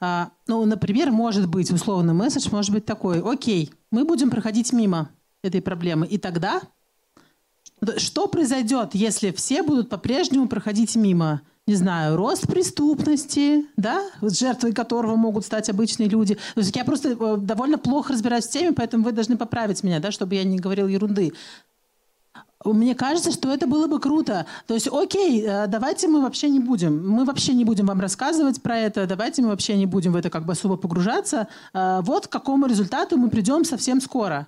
Ну, 0.00 0.64
например, 0.64 1.10
может 1.10 1.48
быть 1.48 1.70
условный 1.70 2.14
месседж, 2.14 2.48
может 2.50 2.72
быть 2.72 2.86
такой, 2.86 3.20
окей, 3.20 3.72
мы 3.90 4.04
будем 4.04 4.30
проходить 4.30 4.72
мимо 4.72 5.10
этой 5.42 5.62
проблемы, 5.62 6.06
и 6.06 6.18
тогда 6.18 6.60
что 7.98 8.26
произойдет, 8.28 8.90
если 8.94 9.30
все 9.32 9.62
будут 9.62 9.88
по-прежнему 9.88 10.48
проходить 10.48 10.96
мимо? 10.96 11.42
Не 11.66 11.74
знаю, 11.74 12.16
рост 12.16 12.46
преступности, 12.46 13.66
да, 13.76 14.00
жертвой 14.22 14.72
которого 14.72 15.16
могут 15.16 15.44
стать 15.44 15.68
обычные 15.68 16.08
люди. 16.08 16.34
То 16.54 16.60
есть 16.60 16.76
я 16.76 16.84
просто 16.84 17.16
э, 17.18 17.36
довольно 17.38 17.76
плохо 17.76 18.12
разбираюсь 18.12 18.46
в 18.46 18.50
теме, 18.50 18.72
поэтому 18.72 19.02
вы 19.02 19.10
должны 19.10 19.36
поправить 19.36 19.82
меня, 19.82 19.98
да, 19.98 20.12
чтобы 20.12 20.36
я 20.36 20.44
не 20.44 20.60
говорил 20.60 20.86
ерунды. 20.86 21.32
Мне 22.64 22.94
кажется, 22.94 23.32
что 23.32 23.52
это 23.52 23.66
было 23.66 23.86
бы 23.86 24.00
круто. 24.00 24.46
То 24.66 24.74
есть, 24.74 24.88
окей, 24.88 25.42
э, 25.44 25.66
давайте 25.66 26.08
мы 26.08 26.22
вообще 26.22 26.48
не 26.48 26.60
будем. 26.60 27.08
Мы 27.08 27.24
вообще 27.24 27.52
не 27.52 27.64
будем 27.64 27.86
вам 27.86 28.00
рассказывать 28.00 28.62
про 28.62 28.78
это. 28.78 29.06
Давайте 29.06 29.42
мы 29.42 29.48
вообще 29.48 29.76
не 29.76 29.86
будем 29.86 30.12
в 30.12 30.16
это 30.16 30.30
как 30.30 30.44
бы 30.46 30.52
особо 30.52 30.76
погружаться. 30.76 31.48
Э, 31.74 32.00
вот 32.02 32.28
к 32.28 32.30
какому 32.30 32.66
результату 32.66 33.16
мы 33.16 33.28
придем 33.28 33.64
совсем 33.64 34.00
скоро. 34.00 34.46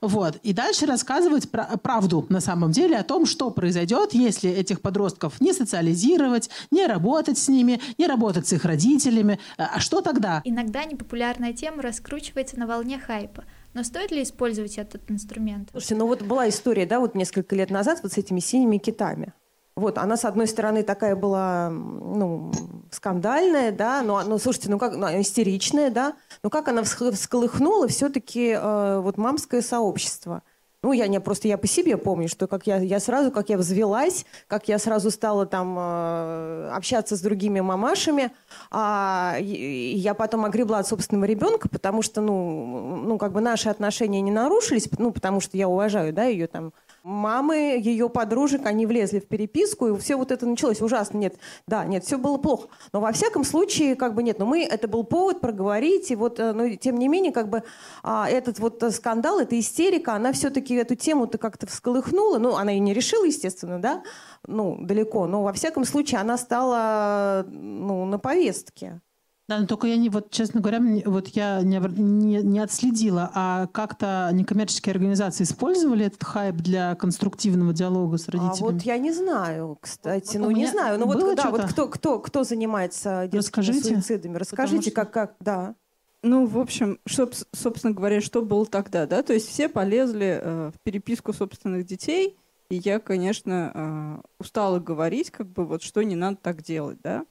Вот. 0.00 0.36
И 0.42 0.52
дальше 0.52 0.86
рассказывать 0.86 1.50
про 1.50 1.64
правду 1.78 2.26
на 2.28 2.40
самом 2.40 2.72
деле 2.72 2.96
о 2.96 3.02
том, 3.02 3.26
что 3.26 3.50
произойдет, 3.50 4.14
если 4.14 4.50
этих 4.50 4.80
подростков 4.80 5.40
не 5.40 5.52
социализировать, 5.52 6.50
не 6.70 6.86
работать 6.86 7.38
с 7.38 7.48
ними, 7.48 7.80
не 7.98 8.06
работать 8.06 8.46
с 8.46 8.52
их 8.52 8.64
родителями. 8.64 9.38
А 9.56 9.80
что 9.80 10.00
тогда? 10.00 10.42
Иногда 10.44 10.84
непопулярная 10.84 11.52
тема 11.52 11.82
раскручивается 11.82 12.58
на 12.58 12.66
волне 12.66 12.98
хайпа. 12.98 13.44
Но 13.74 13.84
стоит 13.84 14.10
ли 14.10 14.22
использовать 14.22 14.78
этот 14.78 15.10
инструмент? 15.10 15.68
Слушайте, 15.70 15.94
ну 15.96 16.06
вот 16.06 16.22
была 16.22 16.48
история, 16.48 16.86
да, 16.86 17.00
вот 17.00 17.14
несколько 17.14 17.54
лет 17.54 17.70
назад 17.70 18.00
вот 18.02 18.12
с 18.12 18.18
этими 18.18 18.40
синими 18.40 18.78
китами. 18.78 19.34
Вот, 19.78 19.96
она, 19.96 20.16
с 20.16 20.24
одной 20.24 20.48
стороны, 20.48 20.82
такая 20.82 21.14
была, 21.14 21.70
ну, 21.70 22.50
скандальная, 22.90 23.70
да, 23.70 24.02
но, 24.02 24.22
ну, 24.24 24.38
слушайте, 24.38 24.70
ну, 24.70 24.78
как, 24.78 24.96
ну, 24.96 25.06
истеричная, 25.20 25.90
да, 25.90 26.14
но 26.42 26.50
как 26.50 26.66
она 26.66 26.82
всколыхнула 26.82 27.86
все-таки 27.86 28.56
э, 28.58 29.00
вот 29.00 29.18
мамское 29.18 29.62
сообщество. 29.62 30.42
Ну, 30.82 30.92
я 30.92 31.06
не 31.06 31.20
просто 31.20 31.48
я 31.48 31.58
по 31.58 31.66
себе 31.66 31.96
помню, 31.96 32.28
что 32.28 32.46
как 32.46 32.66
я, 32.66 32.78
я 32.78 32.98
сразу, 32.98 33.30
как 33.30 33.48
я 33.48 33.58
взвелась, 33.58 34.26
как 34.46 34.68
я 34.68 34.78
сразу 34.78 35.10
стала 35.10 35.46
там 35.46 35.76
э, 35.78 36.70
общаться 36.72 37.16
с 37.16 37.20
другими 37.20 37.60
мамашами, 37.60 38.32
а 38.70 39.36
я 39.40 40.14
потом 40.14 40.44
огребла 40.44 40.78
от 40.78 40.88
собственного 40.88 41.24
ребенка, 41.24 41.68
потому 41.68 42.02
что, 42.02 42.20
ну, 42.20 42.96
ну, 42.96 43.18
как 43.18 43.32
бы 43.32 43.40
наши 43.40 43.68
отношения 43.68 44.20
не 44.20 44.30
нарушились, 44.32 44.88
ну, 44.98 45.12
потому 45.12 45.40
что 45.40 45.56
я 45.56 45.68
уважаю, 45.68 46.12
да, 46.12 46.24
ее 46.24 46.48
там 46.48 46.72
мамы, 47.08 47.80
ее 47.82 48.08
подружек, 48.10 48.66
они 48.66 48.86
влезли 48.86 49.18
в 49.18 49.26
переписку, 49.26 49.88
и 49.88 49.98
все 49.98 50.16
вот 50.16 50.30
это 50.30 50.46
началось 50.46 50.82
ужасно. 50.82 51.18
Нет, 51.18 51.36
да, 51.66 51.84
нет, 51.84 52.04
все 52.04 52.18
было 52.18 52.36
плохо. 52.36 52.68
Но 52.92 53.00
во 53.00 53.12
всяком 53.12 53.44
случае, 53.44 53.96
как 53.96 54.14
бы 54.14 54.22
нет, 54.22 54.38
но 54.38 54.46
мы, 54.46 54.62
это 54.62 54.88
был 54.88 55.04
повод 55.04 55.40
проговорить, 55.40 56.10
и 56.10 56.16
вот, 56.16 56.38
э, 56.38 56.52
но 56.52 56.68
тем 56.76 56.98
не 56.98 57.08
менее, 57.08 57.32
как 57.32 57.48
бы 57.48 57.62
а, 58.02 58.28
этот 58.28 58.58
вот 58.58 58.84
скандал, 58.92 59.40
эта 59.40 59.58
истерика, 59.58 60.12
она 60.14 60.32
все-таки 60.32 60.74
эту 60.74 60.94
тему-то 60.94 61.38
как-то 61.38 61.66
всколыхнула, 61.66 62.38
ну, 62.38 62.56
она 62.56 62.74
и 62.74 62.78
не 62.78 62.92
решила, 62.92 63.24
естественно, 63.24 63.80
да, 63.80 64.02
ну, 64.46 64.76
далеко, 64.80 65.26
но 65.26 65.42
во 65.42 65.52
всяком 65.52 65.84
случае 65.84 66.20
она 66.20 66.36
стала, 66.36 67.46
ну, 67.48 68.04
на 68.04 68.18
повестке. 68.18 69.00
Да, 69.48 69.58
но 69.58 69.66
только 69.66 69.86
я 69.86 69.96
не, 69.96 70.10
вот, 70.10 70.30
честно 70.30 70.60
говоря, 70.60 70.78
вот 71.06 71.28
я 71.28 71.62
не, 71.62 71.78
не, 71.78 72.42
не 72.42 72.60
отследила, 72.60 73.30
а 73.34 73.66
как-то 73.68 74.28
некоммерческие 74.34 74.92
организации 74.92 75.44
использовали 75.44 76.04
этот 76.04 76.22
хайп 76.22 76.56
для 76.56 76.94
конструктивного 76.96 77.72
диалога 77.72 78.18
с 78.18 78.28
родителями? 78.28 78.70
А 78.70 78.72
вот 78.74 78.82
я 78.82 78.98
не 78.98 79.10
знаю, 79.10 79.78
кстати, 79.80 80.36
вот 80.36 80.44
ну 80.44 80.50
не 80.50 80.66
знаю, 80.66 80.98
ну 80.98 81.06
вот, 81.06 81.34
да, 81.34 81.50
вот 81.50 81.64
кто, 81.64 81.88
кто, 81.88 82.18
кто 82.18 82.44
занимается 82.44 83.22
детскими 83.22 83.38
Расскажите, 83.38 83.94
суицидами, 83.94 84.36
расскажите, 84.36 84.90
как, 84.90 85.12
как, 85.12 85.34
да. 85.40 85.74
Ну, 86.22 86.44
в 86.44 86.58
общем, 86.58 86.98
что, 87.06 87.30
собственно 87.54 87.94
говоря, 87.94 88.20
что 88.20 88.42
было 88.42 88.66
тогда, 88.66 89.06
да, 89.06 89.22
то 89.22 89.32
есть 89.32 89.48
все 89.48 89.70
полезли 89.70 90.40
э, 90.42 90.72
в 90.74 90.80
переписку 90.82 91.32
собственных 91.32 91.86
детей, 91.86 92.36
и 92.68 92.76
я, 92.76 92.98
конечно, 92.98 93.72
э, 93.74 94.28
устала 94.38 94.78
говорить, 94.78 95.30
как 95.30 95.46
бы 95.46 95.64
вот, 95.64 95.82
что 95.82 96.02
не 96.02 96.16
надо 96.16 96.36
так 96.36 96.62
делать, 96.62 96.98
да. 97.02 97.24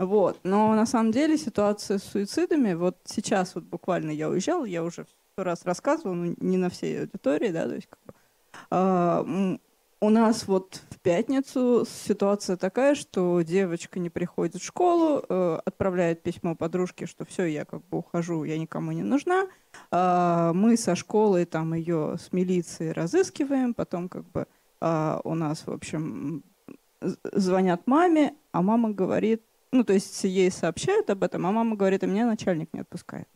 Вот. 0.00 0.40
Но 0.44 0.74
на 0.74 0.86
самом 0.86 1.12
деле 1.12 1.36
ситуация 1.36 1.98
с 1.98 2.04
суицидами, 2.04 2.72
вот 2.72 2.96
сейчас 3.04 3.54
вот 3.54 3.64
буквально 3.64 4.10
я 4.10 4.30
уезжала, 4.30 4.64
я 4.64 4.82
уже 4.82 5.04
сто 5.34 5.44
раз 5.44 5.66
рассказывала, 5.66 6.14
но 6.14 6.34
не 6.38 6.56
на 6.56 6.70
всей 6.70 7.02
аудитории, 7.02 7.48
да, 7.48 7.68
то 7.68 7.74
есть 7.74 7.86
как 7.86 7.98
бы, 8.06 8.14
э, 8.70 9.58
у 10.00 10.08
нас 10.08 10.48
вот 10.48 10.80
в 10.88 10.98
пятницу 11.00 11.86
ситуация 11.86 12.56
такая, 12.56 12.94
что 12.94 13.42
девочка 13.42 13.98
не 13.98 14.08
приходит 14.08 14.62
в 14.62 14.64
школу, 14.64 15.22
э, 15.28 15.58
отправляет 15.66 16.22
письмо 16.22 16.54
подружке, 16.54 17.04
что 17.04 17.26
все, 17.26 17.44
я 17.44 17.66
как 17.66 17.86
бы 17.88 17.98
ухожу, 17.98 18.44
я 18.44 18.56
никому 18.56 18.92
не 18.92 19.02
нужна. 19.02 19.48
Э, 19.92 20.52
мы 20.54 20.78
со 20.78 20.96
школы 20.96 21.44
там 21.44 21.74
ее 21.74 22.16
с 22.18 22.32
милицией 22.32 22.92
разыскиваем, 22.92 23.74
потом 23.74 24.08
как 24.08 24.24
бы 24.30 24.46
э, 24.80 25.20
у 25.24 25.34
нас, 25.34 25.66
в 25.66 25.70
общем, 25.70 26.42
звонят 27.02 27.86
маме, 27.86 28.34
а 28.52 28.62
мама 28.62 28.92
говорит, 28.92 29.42
ну, 29.72 29.84
то 29.84 29.92
есть 29.92 30.24
ей 30.24 30.50
сообщают 30.50 31.10
об 31.10 31.22
этом, 31.22 31.46
а 31.46 31.52
мама 31.52 31.76
говорит, 31.76 32.02
а 32.02 32.06
меня 32.06 32.26
начальник 32.26 32.72
не 32.72 32.80
отпускает. 32.80 33.28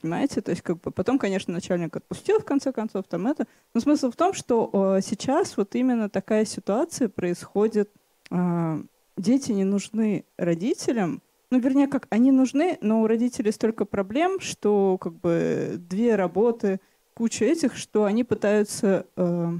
Понимаете? 0.00 0.40
То 0.40 0.50
есть, 0.50 0.62
как 0.62 0.80
бы 0.80 0.90
потом, 0.90 1.18
конечно, 1.18 1.52
начальник 1.52 1.96
отпустил 1.96 2.40
в 2.40 2.44
конце 2.44 2.72
концов 2.72 3.06
там 3.08 3.26
это. 3.26 3.46
Но 3.74 3.80
смысл 3.80 4.10
в 4.10 4.16
том, 4.16 4.32
что 4.32 4.70
э, 4.72 5.00
сейчас 5.02 5.56
вот 5.56 5.74
именно 5.74 6.08
такая 6.08 6.44
ситуация 6.44 7.08
происходит. 7.08 7.90
Э, 8.30 8.80
дети 9.16 9.52
не 9.52 9.64
нужны 9.64 10.24
родителям. 10.36 11.22
Ну, 11.50 11.58
вернее, 11.58 11.88
как 11.88 12.06
они 12.10 12.30
нужны, 12.30 12.78
но 12.80 13.02
у 13.02 13.06
родителей 13.06 13.52
столько 13.52 13.86
проблем, 13.86 14.38
что 14.40 14.98
как 14.98 15.14
бы 15.14 15.76
две 15.78 16.14
работы, 16.14 16.80
куча 17.14 17.46
этих, 17.46 17.76
что 17.76 18.04
они 18.04 18.22
пытаются 18.22 19.06
э, 19.16 19.52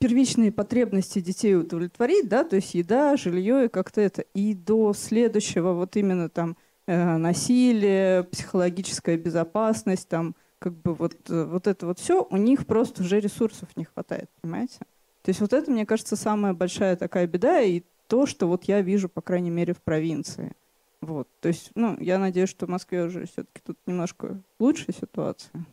первичные 0.00 0.50
потребности 0.50 1.20
детей 1.20 1.54
удовлетворить, 1.54 2.26
да, 2.26 2.42
то 2.42 2.56
есть 2.56 2.74
еда, 2.74 3.16
жилье 3.16 3.66
и 3.66 3.68
как-то 3.68 4.00
это. 4.00 4.22
И 4.34 4.54
до 4.54 4.94
следующего 4.94 5.74
вот 5.74 5.94
именно 5.94 6.30
там 6.30 6.56
э, 6.86 7.16
насилие, 7.18 8.24
психологическая 8.24 9.18
безопасность, 9.18 10.08
там 10.08 10.34
как 10.58 10.72
бы 10.72 10.94
вот, 10.94 11.14
э, 11.28 11.44
вот 11.44 11.66
это 11.66 11.86
вот 11.86 11.98
все, 11.98 12.26
у 12.28 12.36
них 12.38 12.66
просто 12.66 13.02
уже 13.02 13.20
ресурсов 13.20 13.68
не 13.76 13.84
хватает, 13.84 14.30
понимаете? 14.40 14.78
То 15.22 15.28
есть 15.28 15.40
вот 15.42 15.52
это, 15.52 15.70
мне 15.70 15.84
кажется, 15.84 16.16
самая 16.16 16.54
большая 16.54 16.96
такая 16.96 17.26
беда 17.26 17.60
и 17.60 17.82
то, 18.08 18.24
что 18.24 18.48
вот 18.48 18.64
я 18.64 18.80
вижу, 18.80 19.10
по 19.10 19.20
крайней 19.20 19.50
мере, 19.50 19.74
в 19.74 19.82
провинции. 19.82 20.52
Вот. 21.02 21.28
То 21.40 21.48
есть, 21.48 21.72
ну, 21.74 21.96
я 22.00 22.18
надеюсь, 22.18 22.48
что 22.48 22.64
в 22.64 22.70
Москве 22.70 23.04
уже 23.04 23.26
все-таки 23.26 23.60
тут 23.64 23.76
немножко 23.86 24.40
лучшая 24.58 24.94
ситуация. 24.98 25.66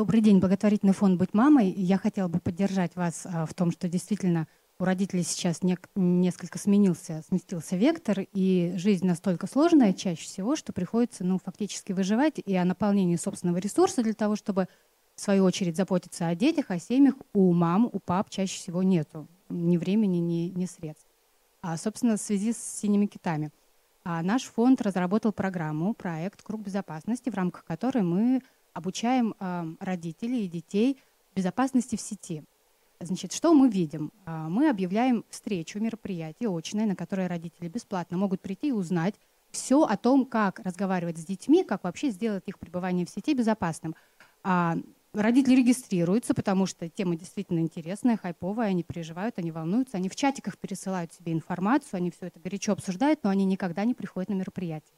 Добрый 0.00 0.22
день, 0.22 0.38
благотворительный 0.38 0.94
фонд 0.94 1.18
«Быть 1.18 1.34
мамой». 1.34 1.70
Я 1.72 1.98
хотела 1.98 2.26
бы 2.26 2.40
поддержать 2.40 2.96
вас 2.96 3.26
а, 3.26 3.44
в 3.44 3.52
том, 3.52 3.70
что 3.70 3.86
действительно 3.86 4.48
у 4.78 4.84
родителей 4.84 5.22
сейчас 5.22 5.62
не, 5.62 5.76
несколько 5.94 6.58
сменился, 6.58 7.22
сместился 7.28 7.76
вектор, 7.76 8.20
и 8.32 8.72
жизнь 8.76 9.06
настолько 9.06 9.46
сложная 9.46 9.92
чаще 9.92 10.22
всего, 10.22 10.56
что 10.56 10.72
приходится 10.72 11.22
ну, 11.22 11.38
фактически 11.38 11.92
выживать 11.92 12.40
и 12.42 12.56
о 12.56 12.64
наполнении 12.64 13.16
собственного 13.16 13.58
ресурса 13.58 14.02
для 14.02 14.14
того, 14.14 14.36
чтобы 14.36 14.68
в 15.16 15.20
свою 15.20 15.44
очередь 15.44 15.76
заботиться 15.76 16.28
о 16.28 16.34
детях, 16.34 16.70
о 16.70 16.78
семьях, 16.78 17.16
у 17.34 17.52
мам, 17.52 17.84
у 17.92 17.98
пап 17.98 18.30
чаще 18.30 18.56
всего 18.56 18.82
нету 18.82 19.28
ни 19.50 19.76
времени, 19.76 20.16
ни, 20.16 20.48
ни 20.48 20.64
средств. 20.64 21.10
А, 21.60 21.76
собственно, 21.76 22.16
в 22.16 22.20
связи 22.22 22.54
с 22.54 22.80
синими 22.80 23.04
китами. 23.04 23.50
А 24.02 24.22
наш 24.22 24.44
фонд 24.44 24.80
разработал 24.80 25.30
программу, 25.30 25.92
проект 25.92 26.40
«Круг 26.40 26.62
безопасности», 26.62 27.28
в 27.28 27.34
рамках 27.34 27.66
которой 27.66 28.02
мы 28.02 28.40
обучаем 28.72 29.34
э, 29.38 29.74
родителей 29.80 30.46
и 30.46 30.48
детей 30.48 30.98
безопасности 31.34 31.96
в 31.96 32.00
сети. 32.00 32.44
Значит, 33.00 33.32
что 33.32 33.54
мы 33.54 33.68
видим? 33.68 34.12
Э, 34.26 34.46
мы 34.48 34.68
объявляем 34.68 35.24
встречу, 35.30 35.80
мероприятие 35.80 36.48
очное, 36.50 36.86
на 36.86 36.96
которое 36.96 37.28
родители 37.28 37.68
бесплатно 37.68 38.16
могут 38.16 38.40
прийти 38.40 38.68
и 38.68 38.72
узнать 38.72 39.14
все 39.50 39.82
о 39.82 39.96
том, 39.96 40.26
как 40.26 40.60
разговаривать 40.60 41.18
с 41.18 41.24
детьми, 41.24 41.64
как 41.64 41.84
вообще 41.84 42.10
сделать 42.10 42.44
их 42.46 42.58
пребывание 42.58 43.06
в 43.06 43.10
сети 43.10 43.34
безопасным. 43.34 43.94
А 44.42 44.76
родители 45.12 45.56
регистрируются, 45.56 46.34
потому 46.34 46.66
что 46.66 46.88
тема 46.88 47.16
действительно 47.16 47.60
интересная, 47.60 48.16
хайповая, 48.16 48.68
они 48.68 48.82
переживают, 48.82 49.38
они 49.38 49.50
волнуются, 49.50 49.96
они 49.96 50.08
в 50.08 50.16
чатиках 50.16 50.56
пересылают 50.58 51.12
себе 51.12 51.32
информацию, 51.32 51.98
они 51.98 52.10
все 52.10 52.26
это 52.26 52.38
горячо 52.38 52.72
обсуждают, 52.72 53.24
но 53.24 53.30
они 53.30 53.44
никогда 53.44 53.84
не 53.84 53.94
приходят 53.94 54.30
на 54.30 54.34
мероприятие. 54.34 54.94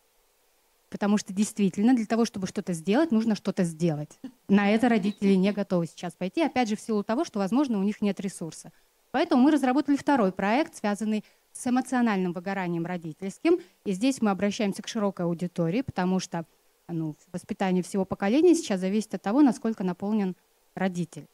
Потому 0.93 1.17
что 1.17 1.33
действительно 1.33 1.97
для 1.97 2.05
того, 2.05 2.27
чтобы 2.27 2.47
что-то 2.47 2.75
сделать, 2.75 3.13
нужно 3.13 3.35
что-то 3.35 3.65
сделать. 3.65 4.11
На 4.49 4.71
это 4.71 4.91
родители 4.91 5.33
не 5.33 5.51
готовы 5.51 5.87
сейчас 5.87 6.13
пойти, 6.13 6.43
опять 6.43 6.69
же, 6.69 6.77
в 6.77 6.81
силу 6.81 7.03
того, 7.03 7.25
что, 7.25 7.39
возможно, 7.39 7.79
у 7.79 7.83
них 7.83 8.03
нет 8.03 8.21
ресурса. 8.21 8.73
Поэтому 9.11 9.43
мы 9.43 9.51
разработали 9.53 9.97
второй 9.97 10.33
проект, 10.33 10.77
связанный 10.77 11.25
с 11.53 11.67
эмоциональным 11.67 12.35
выгоранием 12.35 12.85
родительским. 12.85 13.59
И 13.87 13.93
здесь 13.93 14.21
мы 14.21 14.31
обращаемся 14.31 14.83
к 14.83 14.89
широкой 14.89 15.25
аудитории, 15.25 15.81
потому 15.81 16.21
что 16.21 16.45
ну, 16.89 17.17
воспитание 17.33 17.83
всего 17.83 18.05
поколения 18.05 18.55
сейчас 18.55 18.81
зависит 18.81 19.15
от 19.15 19.23
того, 19.23 19.41
насколько 19.41 19.85
наполнен 19.85 20.37
родитель. 20.75 21.27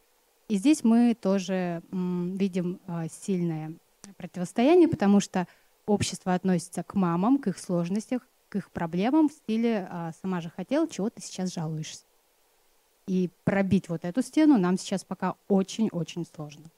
И 0.49 0.57
здесь 0.57 0.85
мы 0.85 1.17
тоже 1.21 1.83
м, 1.91 2.37
видим 2.37 2.79
э, 2.87 3.09
сильное 3.11 3.73
противостояние, 4.17 4.87
потому 4.87 5.19
что 5.19 5.49
общество 5.85 6.35
относится 6.35 6.85
к 6.85 6.95
мамам, 6.95 7.39
к 7.39 7.49
их 7.49 7.59
сложностям, 7.59 8.21
к 8.49 8.57
их 8.57 8.71
проблемам 8.71 9.29
в 9.29 9.33
стиле 9.33 9.87
а, 9.91 10.13
«сама 10.21 10.41
же 10.41 10.51
хотела, 10.51 10.89
чего 10.89 11.11
ты 11.11 11.21
сейчас 11.21 11.53
жалуешься». 11.53 12.05
И 13.07 13.31
пробить 13.45 13.89
вот 13.89 14.05
эту 14.05 14.23
стену 14.23 14.59
нам 14.59 14.77
сейчас 14.77 15.05
пока 15.05 15.37
очень-очень 15.49 16.27
сложно. 16.27 16.71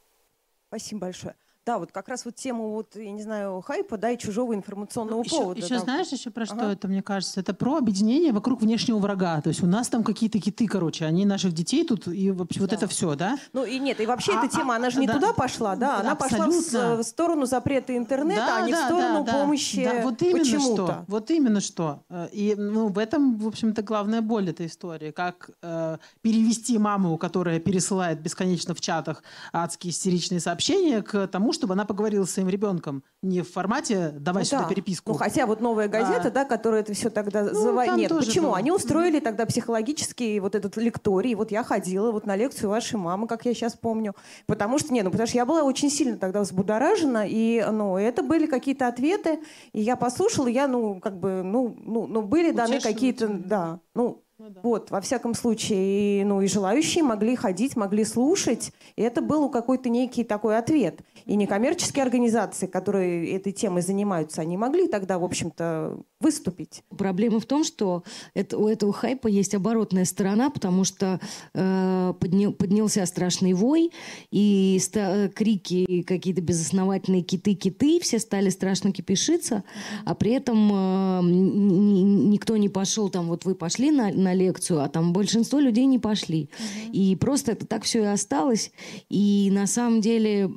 Спасибо 0.69 1.01
большое. 1.01 1.35
Да, 1.67 1.79
вот 1.79 1.93
как 1.93 2.09
раз 2.09 2.25
вот 2.25 2.37
тему 2.37 2.71
вот, 2.71 2.97
я 2.97 3.11
не 3.11 3.23
знаю, 3.23 3.61
хайпа, 3.61 3.99
да, 3.99 4.11
и 4.11 4.19
чужого 4.19 4.55
информационного 4.55 5.19
ну, 5.19 5.25
еще, 5.25 5.37
повода. 5.37 5.61
Еще 5.61 5.75
да. 5.75 5.81
знаешь 5.81 6.09
еще 6.09 6.31
про 6.31 6.45
ага. 6.45 6.55
что 6.55 6.71
это, 6.71 6.89
мне 6.89 7.03
кажется? 7.03 7.41
Это 7.41 7.53
про 7.53 7.77
объединение 7.77 8.33
вокруг 8.33 8.63
внешнего 8.63 8.99
врага. 8.99 9.41
То 9.43 9.49
есть 9.49 9.63
у 9.63 9.67
нас 9.67 9.89
там 9.89 10.03
какие-то 10.03 10.41
киты, 10.41 10.67
короче, 10.67 11.05
они 11.05 11.27
наших 11.27 11.53
детей 11.53 11.85
тут, 11.85 12.09
и 12.09 12.31
вообще 12.31 12.61
да. 12.61 12.65
вот 12.65 12.73
это 12.73 12.87
все, 12.87 13.15
да? 13.15 13.39
Ну 13.53 13.65
и 13.65 13.79
нет, 13.79 14.01
и 14.01 14.07
вообще 14.07 14.33
а, 14.33 14.45
эта 14.45 14.57
тема, 14.57 14.77
она 14.77 14.91
же 14.91 15.01
не 15.01 15.07
да, 15.07 15.15
туда 15.15 15.33
пошла, 15.33 15.77
да, 15.77 16.01
она 16.01 16.15
пошла 16.15 16.47
в, 16.47 16.97
в 16.99 17.03
сторону 17.03 17.45
запрета 17.47 17.97
интернета, 17.97 18.47
да, 18.47 18.57
а 18.57 18.67
не 18.67 18.73
да, 18.73 18.83
в 18.83 18.87
сторону 18.87 19.25
да, 19.25 19.33
помощи 19.33 19.85
да, 19.85 20.03
вот 20.03 20.23
именно 20.23 20.45
что, 20.45 21.05
вот 21.09 21.31
именно 21.31 21.61
что. 21.61 22.03
Э, 22.09 22.29
и 22.33 22.55
ну, 22.57 22.89
в 22.89 22.99
этом, 22.99 23.39
в 23.39 23.47
общем-то, 23.47 23.83
главная 23.83 24.23
боль 24.23 24.49
этой 24.51 24.67
истории. 24.67 25.11
Как 25.11 25.51
э, 25.63 25.99
перевести 26.23 26.79
маму, 26.79 27.19
которая 27.19 27.61
пересылает 27.61 28.21
бесконечно 28.21 28.75
в 28.75 28.81
чатах 28.81 29.23
адские 29.53 29.93
истеричные 29.93 30.41
сообщения, 30.41 31.03
к 31.03 31.27
тому, 31.27 31.50
чтобы 31.53 31.75
она 31.75 31.85
поговорила 31.85 32.25
с 32.25 32.31
своим 32.31 32.49
ребенком 32.49 33.03
не 33.23 33.43
в 33.43 33.51
формате 33.51 34.15
«давай 34.19 34.43
ну, 34.43 34.47
сюда 34.47 34.63
да. 34.63 34.69
переписку». 34.69 35.13
Ну, 35.13 35.19
хотя 35.19 35.47
вот 35.47 35.61
«Новая 35.61 35.89
газета», 35.89 36.29
а... 36.29 36.31
да, 36.31 36.45
которая 36.45 36.81
это 36.81 36.93
все 36.95 37.11
тогда... 37.11 37.45
Ну, 37.45 37.55
зав... 37.55 37.97
Нет, 37.97 38.11
почему? 38.11 38.49
Было. 38.49 38.57
Они 38.57 38.73
устроили 38.73 39.19
mm-hmm. 39.19 39.23
тогда 39.23 39.47
психологический 39.47 40.41
вот 40.41 40.55
этот 40.55 40.77
лекторий. 40.77 41.35
Вот 41.35 41.51
я 41.51 41.63
ходила 41.63 42.13
вот 42.13 42.27
на 42.27 42.37
лекцию 42.37 42.71
вашей 42.71 42.97
мамы, 42.97 43.27
как 43.27 43.45
я 43.45 43.55
сейчас 43.55 43.75
помню. 43.75 44.15
Потому 44.47 44.79
что, 44.79 44.93
не, 44.93 45.03
ну, 45.03 45.11
потому 45.11 45.27
что 45.27 45.37
я 45.37 45.47
была 45.47 45.63
очень 45.63 45.91
сильно 45.91 46.17
тогда 46.17 46.41
взбудоражена, 46.41 47.27
и, 47.29 47.65
ну, 47.71 47.97
это 47.97 48.23
были 48.23 48.47
какие-то 48.47 48.89
ответы, 48.89 49.41
и 49.73 49.81
я 49.81 49.97
послушала, 49.97 50.49
я, 50.49 50.69
ну, 50.69 51.01
как 51.01 51.19
бы, 51.19 51.43
ну, 51.43 51.77
ну, 51.79 52.07
ну 52.07 52.23
были 52.23 52.51
даны 52.51 52.81
какие-то, 52.81 53.29
да, 53.29 53.81
ну, 53.95 54.23
ну, 54.41 54.49
да. 54.49 54.61
Вот, 54.63 54.91
во 54.91 55.03
всяком 55.03 55.35
случае, 55.35 56.23
и, 56.23 56.25
ну 56.25 56.41
и 56.41 56.47
желающие 56.47 57.05
могли 57.05 57.37
ходить, 57.37 57.77
могли 57.77 58.07
слушать, 58.07 58.73
и 58.97 59.03
это 59.03 59.21
был 59.21 59.51
какой-то 59.51 59.91
некий 59.91 60.25
такой 60.25 60.57
ответ. 60.57 61.01
И 61.27 61.37
некоммерческие 61.37 62.03
организации, 62.03 62.67
которые 62.67 63.37
этой 63.37 63.53
темой 63.53 63.83
занимаются, 63.83 64.41
они 64.41 64.57
могли 64.57 64.89
тогда, 64.89 65.19
в 65.19 65.25
общем-то, 65.25 65.99
выступить. 66.21 66.85
Проблема 66.97 67.39
в 67.39 67.45
том, 67.45 67.65
что 67.65 68.03
это, 68.33 68.57
у 68.57 68.67
этого 68.67 68.95
хайпа 68.95 69.29
есть 69.29 69.55
оборотная 69.55 70.07
сторона, 70.07 70.49
потому 70.49 70.85
что 70.85 71.21
э, 71.53 72.15
подня, 72.19 72.51
поднялся 72.51 73.05
страшный 73.05 73.53
вой, 73.53 73.93
и 74.31 74.79
ста, 74.81 75.29
крики, 75.29 76.03
какие-то 76.03 76.41
безосновательные 76.41 77.21
киты-киты, 77.21 78.01
все 78.01 78.19
стали 78.19 78.49
страшно 78.49 78.91
кипишиться, 78.91 79.65
а 80.07 80.15
при 80.15 80.33
этом 80.33 80.71
э, 80.73 81.21
никто 81.25 82.57
не 82.57 82.71
пошел, 82.71 83.11
там 83.11 83.29
вот 83.29 83.45
вы 83.45 83.55
пошли 83.55 83.91
на, 83.91 84.11
на 84.11 84.30
лекцию, 84.35 84.83
а 84.83 84.89
там 84.89 85.13
большинство 85.13 85.59
людей 85.59 85.87
не 85.87 85.99
пошли. 85.99 86.51
Угу. 86.59 86.93
И 86.93 87.17
просто 87.17 87.53
это 87.53 87.67
так 87.67 87.85
все 87.85 88.03
и 88.03 88.07
осталось. 88.07 88.73
И 89.09 89.51
на 89.53 89.67
самом 89.67 90.01
деле... 90.01 90.51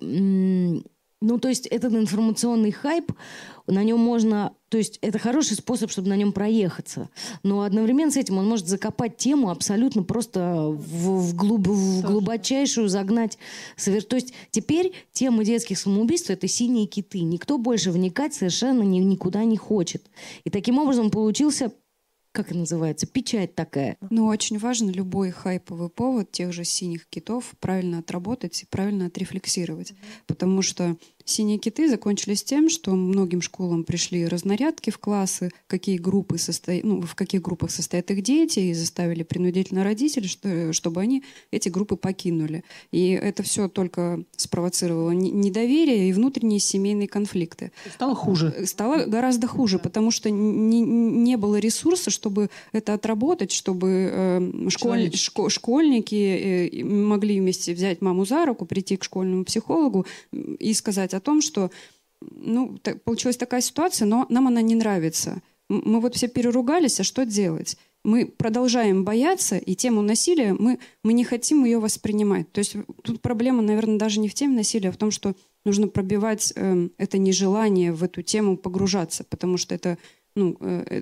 Ну, 1.25 1.39
то 1.39 1.47
есть 1.47 1.67
этот 1.67 1.93
информационный 1.93 2.71
хайп, 2.71 3.13
на 3.65 3.81
нем 3.85 3.97
можно... 3.97 4.51
То 4.67 4.77
есть 4.77 4.99
это 5.01 5.19
хороший 5.19 5.55
способ, 5.55 5.89
чтобы 5.89 6.09
на 6.09 6.17
нем 6.17 6.33
проехаться. 6.33 7.07
Но 7.43 7.61
одновременно 7.61 8.11
с 8.11 8.17
этим 8.17 8.39
он 8.39 8.49
может 8.49 8.67
закопать 8.67 9.15
тему 9.15 9.49
абсолютно 9.49 10.03
просто 10.03 10.65
в, 10.67 11.21
в, 11.21 11.33
глуб, 11.33 11.65
в 11.65 12.01
глубочайшую 12.01 12.89
загнать. 12.89 13.37
То 13.77 14.17
есть 14.17 14.33
теперь 14.51 14.91
тема 15.13 15.45
детских 15.45 15.79
самоубийств– 15.79 16.29
это 16.31 16.49
синие 16.49 16.87
киты. 16.87 17.21
Никто 17.21 17.57
больше 17.57 17.91
вникать 17.91 18.33
совершенно 18.33 18.83
ни, 18.83 18.99
никуда 18.99 19.45
не 19.45 19.55
хочет. 19.55 20.03
И 20.43 20.49
таким 20.49 20.77
образом 20.77 21.09
получился 21.09 21.71
как 22.33 22.47
это 22.47 22.57
называется, 22.57 23.05
печать 23.05 23.53
такая. 23.55 23.95
Ну, 24.09 24.25
очень 24.25 24.57
важно 24.57 24.89
любой 24.89 25.29
хайповый 25.29 25.89
повод 25.89 26.31
тех 26.31 26.51
же 26.51 26.65
синих 26.65 27.07
китов 27.07 27.53
правильно 27.59 27.99
отработать 27.99 28.63
и 28.63 28.65
правильно 28.65 29.05
отрефлексировать. 29.05 29.91
Mm-hmm. 29.91 30.23
Потому 30.27 30.61
что 30.63 30.97
Синие 31.25 31.57
киты 31.57 31.89
закончились 31.89 32.43
тем, 32.43 32.69
что 32.69 32.91
многим 32.91 33.41
школам 33.41 33.83
пришли 33.83 34.27
разнарядки 34.27 34.89
в 34.89 34.97
классы, 34.97 35.51
какие 35.67 35.97
группы 35.97 36.37
состо... 36.37 36.73
ну, 36.83 37.01
в 37.01 37.15
каких 37.15 37.41
группах 37.41 37.71
состоят 37.71 38.11
их 38.11 38.21
дети, 38.21 38.59
и 38.59 38.73
заставили 38.73 39.23
принудительно 39.23 39.83
родителей, 39.83 40.27
что... 40.27 40.73
чтобы 40.73 41.01
они 41.01 41.23
эти 41.51 41.69
группы 41.69 41.95
покинули. 41.95 42.63
И 42.91 43.09
это 43.09 43.43
все 43.43 43.69
только 43.69 44.23
спровоцировало 44.35 45.11
недоверие 45.11 46.09
и 46.09 46.13
внутренние 46.13 46.59
семейные 46.59 47.07
конфликты. 47.07 47.71
Стало 47.93 48.15
хуже. 48.15 48.65
Стало 48.65 49.05
гораздо 49.05 49.47
хуже, 49.47 49.79
потому 49.79 50.11
что 50.11 50.29
не, 50.29 50.81
не 50.81 51.37
было 51.37 51.57
ресурса, 51.57 52.09
чтобы 52.09 52.49
это 52.73 52.93
отработать, 52.93 53.51
чтобы 53.51 54.09
э, 54.11 54.69
школь... 54.69 55.11
шко... 55.15 55.49
школьники 55.49 56.69
э, 56.73 56.83
могли 56.83 57.39
вместе 57.39 57.73
взять 57.73 58.01
маму 58.01 58.25
за 58.25 58.45
руку, 58.45 58.65
прийти 58.65 58.97
к 58.97 59.03
школьному 59.03 59.45
психологу 59.45 60.05
и 60.31 60.73
сказать, 60.73 61.12
сказать 61.13 61.21
о 61.21 61.25
том, 61.25 61.41
что 61.41 61.71
ну, 62.21 62.77
так, 62.81 63.03
получилась 63.03 63.37
такая 63.37 63.61
ситуация, 63.61 64.05
но 64.05 64.25
нам 64.29 64.47
она 64.47 64.61
не 64.61 64.75
нравится. 64.75 65.41
Мы 65.69 65.99
вот 65.99 66.15
все 66.15 66.27
переругались, 66.27 66.99
а 66.99 67.03
что 67.03 67.25
делать? 67.25 67.77
Мы 68.03 68.25
продолжаем 68.25 69.05
бояться, 69.05 69.57
и 69.57 69.75
тему 69.75 70.01
насилия 70.01 70.53
мы, 70.53 70.79
мы 71.03 71.13
не 71.13 71.23
хотим 71.23 71.63
ее 71.63 71.79
воспринимать. 71.79 72.51
То 72.51 72.59
есть 72.59 72.75
тут 73.01 73.21
проблема, 73.21 73.61
наверное, 73.61 73.97
даже 73.97 74.19
не 74.19 74.27
в 74.27 74.33
теме 74.33 74.55
насилия, 74.55 74.89
а 74.89 74.91
в 74.91 74.97
том, 74.97 75.11
что 75.11 75.35
нужно 75.65 75.87
пробивать 75.87 76.51
э, 76.55 76.89
это 76.97 77.17
нежелание 77.17 77.93
в 77.93 78.03
эту 78.03 78.21
тему 78.21 78.57
погружаться, 78.57 79.23
потому 79.23 79.57
что 79.57 79.73
это 79.75 79.97
ну, 80.35 80.57
э, 80.59 80.83
э 80.89 81.01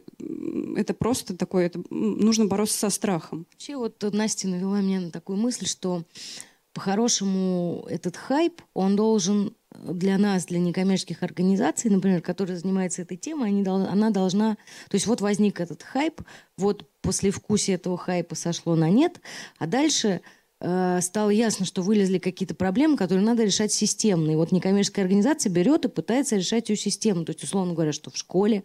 это 0.75 0.93
просто 0.93 1.35
такое, 1.35 1.65
это, 1.65 1.81
нужно 1.89 2.45
бороться 2.45 2.77
со 2.77 2.89
страхом. 2.89 3.45
Вообще 3.51 3.75
вот 3.75 4.03
Настя 4.13 4.47
навела 4.47 4.81
меня 4.81 5.01
на 5.01 5.11
такую 5.11 5.37
мысль, 5.37 5.65
что 5.65 6.03
по-хорошему 6.73 7.85
этот 7.89 8.15
хайп, 8.15 8.61
он 8.73 8.95
должен 8.95 9.53
для 9.73 10.17
нас, 10.17 10.45
для 10.45 10.59
некоммерческих 10.59 11.23
организаций, 11.23 11.89
например, 11.89 12.21
которые 12.21 12.57
занимаются 12.57 13.01
этой 13.01 13.17
темой, 13.17 13.49
они, 13.49 13.65
она 13.65 14.09
должна... 14.09 14.55
То 14.89 14.95
есть 14.95 15.07
вот 15.07 15.21
возник 15.21 15.59
этот 15.59 15.83
хайп, 15.83 16.21
вот 16.57 16.89
после 17.01 17.31
вкусия 17.31 17.75
этого 17.75 17.97
хайпа 17.97 18.35
сошло 18.35 18.75
на 18.75 18.89
нет, 18.89 19.21
а 19.57 19.67
дальше 19.67 20.21
стало 20.61 21.31
ясно, 21.31 21.65
что 21.65 21.81
вылезли 21.81 22.19
какие-то 22.19 22.53
проблемы, 22.53 22.95
которые 22.95 23.25
надо 23.25 23.43
решать 23.43 23.71
системно. 23.71 24.31
И 24.31 24.35
вот 24.35 24.51
некоммерческая 24.51 25.05
организация 25.05 25.49
берет 25.49 25.85
и 25.85 25.89
пытается 25.89 26.35
решать 26.35 26.69
ее 26.69 26.75
системно. 26.75 27.25
То 27.25 27.31
есть, 27.31 27.43
условно 27.43 27.73
говоря, 27.73 27.91
что 27.91 28.11
в 28.11 28.17
школе 28.17 28.63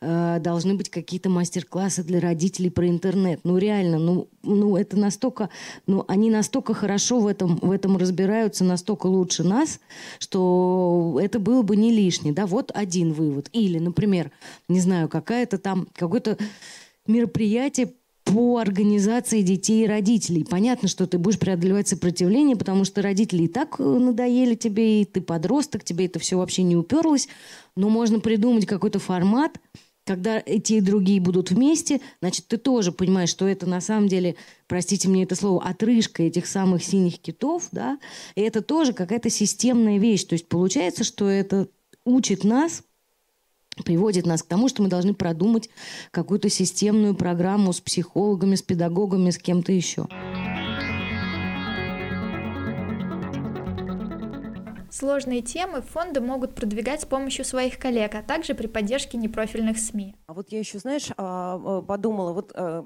э, 0.00 0.38
должны 0.40 0.74
быть 0.74 0.88
какие-то 0.88 1.30
мастер-классы 1.30 2.04
для 2.04 2.20
родителей 2.20 2.70
про 2.70 2.88
интернет. 2.88 3.40
Ну, 3.42 3.58
реально, 3.58 3.98
ну, 3.98 4.28
ну 4.44 4.76
это 4.76 4.96
настолько... 4.96 5.48
Ну, 5.88 6.04
они 6.06 6.30
настолько 6.30 6.74
хорошо 6.74 7.18
в 7.18 7.26
этом, 7.26 7.56
в 7.56 7.72
этом 7.72 7.96
разбираются, 7.96 8.62
настолько 8.62 9.06
лучше 9.06 9.42
нас, 9.42 9.80
что 10.20 11.18
это 11.20 11.40
было 11.40 11.62
бы 11.62 11.76
не 11.76 11.90
лишнее. 11.90 12.32
Да, 12.32 12.46
вот 12.46 12.70
один 12.72 13.12
вывод. 13.12 13.48
Или, 13.52 13.78
например, 13.78 14.30
не 14.68 14.78
знаю, 14.78 15.08
какая-то 15.08 15.58
там, 15.58 15.88
какое-то 15.94 16.38
мероприятие 17.06 17.92
по 18.24 18.58
организации 18.58 19.42
детей 19.42 19.84
и 19.84 19.88
родителей. 19.88 20.44
Понятно, 20.44 20.88
что 20.88 21.06
ты 21.06 21.18
будешь 21.18 21.38
преодолевать 21.38 21.88
сопротивление, 21.88 22.56
потому 22.56 22.84
что 22.84 23.02
родители 23.02 23.44
и 23.44 23.48
так 23.48 23.76
э, 23.78 23.82
надоели 23.82 24.54
тебе, 24.54 25.02
и 25.02 25.04
ты 25.04 25.20
подросток, 25.20 25.84
тебе 25.84 26.06
это 26.06 26.18
все 26.18 26.36
вообще 26.36 26.62
не 26.62 26.76
уперлось. 26.76 27.28
Но 27.76 27.88
можно 27.88 28.20
придумать 28.20 28.66
какой-то 28.66 28.98
формат, 28.98 29.58
когда 30.04 30.42
эти 30.44 30.74
и 30.74 30.80
другие 30.80 31.20
будут 31.20 31.50
вместе, 31.50 32.00
значит, 32.20 32.48
ты 32.48 32.56
тоже 32.56 32.90
понимаешь, 32.92 33.28
что 33.28 33.46
это 33.46 33.66
на 33.66 33.80
самом 33.80 34.08
деле, 34.08 34.36
простите 34.66 35.08
мне 35.08 35.22
это 35.22 35.36
слово, 35.36 35.64
отрыжка 35.64 36.24
этих 36.24 36.46
самых 36.46 36.82
синих 36.82 37.20
китов, 37.20 37.68
да, 37.70 37.98
и 38.34 38.40
это 38.40 38.62
тоже 38.62 38.92
какая-то 38.92 39.30
системная 39.30 39.98
вещь. 39.98 40.24
То 40.24 40.32
есть 40.34 40.48
получается, 40.48 41.04
что 41.04 41.28
это 41.28 41.68
учит 42.04 42.42
нас 42.42 42.82
приводит 43.84 44.26
нас 44.26 44.42
к 44.42 44.46
тому, 44.46 44.68
что 44.68 44.82
мы 44.82 44.88
должны 44.88 45.14
продумать 45.14 45.70
какую-то 46.10 46.48
системную 46.48 47.14
программу 47.14 47.72
с 47.72 47.80
психологами, 47.80 48.54
с 48.54 48.62
педагогами, 48.62 49.30
с 49.30 49.38
кем-то 49.38 49.72
еще. 49.72 50.06
Сложные 54.90 55.40
темы 55.40 55.80
фонды 55.80 56.20
могут 56.20 56.54
продвигать 56.54 57.00
с 57.00 57.06
помощью 57.06 57.46
своих 57.46 57.78
коллег, 57.78 58.14
а 58.14 58.22
также 58.22 58.54
при 58.54 58.66
поддержке 58.66 59.16
непрофильных 59.16 59.78
СМИ. 59.78 60.14
А 60.26 60.34
вот 60.34 60.52
я 60.52 60.58
еще, 60.58 60.78
знаешь, 60.78 61.08
а, 61.16 61.58
а, 61.64 61.82
подумала, 61.82 62.32
вот, 62.34 62.52
э, 62.54 62.82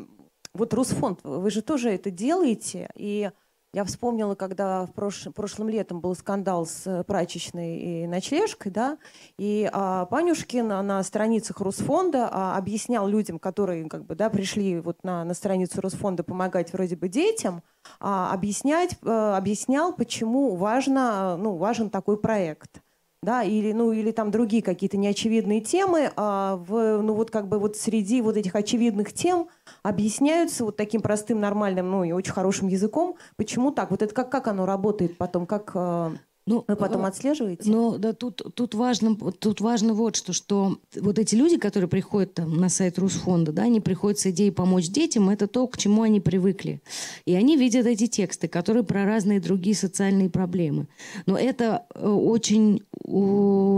вот 0.55 0.73
Русфонд, 0.73 1.19
вы 1.25 1.51
же 1.51 1.63
тоже 1.63 1.91
это 1.91 2.11
делаете, 2.11 2.89
и 2.95 3.31
я 3.77 3.85
вспомнила, 3.85 4.35
когда 4.35 4.87
в 4.87 4.93
прош... 4.95 5.29
прошлым 5.35 5.69
летом 5.69 6.01
был 6.01 6.15
скандал 6.15 6.65
с 6.65 7.05
прачечной 7.07 7.77
и 7.77 8.07
ночлежкой, 8.07 8.73
да, 8.73 8.97
и 9.37 9.69
а, 9.71 10.07
Панюшкин 10.07 10.67
на 10.67 11.03
страницах 11.03 11.61
Русфонда 11.61 12.27
а, 12.33 12.57
объяснял 12.57 13.07
людям, 13.07 13.39
которые 13.39 13.87
как 13.91 14.07
бы, 14.07 14.15
да, 14.15 14.31
пришли 14.31 14.81
вот 14.81 15.05
на, 15.05 15.25
на 15.25 15.35
страницу 15.35 15.83
Русфонда 15.83 16.23
помогать 16.23 16.73
вроде 16.73 16.97
бы 16.97 17.11
детям, 17.11 17.63
а, 18.01 18.33
объяснять, 18.33 18.97
а, 19.05 19.37
объяснял, 19.37 19.93
почему 19.95 20.57
важно, 20.57 21.37
ну, 21.37 21.57
важен 21.57 21.91
такой 21.91 22.19
проект 22.19 22.81
да, 23.27 23.43
или, 23.43 23.73
ну, 23.73 23.91
или 23.91 24.13
там 24.13 24.31
другие 24.31 24.63
какие-то 24.63 24.97
неочевидные 24.97 25.61
темы, 25.61 26.13
а 26.17 26.57
в, 26.57 27.03
ну, 27.03 27.13
вот 27.13 27.33
как 27.33 27.49
бы 27.49 27.59
вот 27.59 27.77
среди 27.77 28.23
вот 28.23 28.37
этих 28.37 28.55
очевидных 28.55 29.13
тем 29.13 29.49
объясняются 29.83 30.65
вот 30.65 30.77
таким 30.77 31.03
простым, 31.03 31.41
нормальным, 31.41 31.91
ну, 31.91 32.05
и 32.05 32.13
очень 32.13 32.33
хорошим 32.33 32.69
языком, 32.69 33.17
почему 33.35 33.73
так, 33.73 33.91
вот 33.91 34.03
это 34.03 34.15
как, 34.15 34.31
как 34.31 34.47
оно 34.47 34.65
работает 34.65 35.19
потом, 35.19 35.45
как 35.45 35.73
э, 35.75 36.11
ну, 36.47 36.65
Вы 36.69 36.77
потом 36.77 37.05
э, 37.05 37.09
отслеживаете? 37.09 37.69
Ну, 37.69 37.99
да, 37.99 38.13
тут, 38.13 38.41
тут, 38.55 38.75
важно, 38.75 39.17
тут 39.17 39.61
важно 39.61 39.95
вот 39.95 40.15
что, 40.15 40.33
что 40.33 40.79
вот 40.95 41.19
эти 41.19 41.35
люди, 41.35 41.59
которые 41.59 41.89
приходят 41.89 42.35
там, 42.35 42.57
на 42.57 42.69
сайт 42.69 43.01
Русфонда, 43.01 43.51
да, 43.51 43.65
они 43.65 43.81
приходят 43.81 44.21
с 44.21 44.27
идеей 44.27 44.53
помочь 44.53 44.87
детям, 44.87 45.29
это 45.29 45.49
то, 45.49 45.67
к 45.67 45.77
чему 45.77 46.03
они 46.03 46.21
привыкли. 46.21 46.81
И 47.25 47.35
они 47.35 47.57
видят 47.57 47.87
эти 47.87 48.07
тексты, 48.07 48.47
которые 48.47 48.85
про 48.85 49.05
разные 49.05 49.41
другие 49.41 49.75
социальные 49.75 50.31
проблемы. 50.31 50.87
Но 51.27 51.37
это 51.37 51.87
э, 51.95 52.09
очень 52.09 52.83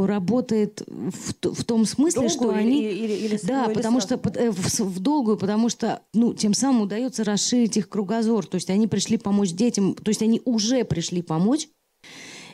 работает 0.07 0.83
в, 0.87 1.55
в 1.55 1.65
том 1.65 1.87
смысле, 1.87 2.29
долгую 2.29 2.51
что 2.51 2.59
они... 2.59 2.83
Или, 2.83 2.93
или, 2.93 3.13
или 3.13 3.41
да, 3.45 3.65
или 3.65 3.75
потому 3.75 4.01
сразу? 4.01 4.21
что 4.23 4.39
э, 4.39 4.51
в, 4.51 4.81
в 4.81 5.01
долгую, 5.01 5.39
потому 5.39 5.71
что 5.71 6.03
ну, 6.13 6.35
тем 6.35 6.53
самым 6.53 6.83
удается 6.83 7.25
расширить 7.25 7.79
их 7.79 7.89
кругозор. 7.89 8.47
То 8.47 8.57
есть 8.57 8.69
они 8.69 8.87
пришли 8.87 9.17
помочь 9.17 9.53
детям, 9.53 9.95
то 9.95 10.11
есть 10.11 10.21
они 10.21 10.43
уже 10.45 10.85
пришли 10.85 11.23
помочь, 11.23 11.69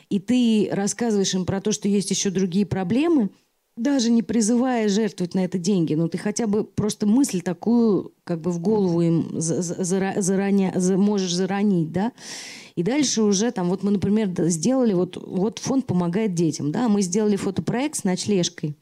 и 0.09 0.19
ты 0.19 0.69
рассказываешь 0.71 1.33
им 1.33 1.45
про 1.45 1.61
то, 1.61 1.71
что 1.71 1.87
есть 1.87 2.11
еще 2.11 2.29
другие 2.29 2.65
проблемы, 2.65 3.29
даже 3.77 4.09
не 4.09 4.23
призывая 4.23 4.87
жертвовать 4.87 5.33
на 5.33 5.43
это 5.43 5.57
деньги, 5.57 5.95
но 5.95 6.07
ты 6.07 6.17
хотя 6.17 6.47
бы 6.47 6.63
просто 6.63 7.05
мысль 7.05 7.41
такую 7.41 8.13
как 8.23 8.39
бы 8.39 8.51
в 8.51 8.59
голову 8.59 9.01
им 9.01 9.31
заранее, 9.35 10.73
можешь 10.95 11.33
заранить, 11.33 11.91
да, 11.91 12.13
и 12.75 12.83
дальше 12.83 13.23
уже 13.23 13.51
там, 13.51 13.69
вот 13.69 13.83
мы, 13.83 13.91
например, 13.91 14.31
сделали, 14.49 14.93
вот, 14.93 15.17
вот 15.17 15.59
фонд 15.59 15.85
помогает 15.87 16.33
детям, 16.33 16.71
да, 16.71 16.87
мы 16.87 17.01
сделали 17.01 17.35
фотопроект 17.35 17.97
с 17.97 18.03
ночлежкой, 18.05 18.75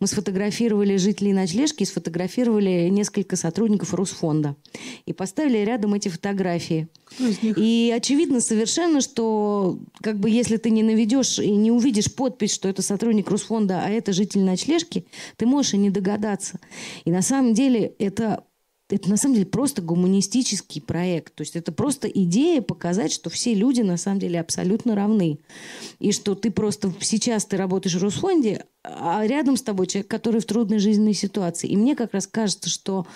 мы 0.00 0.06
сфотографировали 0.06 0.96
жителей 0.96 1.32
ночлежки 1.32 1.82
и 1.82 1.86
сфотографировали 1.86 2.88
несколько 2.88 3.36
сотрудников 3.36 3.94
Русфонда. 3.94 4.56
И 5.06 5.12
поставили 5.12 5.58
рядом 5.58 5.94
эти 5.94 6.08
фотографии. 6.08 6.88
И 7.42 7.92
очевидно 7.94 8.40
совершенно, 8.40 9.00
что 9.00 9.78
как 10.02 10.18
бы 10.18 10.30
если 10.30 10.56
ты 10.56 10.70
не 10.70 10.82
наведешь 10.82 11.38
и 11.38 11.50
не 11.50 11.70
увидишь 11.70 12.12
подпись, 12.14 12.52
что 12.52 12.68
это 12.68 12.82
сотрудник 12.82 13.30
Русфонда, 13.30 13.82
а 13.84 13.90
это 13.90 14.12
житель 14.12 14.42
ночлежки, 14.42 15.06
ты 15.36 15.46
можешь 15.46 15.74
и 15.74 15.78
не 15.78 15.90
догадаться. 15.90 16.60
И 17.04 17.10
на 17.10 17.22
самом 17.22 17.54
деле 17.54 17.94
это 17.98 18.44
это 18.90 19.10
на 19.10 19.16
самом 19.16 19.34
деле 19.34 19.46
просто 19.46 19.82
гуманистический 19.82 20.80
проект. 20.80 21.34
То 21.34 21.42
есть 21.42 21.56
это 21.56 21.72
просто 21.72 22.08
идея 22.08 22.62
показать, 22.62 23.12
что 23.12 23.28
все 23.28 23.52
люди 23.52 23.82
на 23.82 23.98
самом 23.98 24.18
деле 24.18 24.40
абсолютно 24.40 24.94
равны. 24.94 25.40
И 25.98 26.12
что 26.12 26.34
ты 26.34 26.50
просто 26.50 26.92
сейчас 27.00 27.44
ты 27.44 27.56
работаешь 27.56 27.96
в 27.96 28.02
Росфонде, 28.02 28.64
а 28.96 29.26
рядом 29.26 29.56
с 29.56 29.62
тобой 29.62 29.86
человек, 29.86 30.10
который 30.10 30.40
в 30.40 30.46
трудной 30.46 30.78
жизненной 30.78 31.14
ситуации. 31.14 31.68
И 31.68 31.76
мне 31.76 31.94
как 31.94 32.14
раз 32.14 32.26
кажется, 32.26 32.70
что 32.70 33.06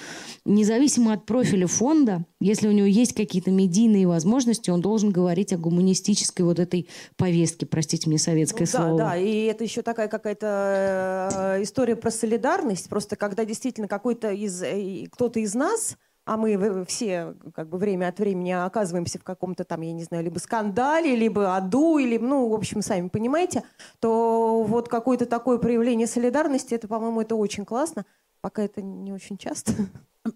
независимо 0.45 1.12
от 1.12 1.25
профиля 1.25 1.66
фонда, 1.66 2.25
если 2.41 2.68
у 2.68 2.73
него 2.73 2.87
есть 2.87 3.14
какие-то 3.14 3.51
медийные 3.51 4.07
возможности, 4.07 4.70
он 4.70 4.81
должен 4.81 5.11
говорить 5.11 5.53
о 5.53 5.59
гуманистической 5.59 6.45
вот 6.45 6.59
этой 6.59 6.89
повестке, 7.16 7.66
простите 7.66 8.09
мне 8.09 8.18
советское 8.18 8.64
ну, 8.64 8.66
слово. 8.66 8.99
Да, 8.99 9.11
да, 9.11 9.16
и 9.16 9.45
это 9.45 9.64
еще 9.64 9.83
такая 9.83 10.09
какая-то 10.09 11.57
э, 11.59 11.62
история 11.62 11.97
про 11.97 12.11
солидарность, 12.11 12.89
просто 12.89 13.16
когда 13.16 13.45
действительно 13.45 13.89
какой-то 13.89 14.31
из, 14.33 14.62
э, 14.62 15.07
кто-то 15.11 15.41
из 15.41 15.55
нас 15.55 15.97
а 16.25 16.37
мы 16.37 16.85
все 16.87 17.35
как 17.55 17.68
бы 17.68 17.79
время 17.79 18.09
от 18.09 18.18
времени 18.18 18.53
оказываемся 18.53 19.18
в 19.18 19.25
каком-то 19.25 19.64
там, 19.64 19.81
я 19.81 19.93
не 19.93 20.05
знаю, 20.05 20.25
либо 20.25 20.39
скандале, 20.39 21.16
либо 21.16 21.57
аду, 21.57 21.99
или, 21.99 22.16
ну, 22.18 22.49
в 22.49 22.55
общем, 22.55 22.83
сами 22.83 23.09
понимаете, 23.09 23.64
то 24.01 24.62
вот 24.62 24.89
какое-то 24.89 25.27
такое 25.27 25.59
проявление 25.59 26.07
солидарности, 26.07 26.75
это, 26.75 26.87
по-моему, 26.87 27.20
это 27.20 27.35
очень 27.35 27.64
классно, 27.64 28.07
пока 28.41 28.62
это 28.62 28.83
не 28.83 29.12
очень 29.12 29.37
часто. 29.37 29.73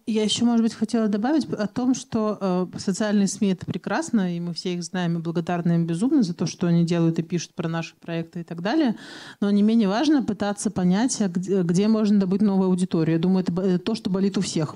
Я 0.04 0.24
еще, 0.24 0.44
может 0.44 0.62
быть, 0.62 0.74
хотела 0.74 1.06
добавить 1.06 1.44
о 1.44 1.68
том, 1.68 1.94
что 1.94 2.38
э, 2.40 2.78
социальные 2.78 3.28
СМИ 3.28 3.52
это 3.52 3.66
прекрасно, 3.66 4.36
и 4.36 4.40
мы 4.40 4.52
все 4.52 4.74
их 4.74 4.82
знаем 4.82 5.16
и 5.16 5.22
благодарны 5.22 5.74
им 5.74 5.86
безумно 5.86 6.24
за 6.24 6.34
то, 6.34 6.46
что 6.46 6.66
они 6.66 6.84
делают 6.84 7.20
и 7.20 7.22
пишут 7.22 7.54
про 7.54 7.68
наши 7.68 7.94
проекты 7.94 8.40
и 8.40 8.42
так 8.42 8.62
далее. 8.62 8.96
Но 9.40 9.48
не 9.48 9.62
менее 9.62 9.88
важно 9.88 10.24
пытаться 10.24 10.72
понять, 10.72 11.20
а 11.20 11.28
где, 11.28 11.62
где 11.62 11.86
можно 11.86 12.18
добыть 12.18 12.42
новую 12.42 12.68
аудиторию. 12.68 13.16
Я 13.16 13.22
думаю, 13.22 13.44
это, 13.44 13.62
это 13.62 13.78
то, 13.78 13.94
что 13.94 14.10
болит 14.10 14.36
у 14.36 14.40
всех. 14.40 14.74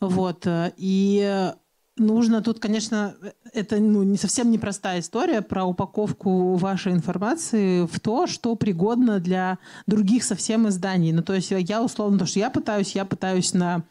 Вот. 0.00 0.44
Э, 0.48 0.72
и 0.76 1.52
нужно 1.98 2.42
тут, 2.42 2.60
конечно, 2.60 3.14
это 3.52 3.78
ну, 3.78 4.02
не 4.02 4.16
совсем 4.16 4.50
непростая 4.50 5.00
история 5.00 5.42
про 5.42 5.64
упаковку 5.64 6.56
вашей 6.56 6.92
информации 6.92 7.86
в 7.86 8.00
то, 8.00 8.26
что 8.26 8.54
пригодно 8.56 9.20
для 9.20 9.58
других 9.86 10.24
совсем 10.24 10.68
изданий. 10.68 11.12
Ну, 11.12 11.22
то 11.22 11.34
есть 11.34 11.50
я 11.50 11.82
условно, 11.82 12.18
то, 12.18 12.26
что 12.26 12.38
я 12.38 12.50
пытаюсь, 12.50 12.94
я 12.94 13.04
пытаюсь 13.04 13.54
на 13.54 13.84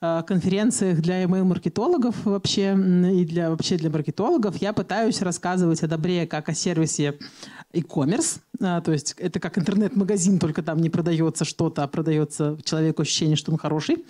э, 0.00 0.22
конференциях 0.26 1.00
для 1.00 1.22
email-маркетологов 1.24 2.24
вообще 2.24 2.72
и 2.72 3.24
для, 3.24 3.50
вообще 3.50 3.76
для 3.76 3.90
маркетологов, 3.90 4.56
я 4.56 4.72
пытаюсь 4.72 5.22
рассказывать 5.22 5.82
о 5.82 5.88
добре 5.88 6.26
как 6.26 6.48
о 6.48 6.54
сервисе 6.54 7.18
e-commerce, 7.74 8.40
а, 8.60 8.80
то 8.80 8.92
есть 8.92 9.14
это 9.18 9.40
как 9.40 9.58
интернет-магазин, 9.58 10.38
только 10.38 10.62
там 10.62 10.78
не 10.80 10.90
продается 10.90 11.44
что-то, 11.44 11.82
а 11.82 11.88
продается 11.88 12.56
человеку 12.64 13.02
ощущение, 13.02 13.36
что 13.36 13.52
он 13.52 13.58
хороший. 13.58 14.04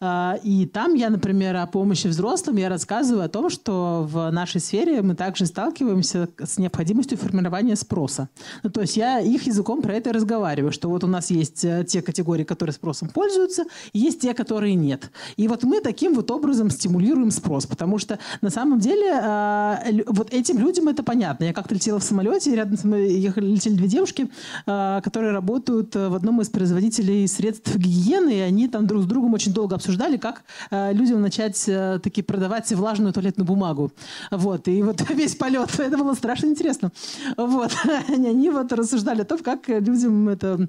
А, 0.00 0.38
и 0.42 0.66
там 0.66 0.94
я, 0.94 1.10
например, 1.10 1.56
о 1.56 1.66
помощи 1.66 2.06
взрослым, 2.06 2.56
я 2.56 2.68
рассказываю 2.68 3.24
о 3.24 3.28
том, 3.28 3.48
что 3.48 4.06
в 4.08 4.30
нашей 4.30 4.60
сфере 4.60 5.00
мы 5.02 5.14
также 5.14 5.46
сталкиваемся 5.46 6.28
с 6.38 6.58
необходимостью 6.58 7.16
формирования 7.18 7.76
спроса. 7.76 8.28
Ну, 8.62 8.70
то 8.70 8.82
есть 8.82 8.96
я 8.96 9.20
их 9.20 9.46
языком 9.46 9.80
про 9.80 9.94
это 9.94 10.12
разговариваю, 10.12 10.72
что 10.72 10.88
вот 10.88 11.04
у 11.04 11.06
нас 11.06 11.30
есть 11.30 11.64
э, 11.64 11.84
те 11.88 12.02
категории, 12.02 12.44
которые 12.44 12.74
спросом 12.74 13.08
пользуются, 13.08 13.64
и 13.92 14.00
есть 14.00 14.20
те, 14.20 14.34
которые 14.34 14.74
нет. 14.74 15.10
И 15.36 15.48
вот 15.48 15.64
мы 15.64 15.80
таким 15.80 16.14
вот 16.14 16.30
образом 16.30 16.70
стимулируем 16.70 17.30
спрос, 17.30 17.66
потому 17.66 17.98
что 17.98 18.18
на 18.42 18.50
самом 18.50 18.78
деле 18.78 19.10
а, 19.22 19.82
вот 20.06 20.32
этим 20.32 20.58
людям 20.58 20.88
это 20.88 21.02
понятно. 21.02 21.44
Я 21.44 21.52
как-то 21.52 21.74
летела 21.74 21.98
в 21.98 22.04
самолете, 22.04 22.52
и 22.52 22.56
рядом 22.56 22.76
ехали, 23.08 23.46
летели 23.46 23.74
две 23.74 23.88
девушки, 23.88 24.30
а, 24.66 25.00
которые 25.00 25.32
работают 25.32 25.94
в 25.94 26.14
одном 26.14 26.40
из 26.40 26.48
производителей 26.48 27.26
средств 27.28 27.74
гигиены, 27.76 28.38
и 28.38 28.40
они 28.40 28.68
там 28.68 28.86
друг 28.86 29.02
с 29.02 29.06
другом 29.06 29.34
очень 29.34 29.52
долго 29.52 29.76
обсуждали, 29.76 30.16
как 30.16 30.44
а, 30.70 30.92
людям 30.92 31.22
начать 31.22 31.64
таки 32.02 32.22
продавать 32.22 32.70
влажную 32.72 33.12
туалетную 33.12 33.46
бумагу. 33.46 33.92
Вот. 34.30 34.68
И 34.68 34.82
вот 34.82 35.08
весь 35.10 35.34
полет, 35.34 35.78
это 35.78 35.96
было 35.96 36.14
страшно 36.14 36.46
интересно. 36.46 36.92
Вот. 37.36 37.72
Они 38.08 38.50
вот 38.50 38.72
рассуждали 38.72 39.22
о 39.22 39.24
том, 39.24 39.38
как 39.38 39.68
людям 39.68 40.28
это 40.28 40.68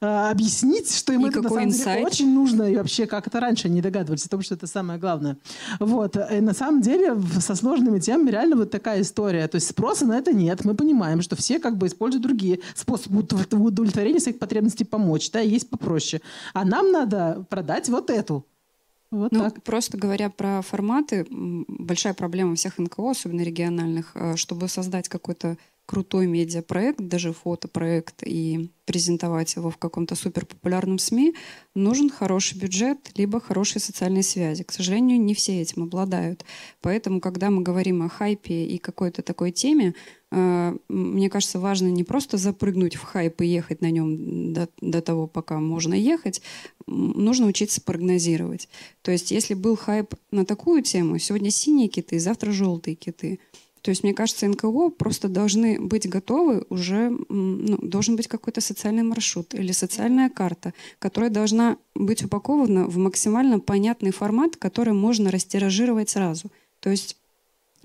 объяснить, 0.00 0.94
что 0.94 1.12
им 1.12 1.26
и 1.26 1.30
это 1.30 1.42
на 1.42 1.48
самом 1.48 1.70
деле 1.70 2.06
очень 2.06 2.34
нужно, 2.34 2.62
и 2.64 2.76
вообще 2.76 3.06
как 3.06 3.26
это 3.26 3.40
раньше 3.40 3.68
не 3.68 3.80
догадывались 3.80 4.26
о 4.26 4.28
том, 4.28 4.42
что 4.42 4.54
это 4.54 4.66
самое 4.66 4.98
главное. 4.98 5.36
Вот. 5.80 6.16
И 6.16 6.40
на 6.40 6.54
самом 6.54 6.80
деле 6.80 7.16
со 7.40 7.54
сложными 7.54 7.98
темами 7.98 8.30
реально 8.30 8.56
вот 8.56 8.70
такая 8.70 9.02
история. 9.02 9.48
То 9.48 9.56
есть 9.56 9.68
спроса 9.68 10.06
на 10.06 10.18
это 10.18 10.32
нет. 10.32 10.64
Мы 10.64 10.74
понимаем, 10.74 11.22
что 11.22 11.36
все 11.36 11.58
как 11.58 11.76
бы 11.78 11.86
используют 11.86 12.22
другие 12.22 12.60
способы 12.74 13.20
удовлетворения 13.20 14.20
своих 14.20 14.38
потребностей 14.38 14.84
помочь. 14.84 15.30
Да, 15.30 15.40
есть 15.40 15.70
попроще. 15.70 16.20
А 16.52 16.64
нам 16.64 16.92
надо 16.92 17.46
продать 17.48 17.88
вот 17.88 18.10
эту. 18.10 18.44
Вот 19.10 19.32
ну, 19.32 19.44
так. 19.44 19.62
просто 19.62 19.96
говоря 19.96 20.28
про 20.28 20.60
форматы, 20.60 21.26
большая 21.30 22.12
проблема 22.12 22.56
всех 22.56 22.76
НКО, 22.78 23.10
особенно 23.10 23.40
региональных, 23.40 24.12
э, 24.14 24.36
чтобы 24.36 24.68
создать 24.68 25.08
какой-то 25.08 25.56
крутой 25.88 26.26
медиапроект, 26.26 27.00
даже 27.00 27.32
фотопроект, 27.32 28.22
и 28.22 28.70
презентовать 28.84 29.56
его 29.56 29.70
в 29.70 29.78
каком-то 29.78 30.14
суперпопулярном 30.16 30.98
СМИ, 30.98 31.34
нужен 31.74 32.10
хороший 32.10 32.58
бюджет, 32.58 32.98
либо 33.16 33.40
хорошие 33.40 33.80
социальные 33.80 34.22
связи. 34.22 34.64
К 34.64 34.72
сожалению, 34.72 35.18
не 35.18 35.34
все 35.34 35.62
этим 35.62 35.84
обладают. 35.84 36.44
Поэтому, 36.82 37.22
когда 37.22 37.48
мы 37.48 37.62
говорим 37.62 38.02
о 38.02 38.10
хайпе 38.10 38.66
и 38.66 38.76
какой-то 38.76 39.22
такой 39.22 39.50
теме, 39.50 39.94
э, 40.30 40.76
мне 40.90 41.30
кажется, 41.30 41.58
важно 41.58 41.86
не 41.86 42.04
просто 42.04 42.36
запрыгнуть 42.36 42.96
в 42.96 43.02
хайп 43.04 43.40
и 43.40 43.46
ехать 43.46 43.80
на 43.80 43.90
нем 43.90 44.52
до, 44.52 44.68
до 44.82 45.00
того, 45.00 45.26
пока 45.26 45.58
можно 45.58 45.94
ехать, 45.94 46.42
нужно 46.86 47.46
учиться 47.46 47.80
прогнозировать. 47.80 48.68
То 49.00 49.10
есть, 49.10 49.30
если 49.30 49.54
был 49.54 49.74
хайп 49.74 50.14
на 50.30 50.44
такую 50.44 50.82
тему, 50.82 51.18
сегодня 51.18 51.50
синие 51.50 51.88
киты, 51.88 52.18
завтра 52.18 52.52
желтые 52.52 52.94
киты– 52.94 53.40
то 53.82 53.90
есть, 53.90 54.02
мне 54.02 54.14
кажется, 54.14 54.46
НКО 54.46 54.90
просто 54.90 55.28
должны 55.28 55.80
быть 55.80 56.08
готовы 56.08 56.64
уже, 56.68 57.10
ну, 57.28 57.78
должен 57.78 58.16
быть 58.16 58.28
какой-то 58.28 58.60
социальный 58.60 59.02
маршрут 59.02 59.54
или 59.54 59.72
социальная 59.72 60.30
карта, 60.30 60.74
которая 60.98 61.30
должна 61.30 61.76
быть 61.94 62.24
упакована 62.24 62.86
в 62.86 62.96
максимально 62.96 63.60
понятный 63.60 64.10
формат, 64.10 64.56
который 64.56 64.94
можно 64.94 65.30
растиражировать 65.30 66.10
сразу. 66.10 66.50
То 66.80 66.90
есть 66.90 67.16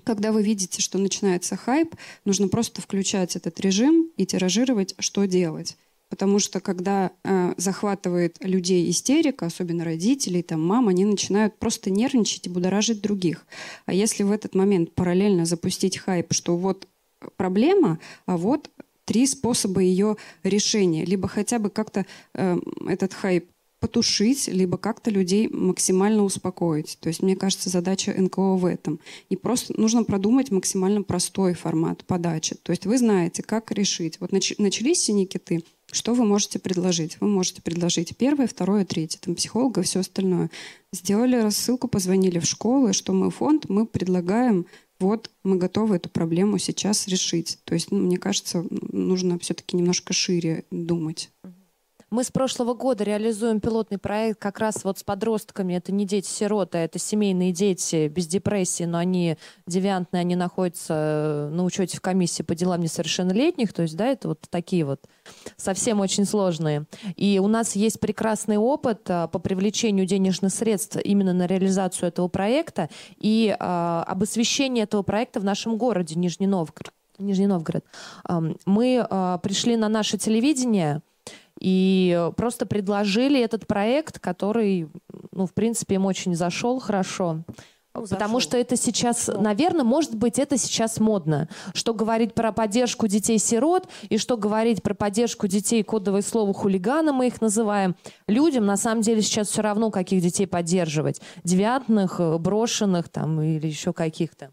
когда 0.04 0.32
вы 0.32 0.42
видите, 0.42 0.82
что 0.82 0.98
начинается 0.98 1.56
хайп, 1.56 1.94
нужно 2.26 2.48
просто 2.48 2.82
включать 2.82 3.36
этот 3.36 3.58
режим 3.60 4.10
и 4.18 4.26
тиражировать, 4.26 4.94
что 4.98 5.24
делать. 5.24 5.76
Потому 6.08 6.38
что 6.38 6.60
когда 6.60 7.10
э, 7.24 7.54
захватывает 7.56 8.36
людей 8.40 8.88
истерика, 8.90 9.46
особенно 9.46 9.84
родителей, 9.84 10.42
там, 10.42 10.64
мам, 10.64 10.88
они 10.88 11.04
начинают 11.04 11.58
просто 11.58 11.90
нервничать 11.90 12.46
и 12.46 12.50
будоражить 12.50 13.00
других. 13.00 13.46
А 13.86 13.92
если 13.92 14.22
в 14.22 14.30
этот 14.30 14.54
момент 14.54 14.94
параллельно 14.94 15.44
запустить 15.44 15.98
хайп, 15.98 16.32
что 16.32 16.56
вот 16.56 16.86
проблема, 17.36 17.98
а 18.26 18.36
вот 18.36 18.70
три 19.04 19.26
способа 19.26 19.80
ее 19.80 20.16
решения, 20.42 21.04
либо 21.04 21.28
хотя 21.28 21.58
бы 21.58 21.70
как-то 21.70 22.06
э, 22.34 22.58
этот 22.86 23.14
хайп 23.14 23.46
потушить, 23.84 24.48
либо 24.48 24.78
как-то 24.78 25.10
людей 25.10 25.46
максимально 25.46 26.24
успокоить. 26.24 26.96
То 27.02 27.08
есть, 27.08 27.22
мне 27.22 27.36
кажется, 27.36 27.68
задача 27.68 28.14
НКО 28.16 28.56
в 28.56 28.64
этом. 28.64 28.98
И 29.28 29.36
просто 29.36 29.78
нужно 29.78 30.04
продумать 30.04 30.50
максимально 30.50 31.02
простой 31.02 31.52
формат 31.52 32.02
подачи. 32.06 32.54
То 32.54 32.70
есть 32.72 32.86
вы 32.86 32.96
знаете, 32.96 33.42
как 33.42 33.70
решить. 33.72 34.18
Вот 34.20 34.32
нач- 34.32 34.54
начались 34.56 35.02
синякиты, 35.02 35.64
что 35.94 36.12
вы 36.12 36.24
можете 36.24 36.58
предложить? 36.58 37.16
Вы 37.20 37.28
можете 37.28 37.62
предложить 37.62 38.16
первое, 38.16 38.46
второе, 38.46 38.84
третье, 38.84 39.18
там 39.20 39.34
психолога 39.34 39.80
и 39.80 39.84
все 39.84 40.00
остальное. 40.00 40.50
Сделали 40.92 41.36
рассылку, 41.36 41.88
позвонили 41.88 42.38
в 42.38 42.44
школы, 42.44 42.92
что 42.92 43.12
мы 43.12 43.30
фонд, 43.30 43.68
мы 43.68 43.86
предлагаем, 43.86 44.66
вот 44.98 45.30
мы 45.42 45.56
готовы 45.56 45.96
эту 45.96 46.08
проблему 46.08 46.58
сейчас 46.58 47.08
решить. 47.08 47.58
То 47.64 47.74
есть, 47.74 47.90
ну, 47.90 47.98
мне 47.98 48.16
кажется, 48.16 48.64
нужно 48.70 49.38
все-таки 49.38 49.76
немножко 49.76 50.12
шире 50.12 50.64
думать. 50.70 51.30
Мы 52.14 52.22
с 52.22 52.30
прошлого 52.30 52.74
года 52.74 53.02
реализуем 53.02 53.58
пилотный 53.58 53.98
проект 53.98 54.38
как 54.38 54.60
раз 54.60 54.84
вот 54.84 55.00
с 55.00 55.02
подростками. 55.02 55.74
Это 55.74 55.90
не 55.90 56.06
дети-сироты, 56.06 56.78
это 56.78 57.00
семейные 57.00 57.50
дети 57.50 58.06
без 58.06 58.28
депрессии, 58.28 58.84
но 58.84 58.98
они 58.98 59.36
девиантные, 59.66 60.20
они 60.20 60.36
находятся 60.36 60.94
э, 60.94 61.48
на 61.52 61.64
учете 61.64 61.96
в 61.96 62.00
комиссии 62.00 62.44
по 62.44 62.54
делам 62.54 62.82
несовершеннолетних. 62.82 63.72
То 63.72 63.82
есть, 63.82 63.96
да, 63.96 64.06
это 64.06 64.28
вот 64.28 64.38
такие 64.48 64.84
вот 64.84 65.00
совсем 65.56 65.98
очень 65.98 66.24
сложные. 66.24 66.84
И 67.16 67.40
у 67.40 67.48
нас 67.48 67.74
есть 67.74 67.98
прекрасный 67.98 68.58
опыт 68.58 69.10
а, 69.10 69.26
по 69.26 69.40
привлечению 69.40 70.06
денежных 70.06 70.52
средств 70.54 70.96
именно 71.02 71.32
на 71.32 71.48
реализацию 71.48 72.10
этого 72.10 72.28
проекта 72.28 72.90
и 73.18 73.56
а, 73.58 74.04
об 74.06 74.22
освещении 74.22 74.84
этого 74.84 75.02
проекта 75.02 75.40
в 75.40 75.44
нашем 75.44 75.76
городе 75.76 76.14
Нижний 76.14 76.46
Новгород. 76.46 76.92
Нижний 77.18 77.48
Новгород. 77.48 77.84
Мы 78.66 79.04
а, 79.10 79.38
пришли 79.38 79.76
на 79.76 79.88
наше 79.88 80.16
телевидение, 80.16 81.02
и 81.60 82.30
просто 82.36 82.66
предложили 82.66 83.40
этот 83.40 83.66
проект, 83.66 84.18
который, 84.18 84.88
ну, 85.32 85.46
в 85.46 85.54
принципе, 85.54 85.96
им 85.96 86.06
очень 86.06 86.34
зашел 86.34 86.80
хорошо. 86.80 87.44
Ну, 87.96 88.06
Потому 88.08 88.40
что 88.40 88.56
это 88.56 88.76
сейчас, 88.76 89.28
ну. 89.28 89.40
наверное, 89.40 89.84
может 89.84 90.16
быть, 90.16 90.40
это 90.40 90.58
сейчас 90.58 90.98
модно. 90.98 91.48
Что 91.74 91.94
говорить 91.94 92.34
про 92.34 92.50
поддержку 92.50 93.06
детей-сирот 93.06 93.88
и 94.08 94.18
что 94.18 94.36
говорить 94.36 94.82
про 94.82 94.94
поддержку 94.94 95.46
детей, 95.46 95.84
кодовое 95.84 96.22
слово 96.22 96.52
хулигана 96.52 97.12
мы 97.12 97.28
их 97.28 97.40
называем. 97.40 97.94
Людям, 98.26 98.66
на 98.66 98.76
самом 98.76 99.02
деле, 99.02 99.22
сейчас 99.22 99.48
все 99.48 99.62
равно, 99.62 99.92
каких 99.92 100.22
детей 100.22 100.46
поддерживать. 100.46 101.20
Девятных, 101.44 102.18
э, 102.18 102.36
брошенных 102.38 103.08
там 103.08 103.40
или 103.40 103.68
еще 103.68 103.92
каких-то. 103.92 104.50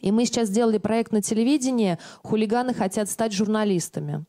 И 0.00 0.10
мы 0.10 0.24
сейчас 0.24 0.48
сделали 0.48 0.78
проект 0.78 1.12
на 1.12 1.20
телевидении 1.20 1.98
«Хулиганы 2.22 2.72
хотят 2.72 3.10
стать 3.10 3.32
журналистами». 3.34 4.24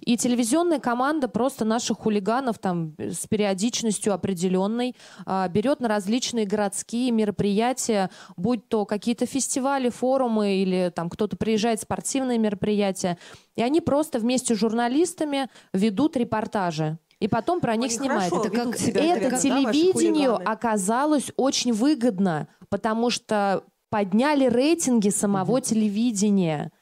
И 0.00 0.16
телевизионная 0.16 0.78
команда 0.78 1.28
просто 1.28 1.64
наших 1.64 1.98
хулиганов 1.98 2.58
там 2.58 2.94
с 2.98 3.26
периодичностью 3.26 4.12
определенной 4.14 4.94
а, 5.24 5.48
берет 5.48 5.80
на 5.80 5.88
различные 5.88 6.46
городские 6.46 7.10
мероприятия, 7.10 8.10
будь 8.36 8.68
то 8.68 8.84
какие-то 8.84 9.26
фестивали, 9.26 9.88
форумы 9.88 10.56
или 10.56 10.92
там 10.94 11.10
кто-то 11.10 11.36
приезжает 11.36 11.80
спортивные 11.80 12.38
мероприятия, 12.38 13.18
и 13.56 13.62
они 13.62 13.80
просто 13.80 14.18
вместе 14.18 14.54
с 14.54 14.58
журналистами 14.58 15.48
ведут 15.72 16.16
репортажи. 16.16 16.98
И 17.18 17.28
потом 17.28 17.60
про 17.60 17.76
них 17.76 17.92
снимают. 17.92 18.32
Это, 18.32 18.50
как, 18.50 18.76
себя, 18.76 19.16
это 19.16 19.30
как, 19.30 19.40
телевидению 19.40 20.36
оказалось 20.48 21.32
очень 21.36 21.72
выгодно, 21.72 22.48
потому 22.68 23.10
что 23.10 23.64
подняли 23.88 24.46
рейтинги 24.46 25.08
самого 25.08 25.58
mm-hmm. 25.58 25.62
телевидения. 25.62 26.72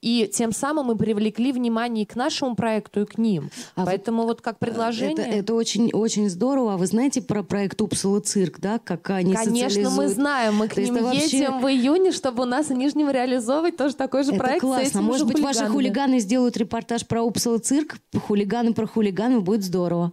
И 0.00 0.30
тем 0.32 0.52
самым 0.52 0.86
мы 0.86 0.96
привлекли 0.96 1.52
внимание 1.52 2.04
и 2.04 2.06
к 2.06 2.16
нашему 2.16 2.54
проекту, 2.54 3.02
и 3.02 3.04
к 3.04 3.18
ним. 3.18 3.50
А 3.74 3.84
Поэтому 3.84 4.22
вот, 4.22 4.28
вот 4.28 4.40
как 4.40 4.58
предложение... 4.58 5.12
Это, 5.12 5.22
это 5.22 5.54
очень, 5.54 5.90
очень 5.92 6.28
здорово. 6.30 6.74
А 6.74 6.76
вы 6.76 6.86
знаете 6.86 7.20
про 7.22 7.42
проект 7.42 7.80
Упсала 7.82 8.20
цирк, 8.20 8.60
да? 8.60 8.78
Как 8.78 9.10
они 9.10 9.34
Конечно, 9.34 9.90
мы 9.90 10.08
знаем. 10.08 10.56
Мы 10.56 10.68
к 10.68 10.74
То 10.74 10.82
ним 10.82 10.94
едем 10.94 11.04
вообще... 11.04 11.50
в 11.50 11.68
июне, 11.68 12.12
чтобы 12.12 12.42
у 12.42 12.46
нас 12.46 12.68
в 12.68 12.72
Нижнем 12.72 13.10
реализовывать 13.10 13.76
тоже 13.76 13.96
такой 13.96 14.24
же 14.24 14.30
это 14.30 14.38
проект 14.38 14.60
классно. 14.60 15.02
Может 15.02 15.26
быть, 15.26 15.40
ваши 15.40 15.66
хулиганы 15.66 16.20
сделают 16.20 16.56
репортаж 16.56 17.06
про 17.06 17.22
Упсала 17.22 17.58
цирк, 17.58 17.98
хулиганы 18.26 18.74
про 18.74 18.86
хулиганов, 18.86 19.42
будет 19.42 19.64
здорово 19.64 20.12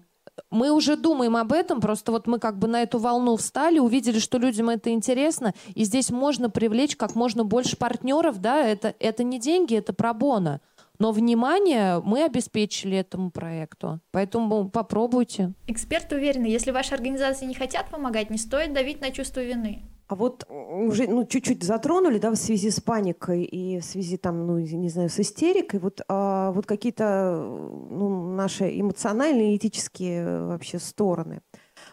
мы 0.52 0.72
уже 0.72 0.96
думаем 0.96 1.36
об 1.36 1.52
этом, 1.52 1.82
просто 1.82 2.12
вот 2.12 2.28
мы 2.28 2.40
как 2.40 2.58
бы 2.58 2.68
на 2.68 2.84
эту 2.84 3.00
волну 3.00 3.36
встали, 3.38 3.80
увидели, 3.80 4.20
что 4.20 4.38
людям 4.38 4.70
это 4.70 4.92
интересно, 4.92 5.54
и 5.74 5.84
здесь 5.84 6.10
можно 6.10 6.50
привлечь 6.50 6.96
как 6.96 7.16
можно 7.16 7.44
больше 7.44 7.78
партнеров, 7.78 8.40
да, 8.40 8.64
это, 8.64 8.96
это 9.00 9.24
не 9.24 9.40
деньги, 9.40 9.76
это 9.76 9.94
пробона. 9.94 10.62
Но 11.00 11.12
внимание 11.12 12.02
мы 12.04 12.24
обеспечили 12.24 12.98
этому 12.98 13.32
проекту. 13.32 14.00
Поэтому 14.12 14.70
попробуйте. 14.70 15.54
Эксперты 15.68 16.16
уверены, 16.16 16.46
если 16.46 16.72
ваши 16.72 16.94
организации 16.94 17.46
не 17.46 17.56
хотят 17.56 17.90
помогать, 17.90 18.30
не 18.30 18.38
стоит 18.38 18.74
давить 18.74 19.02
на 19.02 19.12
чувство 19.12 19.42
вины. 19.42 19.84
А 20.08 20.16
вот 20.16 20.46
уже 20.50 21.06
ну, 21.08 21.26
чуть-чуть 21.26 21.64
затронули, 21.64 22.18
да, 22.18 22.32
в 22.32 22.38
связи 22.38 22.72
с 22.72 22.80
паникой 22.80 23.44
и 23.44 23.80
в 23.80 23.84
связи 23.84 24.16
там, 24.16 24.48
ну, 24.48 24.58
не 24.58 24.88
знаю, 24.88 25.10
с 25.10 25.20
истерикой, 25.20 25.82
вот, 25.82 26.02
а, 26.08 26.52
вот 26.52 26.66
какие-то 26.66 27.46
ну, 27.90 28.32
наши 28.34 28.80
эмоциональные, 28.80 29.58
этические 29.58 30.46
вообще 30.46 30.80
стороны. 30.80 31.42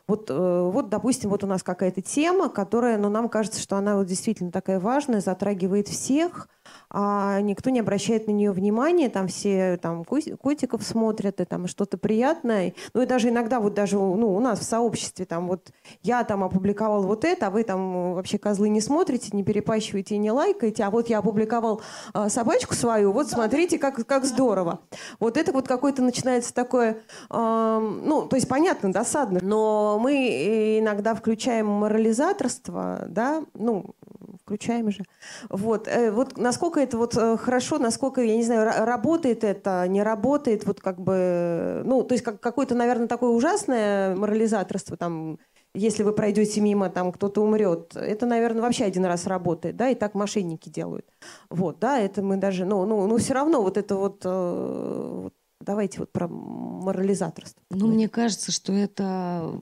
Вот, 0.07 0.31
э, 0.31 0.35
вот, 0.73 0.91
допустим, 0.91 1.31
вот 1.31 1.45
у 1.45 1.47
нас 1.47 1.63
какая-то 1.63 2.03
тема, 2.03 2.49
которая, 2.49 2.99
ну, 2.99 3.09
нам 3.09 3.29
кажется, 3.29 3.61
что 3.61 3.77
она 3.77 3.97
вот 3.97 4.07
действительно 4.07 4.53
такая 4.53 4.79
важная, 4.79 5.21
затрагивает 5.21 5.89
всех, 5.89 6.49
а 6.97 7.41
никто 7.41 7.71
не 7.71 7.81
обращает 7.81 8.29
на 8.29 8.31
нее 8.31 8.53
внимания, 8.53 9.09
там 9.09 9.27
все 9.27 9.77
там 9.83 10.05
котиков 10.05 10.85
смотрят, 10.85 11.41
и 11.41 11.45
там 11.45 11.67
что-то 11.67 11.99
приятное. 11.99 12.73
Ну 12.95 13.03
и 13.03 13.07
даже 13.07 13.31
иногда 13.31 13.59
вот 13.59 13.75
даже 13.75 13.97
ну, 13.97 14.33
у 14.33 14.39
нас 14.39 14.61
в 14.61 14.63
сообществе 14.63 15.25
там 15.25 15.49
вот 15.49 15.73
я 16.03 16.23
там 16.23 16.45
опубликовал 16.45 17.03
вот 17.03 17.25
это, 17.25 17.49
а 17.49 17.51
вы 17.51 17.65
там 17.65 18.15
вообще 18.15 18.39
козлы 18.39 18.69
не 18.69 18.81
смотрите, 18.81 19.31
не 19.33 19.43
перепащиваете 19.43 20.15
и 20.15 20.19
не 20.19 20.31
лайкаете, 20.31 20.85
а 20.85 20.91
вот 20.91 21.09
я 21.09 21.19
опубликовал 21.19 21.81
э, 22.15 22.29
собачку 22.29 22.75
свою, 22.75 23.11
вот 23.11 23.29
смотрите, 23.29 23.77
как, 23.81 24.07
как 24.07 24.25
здорово. 24.25 24.79
Вот 25.19 25.37
это 25.37 25.51
вот 25.51 25.67
какое-то 25.67 26.01
начинается 26.01 26.55
такое, 26.55 26.99
э, 27.29 27.99
ну, 28.05 28.29
то 28.29 28.37
есть 28.37 28.47
понятно, 28.47 28.93
досадно, 28.93 29.41
но 29.43 29.99
мы 30.01 30.79
иногда 30.79 31.17
включаем 31.17 31.67
морализаторство, 31.67 33.05
да, 33.09 33.43
ну, 33.55 33.97
включаем 34.45 34.91
же. 34.91 35.05
Вот, 35.49 35.89
э, 35.89 36.11
вот 36.11 36.37
насколько 36.37 36.81
это 36.81 36.99
вот 36.99 37.17
э, 37.17 37.37
хорошо, 37.39 37.79
насколько, 37.79 38.21
я 38.21 38.37
не 38.37 38.43
знаю, 38.43 38.85
работает 38.85 39.43
это, 39.43 39.87
не 39.89 40.03
работает, 40.03 40.67
вот 40.67 40.81
как 40.81 41.01
бы, 41.01 41.83
ну, 41.85 42.03
то 42.03 42.15
есть 42.15 42.23
как, 42.23 42.41
какое-то, 42.41 42.75
наверное, 42.75 43.09
такое 43.09 43.31
ужасное 43.31 44.15
морализаторство, 44.15 44.97
там, 44.97 45.39
если 45.75 46.03
вы 46.03 46.13
пройдете 46.13 46.61
мимо, 46.61 46.91
там 46.91 47.11
кто-то 47.11 47.43
умрет, 47.43 47.97
это, 47.97 48.27
наверное, 48.27 48.63
вообще 48.63 48.85
один 48.85 49.07
раз 49.07 49.27
работает, 49.27 49.77
да, 49.77 49.89
и 49.89 49.95
так 49.95 50.15
мошенники 50.15 50.69
делают. 50.69 51.07
Вот, 51.49 51.79
да, 51.79 51.99
это 51.99 52.23
мы 52.23 52.37
даже, 52.37 52.67
ну, 52.67 52.85
ну, 52.85 53.07
ну 53.07 53.17
все 53.17 53.33
равно 53.33 53.63
вот 53.63 53.79
это 53.79 53.97
вот, 53.97 54.23
э, 54.25 55.21
вот 55.23 55.35
давайте 55.61 56.01
вот 56.01 56.13
про 56.13 56.29
морализаторство. 56.29 57.63
Ну, 57.71 57.87
мне 57.87 58.11
кажется, 58.11 58.53
что 58.53 58.73
это 58.75 59.59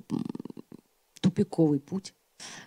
тупиковый 1.21 1.79
путь. 1.79 2.15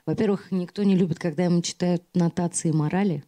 Во-первых, 0.05 0.51
никто 0.51 0.83
не 0.83 0.95
любит, 0.95 1.19
когда 1.19 1.43
ему 1.43 1.61
читают 1.61 2.03
нотации 2.13 2.71
морали. 2.71 3.23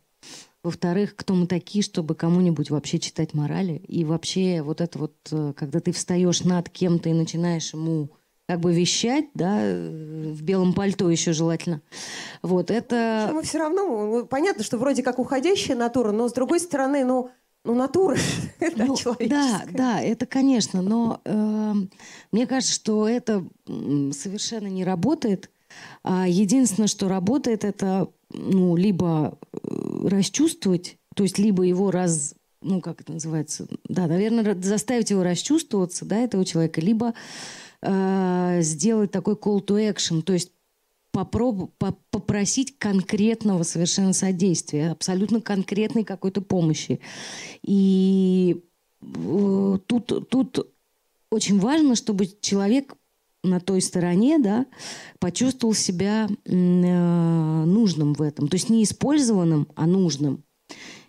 Во-вторых, 0.63 1.15
кто 1.15 1.33
мы 1.33 1.47
такие, 1.47 1.83
чтобы 1.83 2.13
кому-нибудь 2.15 2.69
вообще 2.69 2.99
читать 2.99 3.33
морали? 3.33 3.81
И 3.87 4.03
вообще 4.03 4.61
вот 4.61 4.81
это 4.81 4.99
вот, 4.99 5.15
э, 5.31 5.53
когда 5.55 5.79
ты 5.79 5.91
встаешь 5.91 6.43
над 6.43 6.69
кем-то 6.69 7.09
и 7.09 7.13
начинаешь 7.13 7.73
ему 7.73 8.09
как 8.47 8.59
бы 8.61 8.73
вещать, 8.73 9.25
да, 9.33 9.59
э, 9.61 10.33
в 10.33 10.41
белом 10.41 10.73
пальто 10.73 11.09
еще 11.09 11.33
желательно. 11.33 11.81
Вот 12.41 12.71
это... 12.71 13.29
Мы 13.33 13.43
все 13.43 13.59
равно, 13.59 13.85
ну, 13.87 14.25
понятно, 14.25 14.63
что 14.63 14.77
вроде 14.77 15.03
как 15.03 15.19
уходящая 15.19 15.77
натура, 15.77 16.11
но 16.11 16.27
с 16.27 16.33
другой 16.33 16.59
стороны, 16.59 17.05
ну, 17.05 17.29
ну 17.63 17.75
натура 17.75 18.17
это 18.59 18.85
ну, 18.85 18.95
Да, 19.19 19.63
да, 19.71 20.01
это, 20.01 20.25
конечно, 20.25 20.81
но 20.81 21.21
э, 21.25 21.73
мне 22.31 22.47
кажется, 22.47 22.73
что 22.73 23.07
это 23.07 23.45
совершенно 23.65 24.67
не 24.67 24.85
работает, 24.85 25.49
единственное, 26.03 26.87
что 26.87 27.07
работает, 27.07 27.63
это 27.63 28.09
ну, 28.33 28.75
либо 28.75 29.37
э, 29.53 30.07
расчувствовать, 30.07 30.97
то 31.15 31.23
есть 31.23 31.37
либо 31.37 31.63
его 31.63 31.91
раз, 31.91 32.35
ну, 32.61 32.81
как 32.81 33.01
это 33.01 33.13
называется, 33.13 33.67
да, 33.87 34.07
наверное, 34.07 34.55
заставить 34.61 35.09
его 35.09 35.23
расчувствоваться, 35.23 36.05
да, 36.05 36.17
этого 36.17 36.45
человека, 36.45 36.81
либо 36.81 37.13
э, 37.81 38.59
сделать 38.61 39.11
такой 39.11 39.35
call 39.35 39.65
to 39.65 39.93
action, 39.93 40.21
то 40.21 40.33
есть 40.33 40.51
попроб... 41.11 41.71
попросить 42.11 42.77
конкретного 42.77 43.63
совершенно 43.63 44.13
содействия, 44.13 44.91
абсолютно 44.91 45.41
конкретной 45.41 46.03
какой-то 46.03 46.41
помощи. 46.41 46.99
И 47.63 48.63
э, 49.01 49.77
тут, 49.85 50.29
тут 50.29 50.67
очень 51.29 51.59
важно, 51.59 51.95
чтобы 51.95 52.27
человек 52.41 52.95
на 53.43 53.59
той 53.59 53.81
стороне, 53.81 54.39
да, 54.39 54.65
почувствовал 55.19 55.73
себя 55.73 56.27
э, 56.45 56.51
нужным 57.65 58.13
в 58.13 58.21
этом. 58.21 58.47
То 58.47 58.55
есть 58.55 58.69
не 58.69 58.83
использованным, 58.83 59.67
а 59.75 59.85
нужным. 59.85 60.43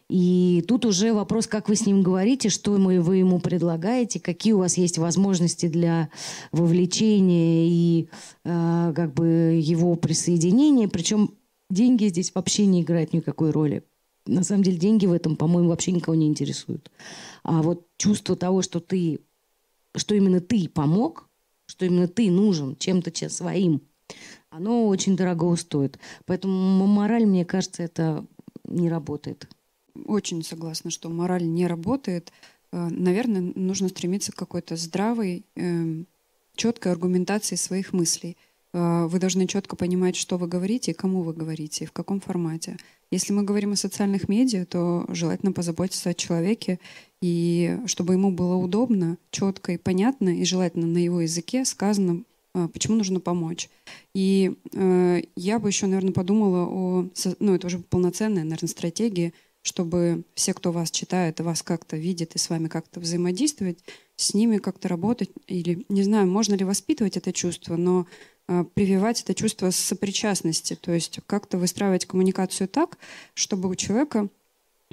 И 0.09 0.65
тут 0.67 0.87
уже 0.87 1.13
вопрос, 1.13 1.47
как 1.47 1.69
вы 1.69 1.77
с 1.77 1.85
ним 1.85 2.03
говорите, 2.03 2.49
что 2.49 2.73
вы, 2.73 3.17
ему 3.17 3.41
предлагаете, 3.41 4.21
какие 4.21 4.55
у 4.55 4.59
вас 4.59 4.79
есть 4.79 4.97
возможности 4.97 5.69
для 5.69 6.09
вовлечения 6.51 7.67
и 7.69 8.09
э, 8.45 8.93
как 8.97 9.13
бы 9.13 9.61
его 9.63 9.97
присоединения. 9.97 10.89
Причем 10.89 11.35
деньги 11.69 12.07
здесь 12.07 12.33
вообще 12.35 12.65
не 12.65 12.83
играют 12.83 13.13
никакой 13.13 13.51
роли. 13.51 13.85
На 14.25 14.45
самом 14.45 14.63
деле 14.63 14.79
деньги 14.79 15.05
в 15.05 15.13
этом, 15.13 15.37
по-моему, 15.37 15.69
вообще 15.69 15.93
никого 15.93 16.15
не 16.15 16.27
интересуют. 16.27 16.91
А 17.43 17.63
вот 17.63 17.87
чувство 17.99 18.35
того, 18.35 18.63
что 18.63 18.81
ты, 18.81 19.21
что 19.95 20.15
именно 20.15 20.41
ты 20.41 20.69
помог, 20.69 21.28
что 21.69 21.85
именно 21.85 22.09
ты 22.09 22.31
нужен 22.31 22.77
чем-то 22.77 23.29
своим, 23.29 23.83
оно 24.51 24.89
очень 24.89 25.17
дорого 25.17 25.55
стоит. 25.57 25.99
Поэтому 26.25 26.87
мораль, 26.87 27.27
мне 27.27 27.45
кажется, 27.45 27.83
это 27.83 28.25
не 28.65 28.89
работает. 28.89 29.49
Очень 30.07 30.43
согласна, 30.43 30.91
что 30.91 31.11
мораль 31.11 31.47
не 31.47 31.67
работает. 31.67 32.33
Э, 32.73 32.89
наверное, 32.91 33.53
нужно 33.55 33.89
стремиться 33.89 34.33
к 34.33 34.37
какой-то 34.37 34.77
здравой, 34.77 35.45
эм, 35.57 36.07
четкой 36.57 36.93
аргументации 36.93 37.57
своих 37.57 37.93
мыслей. 37.93 38.39
Э, 38.73 39.07
вы 39.07 39.19
должны 39.19 39.47
четко 39.47 39.77
понимать, 39.77 40.17
что 40.17 40.39
вы 40.39 40.49
говорите 40.49 40.93
и 40.93 40.95
кому 40.95 41.23
вы 41.23 41.35
говорите, 41.35 41.85
и 41.85 41.87
в 41.87 41.93
каком 41.93 42.21
формате. 42.21 42.79
Если 43.11 43.33
мы 43.33 43.43
говорим 43.43 43.73
о 43.73 43.77
социальных 43.77 44.29
медиа, 44.29 44.65
то 44.65 45.05
желательно 45.09 45.53
позаботиться 45.53 46.11
о 46.11 46.15
человеке 46.15 46.79
и 47.21 47.79
чтобы 47.87 48.15
ему 48.15 48.31
было 48.31 48.55
удобно, 48.55 49.19
четко 49.31 49.73
и 49.73 49.77
понятно, 49.77 50.29
и 50.29 50.45
желательно 50.45 50.87
на 50.87 50.99
его 50.99 51.21
языке 51.21 51.65
сказано, 51.65 52.23
а, 52.55 52.69
почему 52.69 52.97
нужно 52.97 53.21
помочь. 53.21 53.69
И 54.15 54.55
э, 54.73 55.23
я 55.37 55.59
бы 55.59 55.69
еще, 55.69 55.87
наверное, 55.87 56.13
подумала 56.13 56.67
о, 56.67 57.09
ну 57.41 57.55
это 57.55 57.67
уже 57.67 57.79
полноценная, 57.79 58.45
наверное, 58.45 58.69
стратегия, 58.69 59.33
чтобы 59.63 60.23
все, 60.35 60.55
кто 60.55 60.73
вас 60.73 60.91
читает, 60.91 61.41
вас 61.41 61.63
как-то 61.63 61.97
видит 61.97 62.35
и 62.35 62.39
с 62.39 62.49
вами 62.49 62.69
как-то 62.69 63.01
взаимодействовать, 63.01 63.79
с 64.17 64.35
ними 64.35 64.59
как-то 64.59 64.89
работать 64.89 65.31
или, 65.47 65.85
не 65.89 66.03
знаю, 66.03 66.27
можно 66.27 66.55
ли 66.55 66.65
воспитывать 66.65 67.17
это 67.17 67.33
чувство, 67.33 67.77
но 67.77 68.07
э, 68.49 68.65
прививать 68.75 69.23
это 69.23 69.35
чувство 69.35 69.71
сопричастности, 69.71 70.75
то 70.75 70.93
есть 70.93 71.21
как-то 71.27 71.59
выстраивать 71.59 72.07
коммуникацию 72.07 72.69
так, 72.69 72.99
чтобы 73.35 73.69
у 73.69 73.75
человека 73.75 74.29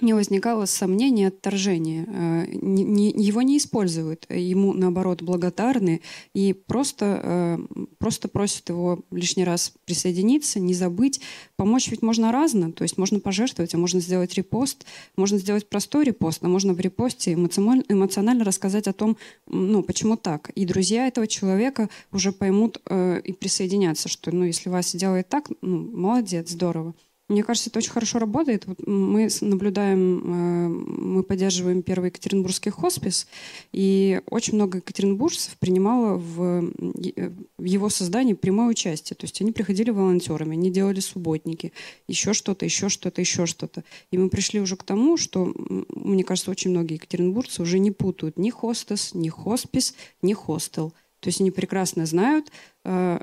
не 0.01 0.13
возникало 0.13 0.65
сомнения, 0.65 1.29
отторжения. 1.29 2.05
Э, 2.07 2.45
его 2.51 3.41
не 3.41 3.57
используют, 3.57 4.25
ему, 4.29 4.73
наоборот, 4.73 5.21
благодарны 5.21 6.01
и 6.33 6.53
просто, 6.53 7.21
э, 7.23 7.57
просто 7.97 8.27
просят 8.27 8.67
его 8.69 8.99
лишний 9.11 9.45
раз 9.45 9.73
присоединиться, 9.85 10.59
не 10.59 10.73
забыть. 10.73 11.21
Помочь 11.55 11.89
ведь 11.89 12.01
можно 12.01 12.33
разно, 12.33 12.73
то 12.73 12.83
есть 12.83 12.97
можно 12.97 13.21
пожертвовать, 13.21 13.73
а 13.73 13.77
можно 13.77 14.01
сделать 14.01 14.33
репост, 14.33 14.85
можно 15.15 15.37
сделать 15.37 15.69
простой 15.69 16.03
репост, 16.03 16.43
а 16.43 16.49
можно 16.49 16.73
в 16.73 16.79
репосте 16.81 17.33
эмоционально, 17.33 17.83
эмоционально 17.87 18.43
рассказать 18.43 18.87
о 18.87 18.93
том, 18.93 19.15
ну, 19.47 19.81
почему 19.81 20.17
так. 20.17 20.49
И 20.55 20.65
друзья 20.65 21.07
этого 21.07 21.25
человека 21.25 21.89
уже 22.11 22.33
поймут 22.33 22.81
э, 22.89 23.21
и 23.23 23.31
присоединятся, 23.31 24.09
что, 24.09 24.35
ну, 24.35 24.43
если 24.43 24.69
Вася 24.69 24.97
делает 24.97 25.29
так, 25.29 25.49
ну, 25.61 25.89
молодец, 25.93 26.49
здорово. 26.49 26.93
Мне 27.27 27.43
кажется, 27.43 27.71
это 27.71 27.79
очень 27.79 27.91
хорошо 27.91 28.19
работает. 28.19 28.67
Вот 28.67 28.85
мы 28.85 29.27
наблюдаем, 29.41 30.19
э, 30.19 30.67
мы 30.67 31.23
поддерживаем 31.23 31.81
первый 31.81 32.07
екатеринбургский 32.07 32.69
хоспис, 32.69 33.25
и 33.71 34.21
очень 34.29 34.53
много 34.53 34.77
екатеринбуржцев 34.77 35.57
принимало 35.57 36.17
в, 36.17 36.71
э, 36.77 37.31
в 37.57 37.63
его 37.63 37.89
создании 37.89 38.33
прямое 38.33 38.67
участие. 38.67 39.17
То 39.17 39.23
есть 39.25 39.41
они 39.41 39.51
приходили 39.51 39.89
волонтерами, 39.89 40.53
они 40.53 40.69
делали 40.69 40.99
субботники, 40.99 41.73
еще 42.07 42.33
что-то, 42.33 42.63
еще 42.63 42.89
что-то, 42.89 43.21
еще 43.21 43.47
что-то. 43.47 43.83
И 44.11 44.19
мы 44.19 44.29
пришли 44.29 44.59
уже 44.59 44.75
к 44.77 44.83
тому, 44.83 45.17
что, 45.17 45.51
мне 45.89 46.23
кажется, 46.23 46.51
очень 46.51 46.69
многие 46.69 46.95
екатеринбуржцы 46.95 47.63
уже 47.63 47.79
не 47.79 47.89
путают 47.89 48.37
ни 48.37 48.51
хостес, 48.51 49.15
ни 49.15 49.29
хоспис, 49.29 49.95
ни 50.21 50.33
хостел. 50.33 50.93
То 51.21 51.29
есть 51.29 51.41
они 51.41 51.49
прекрасно 51.49 52.05
знают, 52.05 52.51
э, 52.83 53.19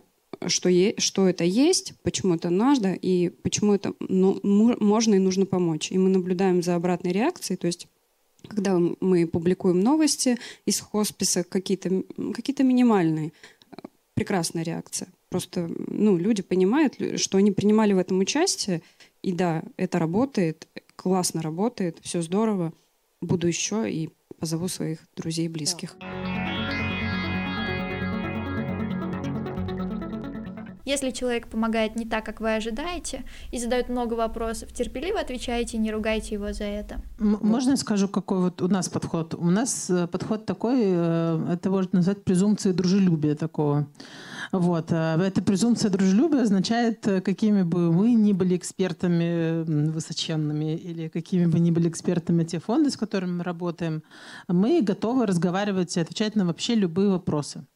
что, 0.49 0.69
е- 0.69 0.95
что 0.99 1.29
это 1.29 1.45
есть, 1.45 1.95
почему 2.03 2.35
это 2.35 2.51
надо 2.51 2.93
и 2.93 3.29
почему 3.29 3.75
это 3.75 3.95
ну, 4.01 4.41
можно 4.43 5.15
и 5.15 5.19
нужно 5.19 5.47
помочь. 5.47 5.91
И 5.91 5.99
мы 5.99 6.09
наблюдаем 6.11 6.63
за 6.63 6.75
обратной 6.75 7.13
реакцией, 7.13 7.57
то 7.57 7.67
есть 7.67 7.89
когда 8.49 8.79
мы 8.79 9.27
публикуем 9.27 9.81
новости 9.81 10.39
из 10.67 10.81
хосписа, 10.81 11.45
какие-то 11.45 12.03
какие 12.35 12.65
минимальные, 12.65 13.33
прекрасная 14.15 14.63
реакция. 14.63 15.09
Просто 15.29 15.71
ну, 15.89 16.19
люди 16.19 16.43
понимают, 16.43 16.95
что 17.17 17.39
они 17.39 17.53
принимали 17.53 17.93
в 17.93 17.99
этом 17.99 18.19
участие, 18.19 18.83
и 19.23 19.33
да, 19.33 19.63
это 19.77 19.99
работает, 19.99 20.69
классно 20.97 21.43
работает, 21.43 21.99
все 22.03 22.21
здорово. 22.21 22.73
Буду 23.21 23.47
еще 23.47 23.91
и 23.91 24.11
позову 24.39 24.69
своих 24.69 24.99
друзей 25.17 25.47
и 25.47 25.49
близких. 25.49 25.97
Да. 26.01 26.52
Если 30.85 31.11
человек 31.11 31.49
помогает 31.49 31.97
не 31.97 32.05
так, 32.05 32.25
как 32.25 32.41
вы 32.41 32.55
ожидаете, 32.55 33.25
и 33.51 33.59
задает 33.59 33.89
много 33.89 34.15
вопросов, 34.15 34.73
терпеливо 34.73 35.21
отвечайте, 35.21 35.79
не 35.79 35.93
ругайте 35.93 36.35
его 36.35 36.53
за 36.53 36.65
это. 36.65 37.01
Можно 37.19 37.71
я 37.71 37.77
скажу, 37.77 38.09
какой 38.09 38.39
вот 38.41 38.63
у 38.63 38.69
нас 38.69 38.89
подход? 38.89 39.35
У 39.35 39.51
нас 39.51 39.91
э, 39.91 40.07
подход 40.07 40.47
такой, 40.47 40.81
э, 40.81 41.53
это 41.53 41.71
можно 41.71 41.99
назвать 41.99 42.25
презумпцией 42.25 42.75
дружелюбия 42.75 43.35
такого. 43.35 43.87
Вот. 44.51 44.87
А 44.91 45.19
эта 45.23 45.43
презумпция 45.43 45.91
дружелюбия 45.91 46.43
означает, 46.43 47.07
э, 47.07 47.21
какими 47.21 47.63
бы 47.63 47.93
мы 47.93 48.15
ни 48.15 48.33
были 48.33 48.57
экспертами 48.57 49.63
высоченными 49.91 50.77
или 50.77 51.09
какими 51.09 51.47
бы 51.47 51.61
ни 51.61 51.71
были 51.71 51.89
экспертами 51.89 52.45
те 52.45 52.59
фонды, 52.59 52.91
с 52.91 52.97
которыми 52.97 53.39
мы 53.39 53.45
работаем, 53.45 54.03
мы 54.49 54.83
готовы 54.83 55.27
разговаривать 55.27 55.97
и 55.97 56.01
отвечать 56.01 56.37
на 56.37 56.45
вообще 56.45 56.75
любые 56.75 57.11
вопросы. 57.11 57.67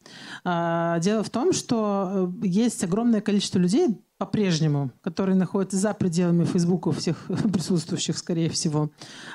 А, 0.44 0.98
дело 0.98 1.22
в 1.22 1.30
том, 1.30 1.52
что 1.52 2.32
э, 2.42 2.46
есть 2.46 2.82
огромное 2.84 3.20
количество 3.20 3.58
людей, 3.58 3.88
по-прежнему, 4.18 4.90
которые 5.02 5.36
находятся 5.36 5.76
за 5.76 5.92
пределами 5.92 6.44
Фейсбука 6.44 6.90
всех 6.92 7.26
присутствующих, 7.52 8.16
скорее 8.16 8.48
всего, 8.48 8.90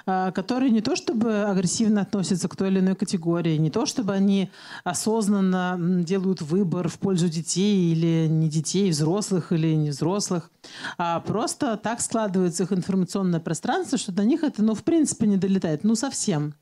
а, 0.06 0.32
которые 0.32 0.72
не 0.72 0.82
то 0.82 0.96
чтобы 0.96 1.44
агрессивно 1.44 2.02
относятся 2.02 2.48
к 2.48 2.56
той 2.56 2.70
или 2.70 2.80
иной 2.80 2.96
категории, 2.96 3.58
не 3.58 3.70
то 3.70 3.86
чтобы 3.86 4.14
они 4.14 4.50
осознанно 4.84 5.78
делают 6.04 6.42
выбор 6.42 6.90
в 6.90 6.98
пользу 6.98 7.30
детей 7.30 7.92
или 7.92 8.28
не 8.28 8.50
детей, 8.50 8.90
взрослых 8.90 9.52
или 9.52 9.74
не 9.76 9.92
взрослых, 9.92 10.50
а 10.98 11.20
просто 11.20 11.78
так 11.78 12.02
складывается 12.02 12.64
их 12.64 12.74
информационное 12.74 13.40
пространство, 13.40 13.98
что 13.98 14.12
до 14.12 14.24
них 14.24 14.44
это, 14.44 14.64
ну, 14.64 14.74
в 14.74 14.84
принципе, 14.84 15.28
не 15.28 15.38
долетает, 15.38 15.84
ну, 15.84 15.96
совсем. 15.96 16.56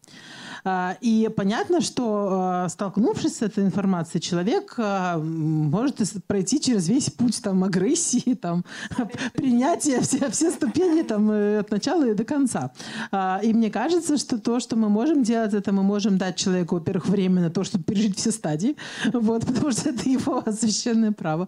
А, 0.64 0.98
и 1.02 1.30
понятно, 1.36 1.82
что 1.82 2.30
а, 2.32 2.70
столкнувшись 2.70 3.38
с 3.38 3.42
этой 3.42 3.64
информацией, 3.64 4.22
человек 4.22 4.76
а, 4.78 5.18
может 5.18 5.98
пройти 6.28 6.60
через 6.60 6.88
весь 6.88 7.10
путь 7.10 7.42
там, 7.42 7.64
агрессии, 7.64 8.34
там, 8.34 8.64
принятия, 9.34 10.02
все, 10.02 10.30
все 10.30 10.52
ступени 10.52 11.04
там, 11.04 11.30
э, 11.32 11.60
от 11.60 11.72
начала 11.72 12.06
и 12.06 12.14
до 12.14 12.24
конца. 12.24 12.72
И 13.44 13.54
мне 13.54 13.70
кажется, 13.70 14.18
что 14.18 14.38
то, 14.38 14.60
что 14.60 14.76
мы 14.76 14.90
можем 14.90 15.24
делать, 15.24 15.54
это 15.54 15.72
мы 15.72 15.84
можем 15.84 16.18
дать 16.18 16.36
человеку, 16.36 16.76
во-первых, 16.76 17.08
время 17.08 17.42
на 17.42 17.50
то, 17.50 17.64
чтобы 17.64 17.84
пережить 17.84 18.18
все 18.18 18.32
стадии, 18.32 18.76
вот, 19.14 19.46
потому 19.46 19.72
что 19.72 19.90
это 19.90 20.10
его 20.10 20.44
священное 20.52 21.12
право. 21.12 21.48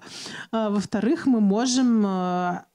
Во-вторых, 0.51 1.25
мы 1.25 1.39
можем 1.39 2.05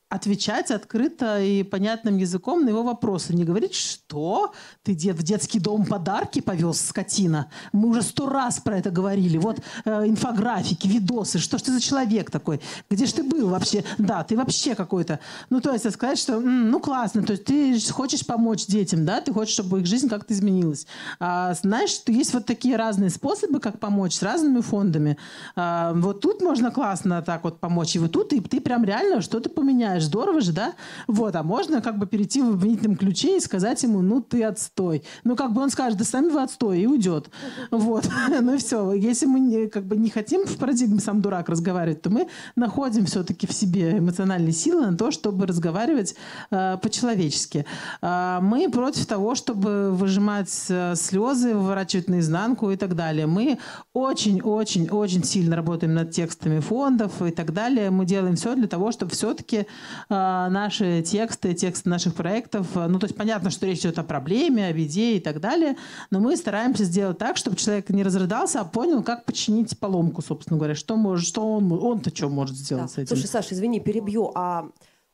отвечать 0.09 0.71
открыто 0.71 1.41
и 1.41 1.65
понятным 1.65 2.17
языком 2.17 2.65
на 2.65 2.69
его 2.69 2.85
вопросы. 2.85 3.35
Не 3.35 3.45
говорить, 3.45 3.75
что 3.75 4.53
ты 4.85 4.93
в 4.93 5.23
детский 5.23 5.59
дом 5.59 5.85
подарки 5.85 6.41
повез, 6.41 6.81
скотина. 6.81 7.51
Мы 7.73 7.89
уже 7.89 8.03
сто 8.03 8.29
раз 8.29 8.61
про 8.61 8.79
это 8.79 8.91
говорили. 8.91 9.37
Вот 9.37 9.61
э, 9.85 10.07
инфографики, 10.07 10.87
видосы. 10.87 11.39
Что 11.39 11.59
ж 11.59 11.63
ты 11.63 11.73
за 11.73 11.81
человек 11.81 12.31
такой? 12.31 12.61
Где 12.89 13.07
ж 13.07 13.13
ты 13.15 13.25
был 13.25 13.49
вообще? 13.49 13.83
Да, 13.99 14.23
ты 14.23 14.37
вообще 14.37 14.77
какой-то. 14.77 15.19
Ну, 15.51 15.61
то 15.61 15.73
есть 15.73 15.91
сказать, 15.93 16.19
что 16.19 16.35
м, 16.35 16.71
ну 16.71 16.79
классно, 16.79 17.25
то 17.25 17.33
есть 17.33 17.45
ты 17.45 17.79
хочешь 17.91 18.25
помочь 18.25 18.67
детям, 18.67 19.05
да, 19.05 19.21
ты 19.21 19.33
хочешь, 19.33 19.55
чтобы 19.55 19.81
их 19.81 19.87
жизнь 19.87 20.09
как-то 20.09 20.35
изменилась. 20.35 20.87
А, 21.19 21.53
знаешь, 21.55 21.91
что 21.91 22.13
есть 22.13 22.33
вот 22.33 22.47
такие 22.47 22.77
разные 22.77 23.11
способы, 23.11 23.59
как 23.59 23.81
помочь 23.81 24.15
с 24.15 24.23
разными 24.23 24.61
фондами. 24.61 25.17
А, 25.57 25.93
вот 25.95 26.21
тут 26.21 26.43
можно 26.43 26.71
классно 26.71 27.23
так 27.23 27.43
вот 27.43 27.59
помочь, 27.59 27.97
и 27.97 27.99
вот 27.99 28.13
тут 28.13 28.33
и 28.33 28.41
ты 28.41 28.61
прям 28.61 28.85
реально 28.85 29.21
что-то 29.21 29.51
поменяешь 29.51 29.96
знаешь, 29.97 30.05
здорово 30.05 30.41
же, 30.41 30.53
да? 30.53 30.75
Вот, 31.07 31.35
а 31.37 31.43
можно 31.43 31.81
как 31.81 31.99
бы 31.99 32.07
перейти 32.07 32.43
в 32.43 32.51
обвинительном 32.51 32.97
ключе 32.97 33.37
и 33.37 33.41
сказать 33.41 33.83
ему, 33.83 34.03
ну, 34.03 34.21
ты 34.21 34.45
отстой. 34.45 35.03
Ну, 35.25 35.37
как 35.37 35.53
бы 35.53 35.63
он 35.63 35.71
скажет, 35.71 35.99
да 35.99 36.05
сами 36.05 36.29
вы 36.29 36.43
отстой, 36.43 36.81
и 36.81 36.87
уйдет. 36.87 37.31
Вот, 37.71 38.09
ну 38.41 38.55
и 38.55 38.59
все. 38.59 38.93
Если 38.93 39.27
мы 39.27 39.41
не, 39.41 39.67
как 39.69 39.85
бы 39.85 39.97
не 39.97 40.11
хотим 40.11 40.47
в 40.47 40.57
парадигме 40.59 41.01
сам 41.01 41.23
дурак 41.23 41.49
разговаривать, 41.49 42.03
то 42.03 42.11
мы 42.11 42.29
находим 42.57 43.07
все-таки 43.07 43.47
в 43.47 43.53
себе 43.53 43.99
эмоциональные 43.99 44.53
силы 44.53 44.87
на 44.87 44.97
то, 44.97 45.11
чтобы 45.11 45.47
разговаривать 45.47 46.15
э, 46.51 46.77
по-человечески. 46.83 47.65
Э, 48.03 48.39
мы 48.43 48.71
против 48.71 49.07
того, 49.07 49.35
чтобы 49.35 49.91
выжимать 49.93 50.53
э, 50.69 50.95
слезы, 50.97 51.55
выворачивать 51.55 52.09
наизнанку 52.09 52.71
и 52.71 52.77
так 52.77 52.95
далее. 52.95 53.27
Мы 53.27 53.59
очень-очень-очень 53.95 55.25
сильно 55.25 55.57
работаем 55.57 55.95
над 55.95 56.11
текстами 56.11 56.61
фондов 56.61 57.23
и 57.23 57.31
так 57.31 57.53
далее. 57.53 57.91
Мы 57.91 58.05
делаем 58.05 58.37
все 58.37 58.55
для 58.55 58.69
того, 58.69 58.93
чтобы 58.93 59.13
все-таки 59.13 59.67
наши 60.09 61.03
тексты, 61.03 61.55
тексты 61.55 61.89
наших 61.89 62.15
проектов. 62.15 62.67
Э, 62.77 62.87
ну, 62.87 62.99
то 62.99 63.07
есть 63.07 63.17
понятно, 63.17 63.51
что 63.51 63.67
речь 63.67 63.81
идет 63.81 63.99
о 63.99 64.05
проблеме, 64.05 64.67
о 64.67 64.73
беде 64.73 65.17
и 65.17 65.21
так 65.21 65.41
далее, 65.41 65.77
но 66.11 66.21
мы 66.21 66.37
стараемся 66.37 66.85
сделать 66.85 67.19
так, 67.19 67.37
чтобы 67.37 67.57
человек 67.57 67.91
не 67.91 68.03
разрыдался, 68.03 68.61
а 68.61 68.65
понял, 68.65 69.03
как 69.03 69.25
починить 69.25 69.79
поломку, 69.79 70.23
собственно 70.23 70.59
говоря, 70.59 70.75
что 70.75 70.97
может, 70.97 71.27
что 71.27 71.47
он, 71.47 71.71
он-то 71.73 72.15
что 72.15 72.29
может 72.29 72.57
сделать 72.57 72.85
да. 72.85 72.89
с 72.89 72.99
этим. 72.99 73.09
Слушай, 73.09 73.27
Саша, 73.27 73.55
извини, 73.55 73.81
перебью, 73.81 74.33
а 74.35 74.69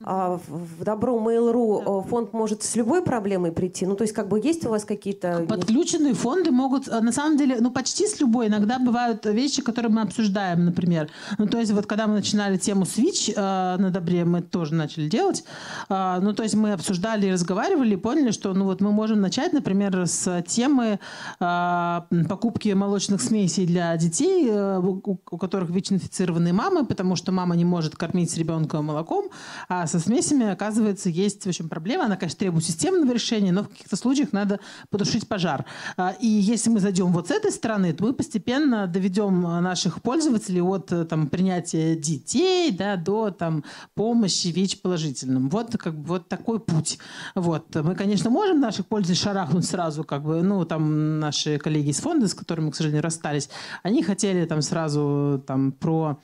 а 0.05 0.39
в 0.49 0.85
Добро 0.85 1.19
Mail.ru 1.19 2.07
фонд 2.09 2.33
может 2.33 2.63
с 2.63 2.77
любой 2.77 3.03
проблемой 3.03 3.53
прийти? 3.53 3.87
Ну, 3.87 3.95
то 3.95 4.05
есть, 4.05 4.15
как 4.15 4.29
бы 4.29 4.41
есть 4.43 4.65
у 4.67 4.71
вас 4.71 4.85
какие-то... 4.85 5.45
Подключенные 5.49 6.15
фонды 6.15 6.51
могут, 6.51 6.89
э, 6.89 7.01
на 7.01 7.13
самом 7.13 7.37
деле, 7.37 7.59
ну, 7.61 7.71
почти 7.71 8.07
с 8.07 8.21
любой. 8.21 8.49
Иногда 8.49 8.79
бывают 8.79 9.25
вещи, 9.27 9.63
которые 9.63 9.93
мы 9.93 10.03
обсуждаем, 10.03 10.65
например. 10.65 11.09
Ну, 11.39 11.47
то 11.47 11.59
есть, 11.59 11.73
вот 11.73 11.87
когда 11.87 12.07
мы 12.07 12.15
начинали 12.15 12.57
тему 12.57 12.85
Switch 12.85 13.33
э, 13.35 13.81
на 13.81 13.91
Добре, 13.91 14.25
мы 14.25 14.43
тоже 14.43 14.75
начали 14.75 15.09
делать. 15.09 15.45
Э, 15.89 16.19
ну, 16.21 16.33
то 16.33 16.43
есть, 16.43 16.55
мы 16.55 16.73
обсуждали 16.73 17.27
и 17.27 17.33
разговаривали, 17.33 17.95
и 17.95 17.97
поняли, 17.97 18.31
что, 18.31 18.53
ну, 18.55 18.65
вот 18.65 18.81
мы 18.81 18.93
можем 18.93 19.21
начать, 19.21 19.53
например, 19.53 20.07
с 20.07 20.43
темы 20.43 20.99
э, 21.41 22.01
покупки 22.29 22.69
молочных 22.71 23.21
смесей 23.21 23.67
для 23.67 23.97
детей, 23.97 24.49
э, 24.51 24.79
у, 24.79 25.01
у 25.31 25.39
которых 25.39 25.71
ВИЧ-инфицированные 25.71 26.53
мамы, 26.53 26.85
потому 26.85 27.17
что 27.17 27.33
мама 27.33 27.57
не 27.57 27.65
может 27.65 27.97
кормить 27.97 28.37
ребенка 28.37 28.83
молоком, 28.83 29.27
а 29.69 29.87
со 29.93 30.01
смесями, 30.01 30.51
оказывается, 30.51 31.09
есть 31.09 31.45
в 31.45 31.49
общем 31.49 31.69
проблема. 31.69 32.07
Она, 32.07 32.17
конечно, 32.17 32.39
требует 32.39 32.65
системного 32.65 33.13
решения, 33.13 33.53
но 33.53 33.65
в 33.65 33.69
каких-то 33.69 33.97
случаях 33.97 34.33
надо 34.33 34.59
потушить 34.91 35.29
пожар. 35.29 35.65
А, 35.97 36.15
и 36.19 36.27
если 36.27 36.71
мы 36.71 36.81
зайдем 36.81 37.13
вот 37.13 37.29
с 37.29 37.31
этой 37.31 37.53
стороны, 37.53 37.93
то 37.93 38.05
мы 38.05 38.13
постепенно 38.13 38.87
доведем 38.87 39.43
наших 39.43 40.03
пользователей 40.03 40.63
от 40.63 40.93
там, 41.09 41.29
принятия 41.29 41.95
детей 41.95 42.71
да, 42.73 42.97
до 42.97 43.31
там, 43.31 43.65
помощи 43.95 44.49
ВИЧ-положительным. 44.49 45.49
Вот, 45.49 45.77
как 45.77 45.99
бы, 45.99 46.05
вот 46.05 46.29
такой 46.29 46.59
путь. 46.59 46.99
Вот. 47.35 47.75
Мы, 47.75 47.95
конечно, 47.95 48.31
можем 48.31 48.61
наших 48.61 48.87
пользователей 48.87 49.23
шарахнуть 49.23 49.67
сразу, 49.67 50.05
как 50.05 50.23
бы, 50.23 50.43
ну, 50.43 50.65
там 50.65 51.21
наши 51.21 51.59
коллеги 51.59 51.91
из 51.91 52.01
фонда, 52.01 52.29
с 52.29 52.35
которыми, 52.35 52.71
к 52.71 52.75
сожалению, 52.75 53.03
расстались, 53.03 53.51
они 53.83 54.03
хотели 54.03 54.45
там 54.47 54.63
сразу 54.63 55.43
там 55.47 55.73
про 55.73 56.21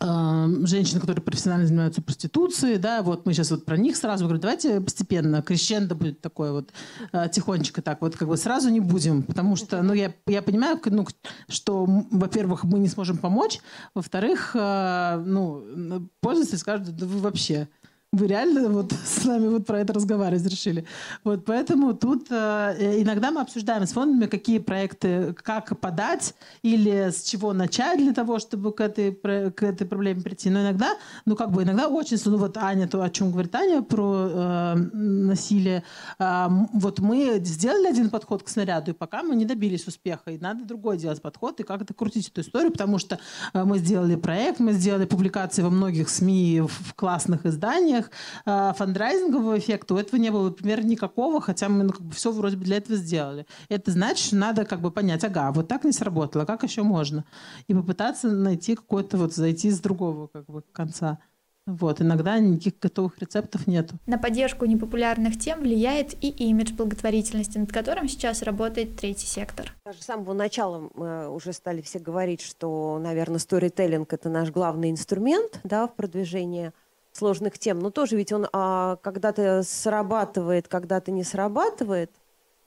женщины, 0.00 1.00
которые 1.00 1.22
профессионально 1.22 1.66
занимаются 1.66 2.02
проституцией, 2.02 2.78
да, 2.78 3.02
вот 3.02 3.26
мы 3.26 3.32
сейчас 3.32 3.50
вот 3.52 3.64
про 3.64 3.76
них 3.76 3.96
сразу 3.96 4.24
говорю, 4.24 4.40
давайте 4.40 4.80
постепенно, 4.80 5.40
крещендо 5.40 5.94
будет 5.94 6.20
такое 6.20 6.52
вот, 6.52 6.72
э, 7.12 7.28
тихонечко 7.30 7.80
так, 7.80 8.00
вот 8.00 8.16
как 8.16 8.26
бы 8.28 8.36
сразу 8.36 8.70
не 8.70 8.80
будем, 8.80 9.22
потому 9.22 9.54
что, 9.54 9.82
ну, 9.82 9.92
я, 9.92 10.12
я 10.26 10.42
понимаю, 10.42 10.80
ну, 10.86 11.06
что, 11.48 11.86
во-первых, 12.10 12.64
мы 12.64 12.80
не 12.80 12.88
сможем 12.88 13.18
помочь, 13.18 13.60
во-вторых, 13.94 14.50
э, 14.54 15.22
ну, 15.24 16.08
пользователи 16.20 16.56
скажут, 16.56 16.96
да 16.96 17.06
вы 17.06 17.20
вообще, 17.20 17.68
вы 18.14 18.26
реально 18.26 18.68
вот 18.68 18.92
с 19.04 19.24
нами 19.24 19.48
вот 19.48 19.66
про 19.66 19.80
это 19.80 19.92
разговаривать 19.92 20.46
решили. 20.46 20.84
Вот 21.24 21.44
поэтому 21.44 21.94
тут 21.94 22.26
э, 22.30 23.00
иногда 23.02 23.30
мы 23.30 23.40
обсуждаем 23.40 23.86
с 23.86 23.92
фондами, 23.92 24.26
какие 24.26 24.58
проекты, 24.58 25.34
как 25.42 25.78
подать 25.78 26.34
или 26.62 27.10
с 27.10 27.22
чего 27.22 27.52
начать 27.52 27.98
для 27.98 28.12
того, 28.12 28.38
чтобы 28.38 28.72
к 28.72 28.80
этой, 28.80 29.12
к 29.12 29.62
этой 29.62 29.86
проблеме 29.86 30.22
прийти. 30.22 30.50
Но 30.50 30.62
иногда, 30.62 30.94
ну 31.24 31.36
как 31.36 31.50
бы 31.50 31.62
иногда 31.62 31.88
очень, 31.88 32.18
ну 32.24 32.38
вот 32.38 32.56
Аня, 32.56 32.88
то, 32.88 33.02
о 33.02 33.10
чем 33.10 33.32
говорит 33.32 33.54
Аня 33.54 33.82
про 33.82 34.28
э, 34.30 34.74
насилие, 34.74 35.82
э, 36.18 36.48
вот 36.72 37.00
мы 37.00 37.40
сделали 37.44 37.88
один 37.88 38.10
подход 38.10 38.42
к 38.42 38.48
снаряду, 38.48 38.92
и 38.92 38.94
пока 38.94 39.22
мы 39.22 39.34
не 39.34 39.44
добились 39.44 39.86
успеха, 39.86 40.30
и 40.30 40.38
надо 40.38 40.64
другой 40.64 40.98
делать 40.98 41.20
подход, 41.20 41.60
и 41.60 41.62
как 41.62 41.82
это 41.82 41.94
крутить 41.94 42.28
эту 42.28 42.40
историю, 42.40 42.72
потому 42.72 42.98
что 42.98 43.18
э, 43.52 43.64
мы 43.64 43.78
сделали 43.78 44.16
проект, 44.16 44.60
мы 44.60 44.72
сделали 44.72 45.04
публикации 45.04 45.62
во 45.62 45.70
многих 45.70 46.08
СМИ 46.08 46.62
в 46.62 46.94
классных 46.94 47.46
изданиях, 47.46 48.03
разных 48.04 48.10
э, 48.46 48.72
фандрайзингового 48.76 49.58
эффекта 49.58 49.94
у 49.94 49.98
этого 49.98 50.20
не 50.20 50.30
было, 50.30 50.44
например, 50.44 50.84
никакого, 50.84 51.40
хотя 51.40 51.68
мы 51.68 51.84
ну, 51.84 51.92
как 51.92 52.02
бы 52.02 52.12
все 52.12 52.32
вроде 52.32 52.56
бы 52.56 52.64
для 52.64 52.76
этого 52.76 52.96
сделали. 52.96 53.46
Это 53.68 53.90
значит, 53.90 54.26
что 54.26 54.36
надо 54.36 54.64
как 54.64 54.80
бы 54.80 54.90
понять, 54.90 55.24
ага, 55.24 55.52
вот 55.52 55.68
так 55.68 55.84
не 55.84 55.92
сработало, 55.92 56.44
как 56.44 56.62
еще 56.62 56.82
можно? 56.82 57.24
И 57.68 57.74
попытаться 57.74 58.30
найти 58.30 58.74
какой-то 58.74 59.16
вот, 59.16 59.34
зайти 59.34 59.70
с 59.70 59.80
другого 59.80 60.28
как 60.28 60.46
бы 60.46 60.62
конца. 60.72 61.18
Вот, 61.66 62.02
иногда 62.02 62.38
никаких 62.38 62.78
готовых 62.78 63.18
рецептов 63.20 63.66
нет. 63.66 63.90
На 64.04 64.18
поддержку 64.18 64.66
непопулярных 64.66 65.38
тем 65.38 65.60
влияет 65.60 66.12
и 66.22 66.28
имидж 66.28 66.74
благотворительности, 66.74 67.56
над 67.56 67.72
которым 67.72 68.06
сейчас 68.06 68.42
работает 68.42 68.96
третий 68.96 69.26
сектор. 69.26 69.74
Даже 69.86 70.02
с 70.02 70.04
самого 70.04 70.34
начала 70.34 70.90
мы 70.94 71.34
уже 71.34 71.54
стали 71.54 71.80
все 71.80 72.00
говорить, 72.00 72.42
что, 72.42 72.98
наверное, 73.02 73.38
сторителлинг– 73.38 74.12
это 74.12 74.28
наш 74.28 74.50
главный 74.50 74.90
инструмент 74.90 75.60
да, 75.64 75.86
в 75.86 75.94
продвижении– 75.94 76.72
сложных 77.14 77.58
тем, 77.58 77.78
но 77.78 77.90
тоже 77.90 78.16
ведь 78.16 78.32
он 78.32 78.48
а, 78.52 78.96
когда-то 78.96 79.62
срабатывает, 79.62 80.68
когда-то 80.68 81.10
не 81.12 81.22
срабатывает, 81.22 82.10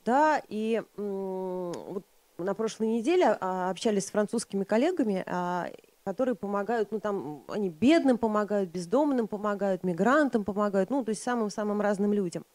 да, 0.06 0.42
и 0.48 0.82
вот 0.96 2.04
на 2.38 2.54
прошлой 2.54 2.88
неделе 2.88 3.38
а, 3.40 3.70
общались 3.70 4.06
с 4.08 4.12
французскими 4.12 4.64
коллегами, 4.64 5.24
а, 5.28 5.70
которые 6.06 6.36
помогают, 6.36 6.92
ну 6.92 7.00
там 7.02 7.44
они 7.50 7.70
бедным 7.70 8.18
помогают, 8.18 8.70
бездомным 8.70 9.28
помогают, 9.28 9.84
мигрантам 9.84 10.46
помогают, 10.46 10.90
ну 10.90 11.04
то 11.04 11.10
есть 11.10 11.22
самым-самым 11.24 11.82
разным 11.82 12.14
людям. 12.14 12.46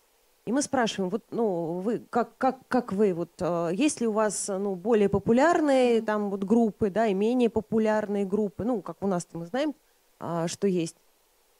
И 0.44 0.50
мы 0.50 0.60
спрашиваем, 0.62 1.08
вот, 1.08 1.22
ну, 1.30 1.78
вы, 1.78 2.02
как, 2.10 2.36
как, 2.36 2.58
как 2.66 2.92
вы, 2.92 3.14
вот, 3.14 3.30
э, 3.38 3.70
есть 3.74 4.00
ли 4.00 4.08
у 4.08 4.12
вас, 4.12 4.48
ну, 4.48 4.74
более 4.74 5.08
популярные 5.08 6.02
там 6.02 6.30
вот 6.30 6.42
группы, 6.42 6.90
да, 6.90 7.06
и 7.06 7.14
менее 7.14 7.48
популярные 7.48 8.24
группы, 8.24 8.64
ну, 8.64 8.82
как 8.82 8.96
у 9.02 9.06
нас 9.06 9.24
мы 9.34 9.46
знаем, 9.46 9.72
а, 10.18 10.48
что 10.48 10.66
есть. 10.66 10.96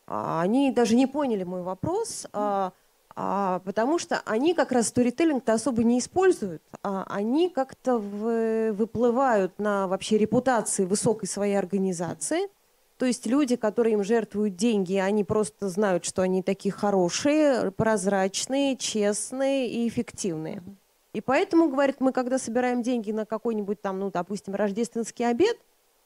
А, 0.07 0.41
они 0.41 0.71
даже 0.73 0.95
не 0.95 1.07
поняли 1.07 1.45
мой 1.45 1.63
вопрос, 1.63 2.27
а, 2.33 2.73
а, 3.15 3.61
потому 3.65 3.99
что 3.99 4.23
они 4.25 4.55
как 4.55 4.73
раз 4.73 4.89
сторителлинг-то 4.89 5.53
особо 5.53 5.85
не 5.85 5.99
используют, 5.99 6.63
они 6.83 7.51
как-то 7.51 7.99
выплывают 7.99 9.59
на 9.59 9.87
вообще 9.87 10.19
репутации 10.19 10.85
высокой 10.85 11.29
своей 11.29 11.55
организации– 11.55 12.49
то 13.03 13.07
есть 13.07 13.27
люди, 13.27 13.57
которые 13.57 13.95
им 13.95 14.05
жертвуют 14.05 14.55
деньги, 14.55 14.95
они 14.95 15.25
просто 15.25 15.69
знают, 15.69 16.05
что 16.05 16.23
они 16.23 16.41
такие 16.41 16.71
хорошие, 16.71 17.73
прозрачные, 17.73 18.77
честные 18.77 19.69
и 19.69 19.89
эффективные. 19.89 20.63
И 21.13 21.21
поэтому, 21.21 21.69
говорит, 21.69 21.97
мы 21.99 22.13
когда 22.13 22.39
собираем 22.39 22.81
деньги 22.81 23.11
на 23.11 23.27
какой-нибудь 23.27 23.83
там, 23.83 23.99
ну, 23.99 24.13
допустим, 24.13 24.55
рождественский 24.55 25.29
обед, 25.29 25.59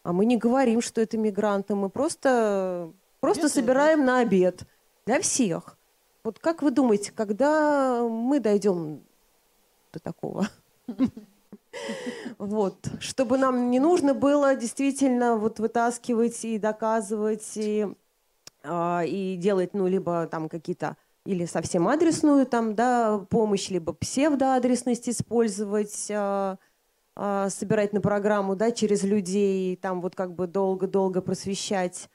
а 0.05 0.15
мы 0.15 0.25
не 0.25 0.39
говорим, 0.39 0.81
что 0.81 1.03
это 1.03 1.19
мигранты, 1.19 1.75
мы 1.75 1.91
просто, 1.91 2.91
просто 3.27 3.49
собираем 3.49 4.05
на 4.05 4.21
обед 4.21 4.63
для 5.05 5.21
всех. 5.21 5.77
Вот 6.23 6.39
как 6.39 6.63
вы 6.63 6.71
думаете, 6.71 7.13
когда 7.13 8.03
мы 8.03 8.41
дойдем 8.41 9.03
до 9.93 10.01
такого? 10.01 10.49
Вот. 12.39 12.89
Чтобы 13.01 13.37
нам 13.37 13.71
не 13.71 13.81
нужно 13.81 14.15
было 14.15 14.57
действительно 14.57 15.37
вот 15.37 15.59
вытаскивать 15.59 16.43
и 16.43 16.59
доказывать, 16.59 17.53
и, 17.57 17.87
э, 18.63 19.07
и 19.07 19.37
делать, 19.37 19.75
ну, 19.75 19.87
либо 19.87 20.27
там 20.27 20.49
какие-то 20.49 20.97
или 21.27 21.45
совсем 21.45 21.87
адресную 21.87 22.47
там, 22.47 22.75
да, 22.75 23.19
помощь, 23.29 23.69
либо 23.69 23.93
псевдоадресность 23.93 25.11
использовать, 25.11 26.07
э, 26.09 26.57
э, 27.17 27.49
собирать 27.51 27.93
на 27.93 28.01
программу, 28.01 28.57
да, 28.57 28.71
через 28.71 29.03
людей, 29.03 29.77
там 29.77 30.01
вот 30.01 30.15
как 30.15 30.35
бы 30.35 30.47
долго-долго 30.47 31.21
просвещать. 31.21 32.09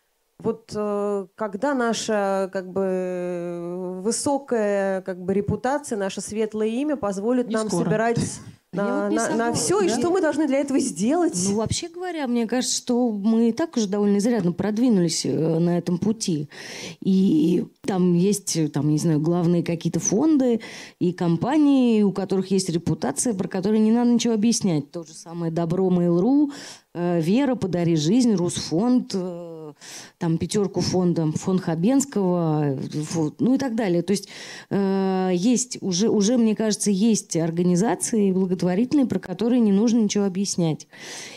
Вот 0.44 0.72
э, 0.76 1.28
когда 1.36 1.74
наша 1.74 2.50
как 2.52 2.72
бы 2.72 4.00
высокая 4.02 5.02
как 5.02 5.24
бы 5.24 5.34
репутация, 5.34 5.98
наше 5.98 6.22
светлое 6.22 6.68
имя 6.68 6.96
позволит 6.96 7.48
Не 7.48 7.56
нам 7.56 7.68
скоро. 7.68 7.84
собирать 7.84 8.20
на, 8.74 9.10
вот 9.10 9.16
на, 9.16 9.36
на 9.36 9.54
все, 9.54 9.82
и 9.82 9.88
да. 9.88 9.98
что 9.98 10.10
мы 10.10 10.22
должны 10.22 10.48
для 10.48 10.60
этого 10.60 10.80
сделать? 10.80 11.38
Ну, 11.50 11.56
вообще 11.58 11.90
говоря, 11.90 12.26
мне 12.28 12.48
кажется, 12.48 12.76
что 12.76 13.12
мы 13.12 13.50
и 13.50 13.52
так 13.52 13.76
уже 13.78 13.88
довольно 13.88 14.18
изрядно 14.18 14.52
продвинулись 14.52 15.26
э, 15.26 15.60
на 15.60 15.78
этом 15.78 15.98
пути. 15.98 16.50
И 17.02 17.66
там 17.82 18.14
есть, 18.14 18.56
э, 18.56 18.70
там, 18.70 18.90
не 18.90 18.98
знаю, 18.98 19.20
главные 19.20 19.64
какие-то 19.64 20.00
фонды 20.00 20.62
и 21.00 21.12
компании, 21.12 22.02
у 22.02 22.12
которых 22.14 22.50
есть 22.52 22.70
репутация, 22.70 23.34
про 23.34 23.48
которые 23.48 23.80
не 23.80 23.92
надо 23.92 24.12
ничего 24.12 24.34
объяснять. 24.34 24.90
То 24.92 25.04
же 25.04 25.14
самое 25.14 25.52
Добро 25.52 25.90
Mail.ru, 25.90 26.52
Вера, 26.94 27.56
Подари 27.56 27.96
жизнь, 27.96 28.34
Русфонд, 28.34 29.16
там 30.18 30.38
пятерку 30.38 30.82
фондом, 30.82 31.34
фонд 31.34 31.62
Хабенского, 31.62 32.78
ну 33.40 33.56
и 33.56 33.58
так 33.58 33.76
далее. 33.76 34.02
То 34.02 34.12
есть 34.12 34.30
э, 34.70 35.32
есть 35.34 35.78
уже, 35.82 36.10
уже, 36.10 36.38
мне 36.38 36.56
кажется, 36.56 36.92
есть 36.92 37.36
организации 37.36 38.32
благотворительные, 38.32 39.06
про 39.06 39.20
которые 39.20 39.60
не 39.60 39.72
нужно 39.72 40.00
ничего 40.00 40.26
объяснять. 40.26 40.88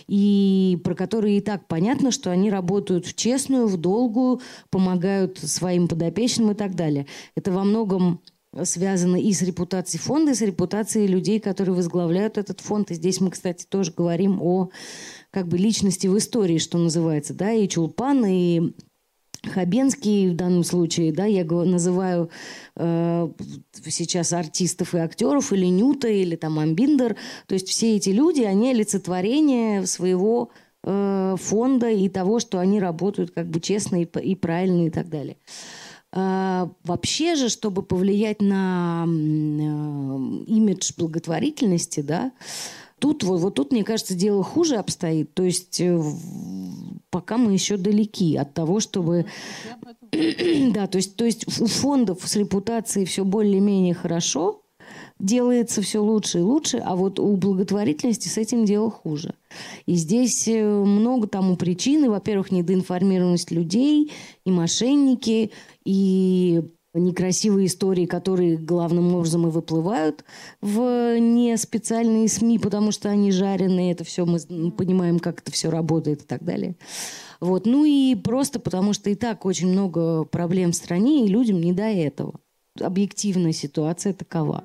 И 0.07 0.79
про 0.85 0.95
которые 0.95 1.39
и 1.39 1.41
так 1.41 1.67
понятно, 1.67 2.11
что 2.11 2.31
они 2.31 2.51
работают 2.51 3.07
в 3.07 3.15
честную, 3.15 3.67
в 3.67 3.77
долгую, 3.77 4.41
помогают 4.71 5.39
своим 5.39 5.89
подопечным 5.89 6.51
и 6.51 6.55
так 6.55 6.75
далее. 6.75 7.07
Это 7.35 7.53
во 7.53 7.65
многом 7.65 8.21
связано 8.63 9.17
и 9.17 9.33
с 9.33 9.43
репутацией 9.43 10.01
фонда, 10.01 10.33
и 10.33 10.35
с 10.35 10.41
репутацией 10.41 11.07
людей, 11.09 11.41
которые 11.41 11.75
возглавляют 11.75 12.39
этот 12.39 12.61
фонд. 12.61 12.91
И 12.91 12.95
здесь 12.95 13.21
мы, 13.21 13.31
кстати, 13.31 13.67
тоже 13.69 13.93
говорим 13.97 14.41
о 14.41 14.71
как 15.35 15.49
бы 15.49 15.59
личности 15.59 16.07
в 16.07 16.17
истории, 16.17 16.59
что 16.59 16.79
называется, 16.79 17.35
да, 17.35 17.51
и 17.51 17.69
Чулпан, 17.69 18.25
и 18.25 18.73
Хабенский 19.43 20.31
в 20.31 20.37
данном 20.37 20.63
случае, 20.63 21.13
да, 21.13 21.25
я 21.25 21.45
называю 21.45 22.31
э, 22.77 23.29
сейчас 23.85 24.33
артистов 24.33 24.95
и 24.95 24.99
актеров, 24.99 25.53
или 25.53 25.67
Нюта, 25.67 26.07
или 26.07 26.37
там 26.37 26.61
Амбиндер. 26.61 27.17
То 27.49 27.55
есть 27.55 27.69
все 27.69 27.97
эти 27.97 28.11
люди, 28.11 28.43
они 28.43 28.71
олицетворение 28.71 29.87
своего 29.87 30.51
э, 30.85 31.35
фонда 31.37 31.91
и 31.91 32.09
того, 32.09 32.39
что 32.39 32.61
они 32.61 32.79
работают 32.79 33.33
как 33.33 33.49
бы 33.49 33.59
честно 33.59 34.03
и, 34.03 34.05
и 34.05 34.37
правильно 34.37 34.87
и 34.87 34.91
так 34.91 35.09
далее. 35.09 35.37
А, 36.17 36.71
вообще 36.85 37.35
же, 37.35 37.49
чтобы 37.49 37.83
повлиять 37.83 38.41
на 38.41 39.05
э, 39.05 39.09
имидж 40.47 40.93
благотворительности, 40.97 42.03
да, 42.03 42.31
тут 42.99 43.23
вот, 43.23 43.41
вот 43.41 43.55
тут, 43.55 43.73
мне 43.73 43.85
кажется, 43.85 44.15
дело 44.15 44.43
хуже 44.43 44.77
обстоит. 44.77 45.35
То 45.35 45.43
есть 45.43 45.81
э, 45.81 46.01
пока 47.11 47.39
мы 47.39 47.53
еще 47.53 47.77
далеки 47.77 48.37
от 48.37 48.55
того, 48.55 48.81
чтобы... 48.81 49.27
да, 50.13 50.87
то 50.87 50.97
есть, 50.97 51.17
то 51.17 51.25
есть 51.25 51.47
у 51.61 51.67
фондов 51.67 52.21
с 52.25 52.37
репутацией 52.37 53.05
все 53.05 53.25
более-менее 53.25 53.95
хорошо, 53.95 54.65
делается 55.19 55.81
все 55.83 56.03
лучше 56.03 56.39
и 56.39 56.43
лучше, 56.43 56.79
а 56.79 56.97
вот 56.97 57.19
у 57.19 57.37
благотворительности 57.37 58.29
с 58.29 58.37
этим 58.37 58.65
дело 58.65 58.91
хуже. 58.91 59.35
И 59.87 59.95
здесь 59.95 60.49
э, 60.49 60.65
много 60.65 61.27
тому 61.27 61.57
причин. 61.57 62.05
И, 62.05 62.09
Во-первых, 62.09 62.51
недоинформированность 62.51 63.51
людей, 63.51 64.13
и 64.45 64.51
мошенники, 64.51 65.53
и 65.85 66.63
некрасивые 66.95 67.67
истории, 67.67 68.07
которые 68.07 68.57
главным 68.57 69.15
образом 69.15 69.47
и 69.47 69.51
выплывают 69.51 70.25
в 70.61 71.19
не 71.19 71.57
специальные 71.57 72.29
СМИ, 72.29 72.59
потому 72.59 72.93
что 72.93 73.09
они 73.09 73.33
жареные, 73.33 73.93
это 73.93 74.05
все 74.05 74.25
мы 74.25 74.39
понимаем, 74.71 75.19
как 75.19 75.41
это 75.41 75.51
все 75.51 75.71
работает 75.71 76.23
и 76.23 76.25
так 76.25 76.45
далее. 76.45 76.77
Вот. 77.41 77.67
Ну 77.67 77.85
и 77.85 78.15
просто 78.15 78.61
потому 78.61 78.93
что 78.93 79.11
и 79.11 79.15
так 79.15 79.45
очень 79.45 79.69
много 79.69 80.25
проблем 80.25 80.73
в 80.73 80.77
стране, 80.77 81.25
и 81.25 81.29
людям 81.29 81.61
не 81.61 81.73
до 81.73 81.85
этого. 81.85 82.41
Объективная 82.81 83.53
ситуация 83.53 84.13
такова. 84.13 84.65